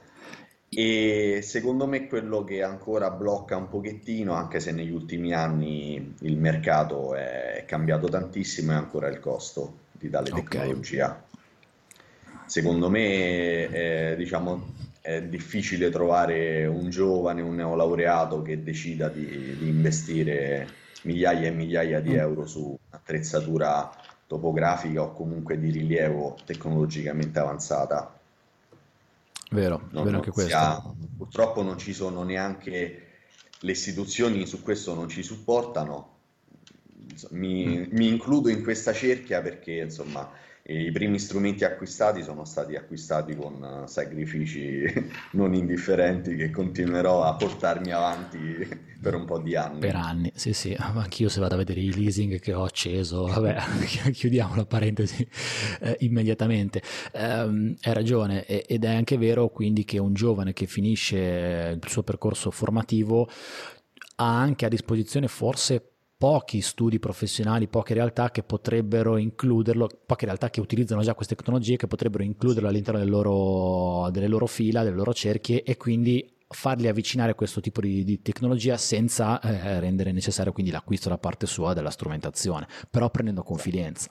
E 0.69 1.39
secondo 1.43 1.87
me 1.87 2.07
quello 2.07 2.43
che 2.43 2.61
ancora 2.61 3.09
blocca 3.09 3.57
un 3.57 3.67
pochettino, 3.67 4.33
anche 4.33 4.59
se 4.59 4.71
negli 4.71 4.91
ultimi 4.91 5.33
anni 5.33 6.15
il 6.21 6.37
mercato 6.37 7.15
è 7.15 7.63
cambiato 7.67 8.07
tantissimo, 8.07 8.71
è 8.71 8.75
ancora 8.75 9.07
il 9.07 9.19
costo 9.19 9.77
di 9.91 10.09
tale 10.09 10.29
tecnologia. 10.29 11.23
Secondo 12.45 12.89
me, 12.89 13.69
eh, 13.69 14.15
diciamo, 14.17 14.73
è 15.01 15.21
difficile 15.23 15.89
trovare 15.89 16.65
un 16.65 16.89
giovane, 16.89 17.41
un 17.41 17.55
neolaureato 17.55 18.41
che 18.41 18.61
decida 18.63 19.09
di, 19.09 19.55
di 19.57 19.67
investire 19.67 20.81
migliaia 21.03 21.47
e 21.47 21.51
migliaia 21.51 21.99
di 22.01 22.11
Mm. 22.11 22.17
euro 22.17 22.45
su 22.45 22.77
attrezzatura 22.89 23.89
topografica 24.27 25.01
o 25.03 25.13
comunque 25.13 25.59
di 25.59 25.69
rilievo 25.69 26.37
tecnologicamente 26.45 27.39
avanzata. 27.39 28.19
Vero, 29.51 29.77
Non, 29.77 29.89
vero 29.91 30.03
non 30.05 30.15
anche 30.15 30.31
questo. 30.31 30.55
ha- 30.55 30.93
purtroppo 31.17 31.61
non 31.61 31.77
ci 31.77 31.93
sono 31.93 32.23
neanche 32.23 33.07
le 33.59 33.71
istituzioni 33.71 34.45
su 34.47 34.61
questo 34.63 34.93
non 34.93 35.07
ci 35.09 35.21
supportano. 35.23 36.09
Mm. 37.31 37.37
Mi, 37.37 37.87
mi 37.91 38.07
includo 38.07 38.49
in 38.49 38.63
questa 38.63 38.93
cerchia 38.93 39.41
perché 39.41 39.73
insomma 39.73 40.29
i 40.65 40.91
primi 40.91 41.19
strumenti 41.19 41.65
acquistati 41.65 42.23
sono 42.23 42.45
stati 42.45 42.75
acquistati 42.75 43.35
con 43.35 43.83
eh, 43.83 43.87
sacrifici 43.87 44.83
non 45.33 45.53
indifferenti 45.53 46.35
che 46.35 46.49
continuerò 46.51 47.23
a 47.23 47.35
portarmi 47.35 47.91
avanti 47.91 48.67
per 49.01 49.15
un 49.15 49.25
po' 49.25 49.39
di 49.39 49.55
Per 49.79 49.95
anni. 49.95 49.95
anni, 49.95 50.31
sì, 50.33 50.53
sì, 50.53 50.73
ma 50.79 51.01
anch'io 51.01 51.27
se 51.27 51.41
vado 51.41 51.55
a 51.55 51.57
vedere 51.57 51.81
i 51.81 51.93
leasing 51.93 52.39
che 52.39 52.53
ho 52.53 52.63
acceso, 52.63 53.25
vabbè, 53.25 53.57
chiudiamo 54.13 54.55
la 54.55 54.65
parentesi 54.65 55.27
eh, 55.81 55.97
immediatamente. 55.99 56.81
Ehm, 57.11 57.75
hai 57.81 57.93
ragione, 57.93 58.45
ed 58.45 58.85
è 58.85 58.95
anche 58.95 59.17
vero 59.17 59.49
quindi 59.49 59.83
che 59.83 59.97
un 59.99 60.13
giovane 60.13 60.53
che 60.53 60.67
finisce 60.67 61.77
il 61.81 61.89
suo 61.89 62.03
percorso 62.03 62.49
formativo 62.51 63.27
ha 64.15 64.39
anche 64.39 64.65
a 64.65 64.69
disposizione 64.69 65.27
forse 65.27 65.92
pochi 66.23 66.61
studi 66.61 66.99
professionali, 66.99 67.67
poche 67.67 67.93
realtà 67.93 68.31
che 68.31 68.43
potrebbero 68.43 69.17
includerlo, 69.17 69.89
poche 70.05 70.23
realtà 70.23 70.49
che 70.49 70.61
utilizzano 70.61 71.01
già 71.01 71.15
queste 71.15 71.35
tecnologie 71.35 71.75
che 71.75 71.85
potrebbero 71.85 72.23
includerlo 72.23 72.69
all'interno 72.69 72.97
del 73.01 73.09
loro- 73.09 74.09
delle 74.09 74.27
loro 74.27 74.45
fila, 74.45 74.83
delle 74.83 74.95
loro 74.95 75.13
cerchie 75.13 75.63
e 75.63 75.75
quindi 75.75 76.33
farli 76.47 76.87
avvicinare 76.87 77.31
a 77.31 77.35
questo 77.35 77.59
tipo 77.59 77.81
di, 77.81 78.05
di 78.05 78.21
tecnologia 78.21 78.77
senza 78.77 79.41
eh, 79.41 79.81
rendere 79.81 80.13
necessario 80.13 80.53
quindi 80.53 80.71
l'acquisto 80.71 81.09
da 81.09 81.17
parte 81.17 81.45
sua 81.45 81.73
della 81.73 81.89
strumentazione, 81.89 82.67
però 82.89 83.09
prendendo 83.09 83.43
confidenza. 83.43 84.07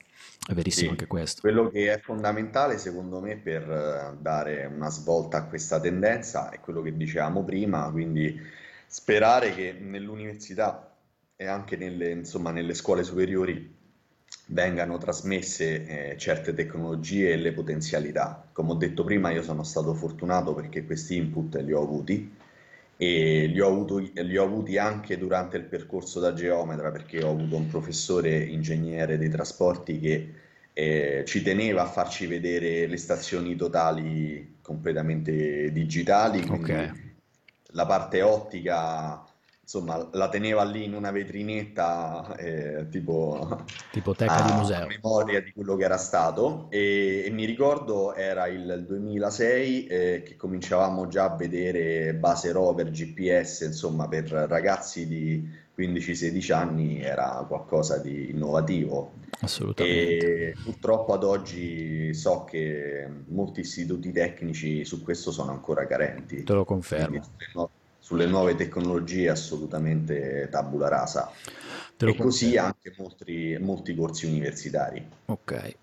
È 0.47 0.53
verissimo 0.53 0.89
Sì, 0.89 0.91
anche 0.91 1.07
questo. 1.07 1.41
quello 1.41 1.71
che 1.71 1.95
è 1.95 1.99
fondamentale 1.99 2.77
secondo 2.77 3.21
me 3.21 3.39
per 3.39 3.63
eh, 3.63 4.19
dare 4.21 4.67
una 4.67 4.91
svolta 4.91 5.39
a 5.39 5.45
questa 5.47 5.81
tendenza 5.81 6.51
è 6.51 6.61
quello 6.61 6.83
che 6.83 6.95
dicevamo 6.95 7.43
prima, 7.43 7.91
quindi 7.91 8.39
sperare 8.87 9.55
che 9.55 9.73
nell'università 9.81 10.92
e 11.43 11.47
anche 11.49 11.77
nelle, 11.77 12.11
insomma, 12.11 12.51
nelle 12.51 12.75
scuole 12.75 13.03
superiori 13.03 13.81
vengano 14.47 14.99
trasmesse 14.99 16.13
eh, 16.13 16.19
certe 16.19 16.55
tecnologie 16.55 17.33
e 17.33 17.37
le 17.37 17.53
potenzialità. 17.53 18.49
Come 18.53 18.73
ho 18.73 18.75
detto 18.75 19.05
prima, 19.05 19.31
io 19.31 19.43
sono 19.43 19.63
stato 19.63 19.95
fortunato 19.95 20.55
perché 20.55 20.85
questi 20.85 21.17
input 21.17 21.57
li 21.57 21.73
ho 21.73 21.83
avuti 21.83 22.33
e 22.97 23.47
li 23.47 23.61
ho 23.61 23.69
avuto- 23.69 23.99
li 23.99 24.37
ho 24.37 24.45
avuti 24.45 24.79
anche 24.79 25.19
durante 25.19 25.57
il 25.57 25.65
percorso 25.65 26.21
da 26.21 26.33
geometra 26.35 26.91
perché 26.91 27.23
ho 27.23 27.31
avuto 27.31 27.57
un 27.57 27.67
professore 27.67 28.39
ingegnere 28.45 29.19
dei 29.19 29.29
trasporti 29.31 29.99
che 29.99 30.35
eh, 30.75 31.25
ci 31.27 31.43
teneva 31.43 31.83
a 31.83 31.87
farci 31.87 32.27
vedere 32.27 32.87
le 32.87 32.97
stazioni 32.97 33.57
totali 33.57 34.59
completamente 34.63 35.71
digitali, 35.73 36.45
quindi 36.47 36.75
Ok, 36.79 36.93
la 37.73 37.87
parte 37.87 38.23
ottica, 38.23 39.25
insomma, 39.73 40.07
la 40.13 40.29
teneva 40.29 40.65
lì 40.65 40.85
in 40.85 40.93
una 40.93 41.11
vetrinetta, 41.11 42.37
eh, 42.37 42.89
tipo 42.91 43.65
tipo 43.91 44.15
teca 44.15 44.43
di 44.43 44.51
a 44.51 44.57
museo. 44.57 44.87
memoria 44.87 45.41
di 45.41 45.53
quello 45.53 45.77
che 45.77 45.85
era 45.85 45.97
stato 45.97 46.67
e, 46.71 47.23
e 47.25 47.31
mi 47.31 47.47
ricordo 47.47 48.15
era 48.15 48.47
il 48.49 48.85
2006 48.87 49.87
eh, 49.87 50.23
che 50.23 50.37
cominciavamo 50.37 51.09
già 51.09 51.25
a 51.25 51.37
vedere 51.37 52.15
base 52.15 52.53
rover, 52.53 52.91
GPS, 52.91 53.63
insomma 53.63 54.07
per 54.09 54.25
ragazzi 54.31 55.07
di 55.07 55.49
15-16 55.75 56.53
anni 56.53 57.01
era 57.01 57.43
qualcosa 57.49 57.97
di 57.99 58.29
innovativo 58.31 59.13
Assolutamente. 59.41 60.51
e 60.51 60.55
purtroppo 60.63 61.15
ad 61.15 61.25
oggi 61.25 62.13
so 62.13 62.45
che 62.45 63.09
molti 63.29 63.61
istituti 63.61 64.13
tecnici 64.13 64.85
su 64.85 65.03
questo 65.03 65.31
sono 65.33 65.51
ancora 65.51 65.87
carenti, 65.87 66.43
Te 66.45 66.53
lo 66.53 66.65
quindi 66.65 66.83
confermo, 66.83 67.21
nu- 67.55 67.71
sulle 68.03 68.27
nuove 68.27 68.57
tecnologie 68.57 69.31
assolutamente 69.31 70.49
tabula 70.51 70.89
rasa 70.89 71.31
e 71.97 72.17
così 72.17 72.57
anche 72.57 72.93
molti, 72.99 73.57
molti 73.61 73.95
corsi 73.95 74.27
universitari. 74.27 75.07
Ok. 75.27 75.77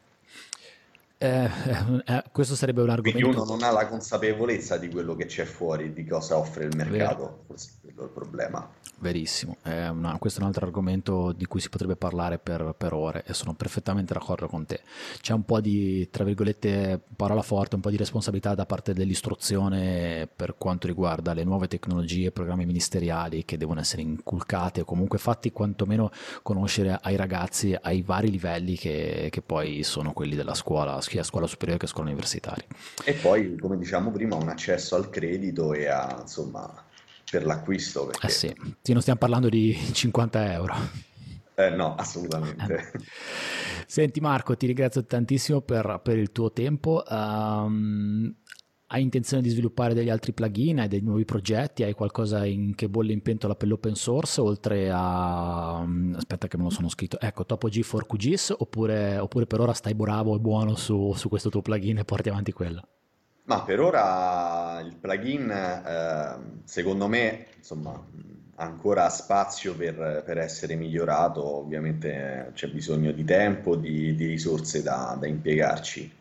Eh, 1.21 1.49
eh, 2.05 2.23
questo 2.31 2.55
sarebbe 2.55 2.81
un 2.81 2.95
Quindi 3.01 3.23
uno 3.23 3.41
argomento 3.41 3.43
non 3.43 3.61
ha 3.61 3.71
la 3.71 3.87
consapevolezza 3.87 4.77
di 4.77 4.89
quello 4.89 5.15
che 5.15 5.25
c'è 5.25 5.43
fuori, 5.43 5.91
di 5.91 6.05
cosa 6.05 6.37
offre 6.37 6.63
il 6.63 6.73
vero. 6.73 6.89
mercato, 6.89 7.43
forse 7.45 7.71
quello 7.81 8.03
è 8.03 8.03
il 8.05 8.11
problema. 8.11 8.71
Verissimo, 9.01 9.57
una- 9.63 10.17
questo 10.19 10.39
è 10.39 10.41
un 10.41 10.49
altro 10.49 10.65
argomento 10.65 11.31
di 11.31 11.45
cui 11.45 11.61
si 11.61 11.69
potrebbe 11.69 11.95
parlare 11.95 12.37
per, 12.37 12.73
per 12.77 12.93
ore 12.93 13.23
e 13.25 13.33
sono 13.33 13.53
perfettamente 13.53 14.13
d'accordo 14.13 14.47
con 14.47 14.65
te. 14.65 14.81
C'è 15.21 15.33
un 15.33 15.43
po' 15.43 15.61
di, 15.61 16.09
tra 16.09 16.25
virgolette, 16.25 16.99
parola 17.15 17.41
forte, 17.41 17.75
un 17.75 17.81
po' 17.81 17.89
di 17.91 17.97
responsabilità 17.97 18.55
da 18.55 18.65
parte 18.65 18.93
dell'istruzione 18.93 20.27
per 20.33 20.55
quanto 20.57 20.87
riguarda 20.87 21.33
le 21.33 21.45
nuove 21.45 21.67
tecnologie, 21.69 22.31
programmi 22.31 22.65
ministeriali 22.65 23.45
che 23.45 23.57
devono 23.57 23.79
essere 23.79 24.01
inculcati 24.01 24.81
o 24.81 24.85
comunque 24.85 25.17
fatti 25.17 25.51
quantomeno 25.53 26.11
conoscere 26.41 26.99
ai 27.01 27.15
ragazzi 27.15 27.75
ai 27.79 28.01
vari 28.01 28.29
livelli 28.29 28.75
che, 28.75 29.29
che 29.31 29.41
poi 29.41 29.83
sono 29.83 30.11
quelli 30.11 30.35
della 30.35 30.55
scuola, 30.55 30.99
sia 31.09 31.23
scuola 31.23 31.47
superiore 31.47 31.79
che 31.79 31.87
scuola 31.87 32.09
universitaria. 32.09 32.65
E 33.01 33.15
poi, 33.15 33.57
come 33.57 33.77
diciamo 33.77 34.11
prima, 34.11 34.35
un 34.35 34.47
accesso 34.49 34.95
al 34.95 35.09
credito 35.09 35.73
e 35.73 35.87
a, 35.87 36.19
insomma, 36.21 36.87
per 37.29 37.45
l'acquisto, 37.45 38.05
Eh 38.21 38.27
perché 38.27 38.29
sì, 38.29 38.53
sì, 38.81 38.91
non 38.91 39.01
stiamo 39.01 39.19
parlando 39.19 39.49
di 39.49 39.75
50 39.93 40.51
euro. 40.53 40.75
eh, 41.55 41.69
no, 41.71 41.95
Eh 41.95 41.95
assolutamente. 41.95 42.91
Senti 43.87 44.19
Marco, 44.19 44.55
ti 44.55 44.65
ringrazio 44.67 45.05
tantissimo 45.05 45.61
per, 45.61 45.99
per 46.03 46.17
il 46.17 46.31
tuo 46.31 46.51
tempo. 46.51 47.03
Ehm, 47.05 48.35
hai 48.91 49.03
intenzione 49.03 49.43
di 49.43 49.49
sviluppare 49.49 49.93
degli 49.93 50.09
altri 50.09 50.33
plugin, 50.33 50.79
hai 50.79 50.87
dei 50.87 51.01
nuovi 51.01 51.23
progetti, 51.23 51.83
hai 51.83 51.93
qualcosa 51.93 52.45
in, 52.45 52.73
che 52.73 52.89
bolle 52.89 53.13
in 53.13 53.21
pentola 53.21 53.53
per 53.53 53.67
l'open 53.67 53.93
source, 53.93 54.41
oltre 54.41 54.89
a... 54.91 55.83
Mm, 55.85 56.15
aspetta 56.15 56.47
che 56.47 56.57
me 56.57 56.63
lo 56.63 56.69
sono 56.71 56.89
scritto, 56.89 57.19
ecco, 57.19 57.45
Topo 57.45 57.67
G 57.67 57.81
for 57.81 58.07
QGIS, 58.07 58.55
oppure, 58.57 59.17
oppure 59.19 59.45
per 59.45 59.59
ora 59.59 59.73
stai 59.73 59.93
bravo 59.93 60.35
e 60.35 60.39
buono 60.39 60.75
su, 60.75 61.13
su 61.15 61.29
questo 61.29 61.49
tuo 61.49 61.61
plugin 61.61 61.99
e 61.99 62.03
porti 62.03 62.29
avanti 62.29 62.51
quello? 62.51 62.87
Ma 63.43 63.61
per 63.61 63.79
ora 63.79 64.81
il 64.83 64.95
plugin, 64.95 65.51
eh, 65.51 66.61
secondo 66.63 67.07
me, 67.07 67.45
insomma, 67.57 68.03
ancora 68.55 69.07
spazio 69.09 69.75
per, 69.75 70.23
per, 70.25 70.39
essere 70.39 70.73
migliorato, 70.75 71.45
ovviamente 71.45 72.51
c'è 72.55 72.67
bisogno 72.69 73.11
di 73.11 73.23
tempo, 73.23 73.75
di, 73.75 74.15
di 74.15 74.25
risorse 74.25 74.81
da, 74.81 75.15
da, 75.19 75.27
impiegarci 75.27 76.17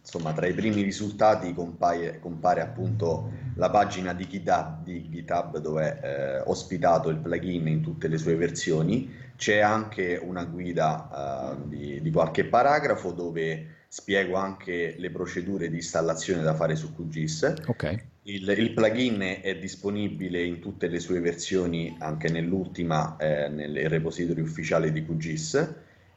insomma, 0.00 0.32
tra 0.32 0.48
i 0.48 0.54
primi 0.54 0.82
risultati 0.82 1.54
compare, 1.54 2.18
compare 2.18 2.60
appunto 2.62 3.30
la 3.54 3.70
pagina 3.70 4.12
di 4.12 4.26
GitHub, 4.26 4.82
di 4.82 5.08
GitHub 5.08 5.58
dove 5.58 6.00
è 6.00 6.04
eh, 6.04 6.40
ospitato 6.40 7.08
il 7.08 7.18
plugin 7.18 7.68
in 7.68 7.82
tutte 7.82 8.08
le 8.08 8.18
sue 8.18 8.34
versioni. 8.34 9.08
C'è 9.36 9.60
anche 9.60 10.20
una 10.20 10.44
guida 10.44 11.54
uh, 11.54 11.68
di, 11.68 12.02
di, 12.02 12.10
qualche 12.10 12.46
paragrafo 12.46 13.12
dove 13.12 13.84
spiego 13.96 14.36
anche 14.36 14.94
le 14.98 15.10
procedure 15.10 15.70
di 15.70 15.76
installazione 15.76 16.42
da 16.42 16.54
fare 16.54 16.76
su 16.76 16.94
QGIS. 16.94 17.54
Okay. 17.66 17.98
Il, 18.24 18.46
il, 18.46 18.74
plugin 18.74 19.38
è 19.40 19.56
disponibile 19.56 20.44
in 20.44 20.60
tutte 20.60 20.86
le 20.86 21.00
sue 21.00 21.18
versioni, 21.20 21.96
anche 21.98 22.28
nell'ultima, 22.28 23.16
eh, 23.16 23.48
nel 23.48 23.88
repository 23.88 24.42
ufficiale 24.42 24.92
di 24.92 25.02
QGIS 25.02 25.74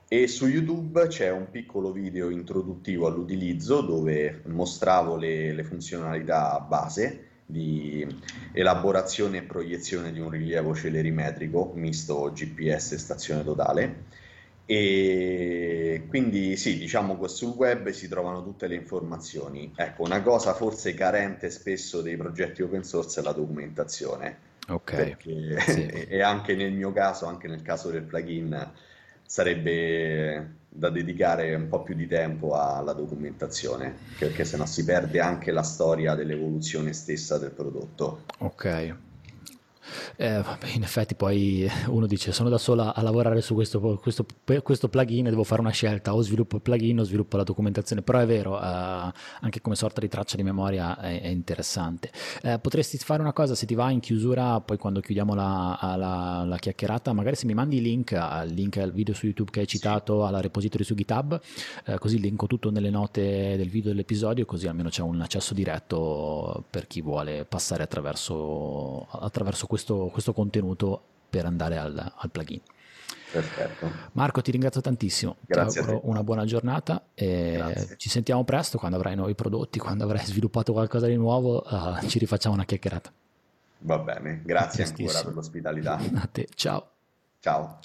e 0.09 0.27
su 0.27 0.47
YouTube 0.47 1.07
c'è 1.07 1.31
un 1.31 1.49
piccolo 1.49 1.93
video 1.93 2.29
introduttivo 2.29 3.07
all'utilizzo 3.07 3.79
dove 3.79 4.41
mostravo 4.47 5.15
le, 5.15 5.53
le, 5.53 5.63
funzionalità 5.63 6.59
base 6.59 7.27
di 7.45 8.05
elaborazione 8.51 9.37
e 9.37 9.43
proiezione 9.43 10.11
di 10.11 10.19
un 10.19 10.31
rilievo 10.31 10.75
celerimetrico 10.75 11.71
misto 11.75 12.29
GPS 12.33 12.91
e 12.91 12.97
stazione 12.97 13.43
totale. 13.45 14.27
E 14.71 16.05
quindi 16.07 16.55
sì, 16.55 16.77
diciamo 16.77 17.19
che 17.19 17.27
sul 17.27 17.55
web 17.55 17.89
si 17.89 18.07
trovano 18.07 18.43
tutte 18.43 18.67
le 18.67 18.75
informazioni. 18.75 19.73
Ecco, 19.75 20.03
una 20.03 20.21
cosa 20.21 20.53
forse 20.53 20.93
carente 20.93 21.49
spesso 21.49 22.03
dei 22.03 22.15
progetti 22.15 22.61
open 22.61 22.83
source 22.83 23.19
è 23.19 23.23
la 23.23 23.31
documentazione. 23.31 24.37
Ok. 24.67 24.95
Perché, 24.95 25.59
sì. 25.61 25.87
e 26.07 26.21
anche 26.21 26.53
nel 26.53 26.71
mio 26.71 26.93
caso, 26.93 27.25
anche 27.25 27.47
nel 27.47 27.63
caso 27.63 27.89
del 27.89 28.03
plugin, 28.03 28.71
sarebbe 29.25 30.57
da 30.69 30.91
dedicare 30.91 31.55
un 31.55 31.67
po' 31.67 31.81
più 31.81 31.95
di 31.95 32.05
tempo 32.05 32.53
alla 32.53 32.93
documentazione, 32.93 33.95
perché 34.19 34.45
sennò 34.45 34.67
si 34.67 34.85
perde 34.85 35.19
anche 35.19 35.51
la 35.51 35.63
storia 35.63 36.13
dell'evoluzione 36.13 36.93
stessa 36.93 37.39
del 37.39 37.53
prodotto. 37.53 38.25
Ok, 38.37 38.95
eh, 40.15 40.43
in 40.73 40.83
effetti 40.83 41.15
poi 41.15 41.69
uno 41.87 42.07
dice 42.07 42.31
sono 42.31 42.49
da 42.49 42.57
sola 42.57 42.93
a 42.93 43.01
lavorare 43.01 43.41
su 43.41 43.53
questo, 43.53 43.79
questo, 44.01 44.25
questo, 44.63 44.89
plugin 44.89 45.27
e 45.27 45.29
devo 45.29 45.43
fare 45.43 45.61
una 45.61 45.71
scelta 45.71 46.13
o 46.13 46.21
sviluppo 46.21 46.55
il 46.57 46.61
plugin 46.61 46.99
o 46.99 47.03
sviluppo 47.03 47.37
la 47.37 47.43
documentazione. 47.43 48.01
Però 48.01 48.19
è 48.19 48.25
vero 48.25 48.59
eh, 48.59 48.63
anche 48.63 49.61
come 49.61 49.75
sorta 49.75 50.01
di 50.01 50.07
traccia 50.07 50.35
di 50.35 50.43
memoria 50.43 50.99
è, 50.99 51.21
è 51.21 51.27
interessante. 51.27 52.11
Eh, 52.41 52.59
potresti 52.59 52.97
fare 52.97 53.21
una 53.21 53.33
cosa 53.33 53.55
se 53.55 53.65
ti 53.65 53.75
va 53.75 53.89
in 53.91 53.99
chiusura 53.99 54.59
poi 54.61 54.77
quando 54.77 54.99
chiudiamo 54.99 55.33
la, 55.33 55.77
la, 55.97 56.43
la, 56.45 56.57
chiacchierata 56.57 57.13
magari 57.13 57.35
se 57.35 57.45
mi 57.45 57.53
mandi 57.53 57.77
il 57.77 57.83
link 57.83 58.13
al 58.13 58.49
link 58.49 58.77
al 58.77 58.91
video 58.91 59.13
su 59.13 59.25
youtube 59.25 59.51
che 59.51 59.61
hai 59.61 59.67
citato 59.67 60.25
alla 60.25 60.41
repository 60.41 60.83
su 60.83 60.93
github 60.95 61.39
eh, 61.85 61.97
così 61.97 62.19
linko 62.19 62.47
tutto 62.47 62.69
nelle 62.71 62.89
note 62.89 63.55
del 63.57 63.69
video 63.69 63.91
dell'episodio 63.91 64.45
così 64.45 64.67
almeno 64.67 64.89
c'è 64.89 65.01
un 65.01 65.21
accesso 65.21 65.53
diretto 65.53 66.63
per 66.69 66.87
chi 66.87 67.01
vuole 67.01 67.45
passare 67.45 67.83
attraverso, 67.83 69.07
attraverso 69.09 69.67
questo 69.67 69.78
questo, 69.79 70.09
questo 70.11 70.33
contenuto 70.33 71.01
per 71.29 71.45
andare 71.45 71.77
al, 71.77 72.13
al 72.15 72.29
plugin. 72.29 72.59
Perfetto. 73.31 73.91
Marco, 74.13 74.41
ti 74.41 74.51
ringrazio 74.51 74.81
tantissimo. 74.81 75.37
Grazie. 75.45 75.81
Ti 75.81 75.87
auguro 75.87 76.09
una 76.09 76.23
buona 76.23 76.45
giornata 76.45 77.03
e 77.13 77.53
Grazie. 77.55 77.95
ci 77.97 78.09
sentiamo 78.09 78.43
presto 78.43 78.77
quando 78.77 78.97
avrai 78.97 79.15
nuovi 79.15 79.35
prodotti, 79.35 79.79
quando 79.79 80.03
avrai 80.03 80.25
sviluppato 80.25 80.73
qualcosa 80.73 81.05
di 81.05 81.15
nuovo, 81.15 81.63
uh, 81.65 82.05
ci 82.07 82.19
rifacciamo 82.19 82.55
una 82.55 82.65
chiacchierata. 82.65 83.11
Va 83.81 83.97
bene, 83.99 84.41
grazie 84.43 84.83
ancora 84.83 85.21
per 85.23 85.33
l'ospitalità. 85.33 85.99
A 86.15 86.27
te, 86.31 86.47
ciao. 86.53 86.89
Ciao. 87.39 87.63
Ciao. 87.63 87.77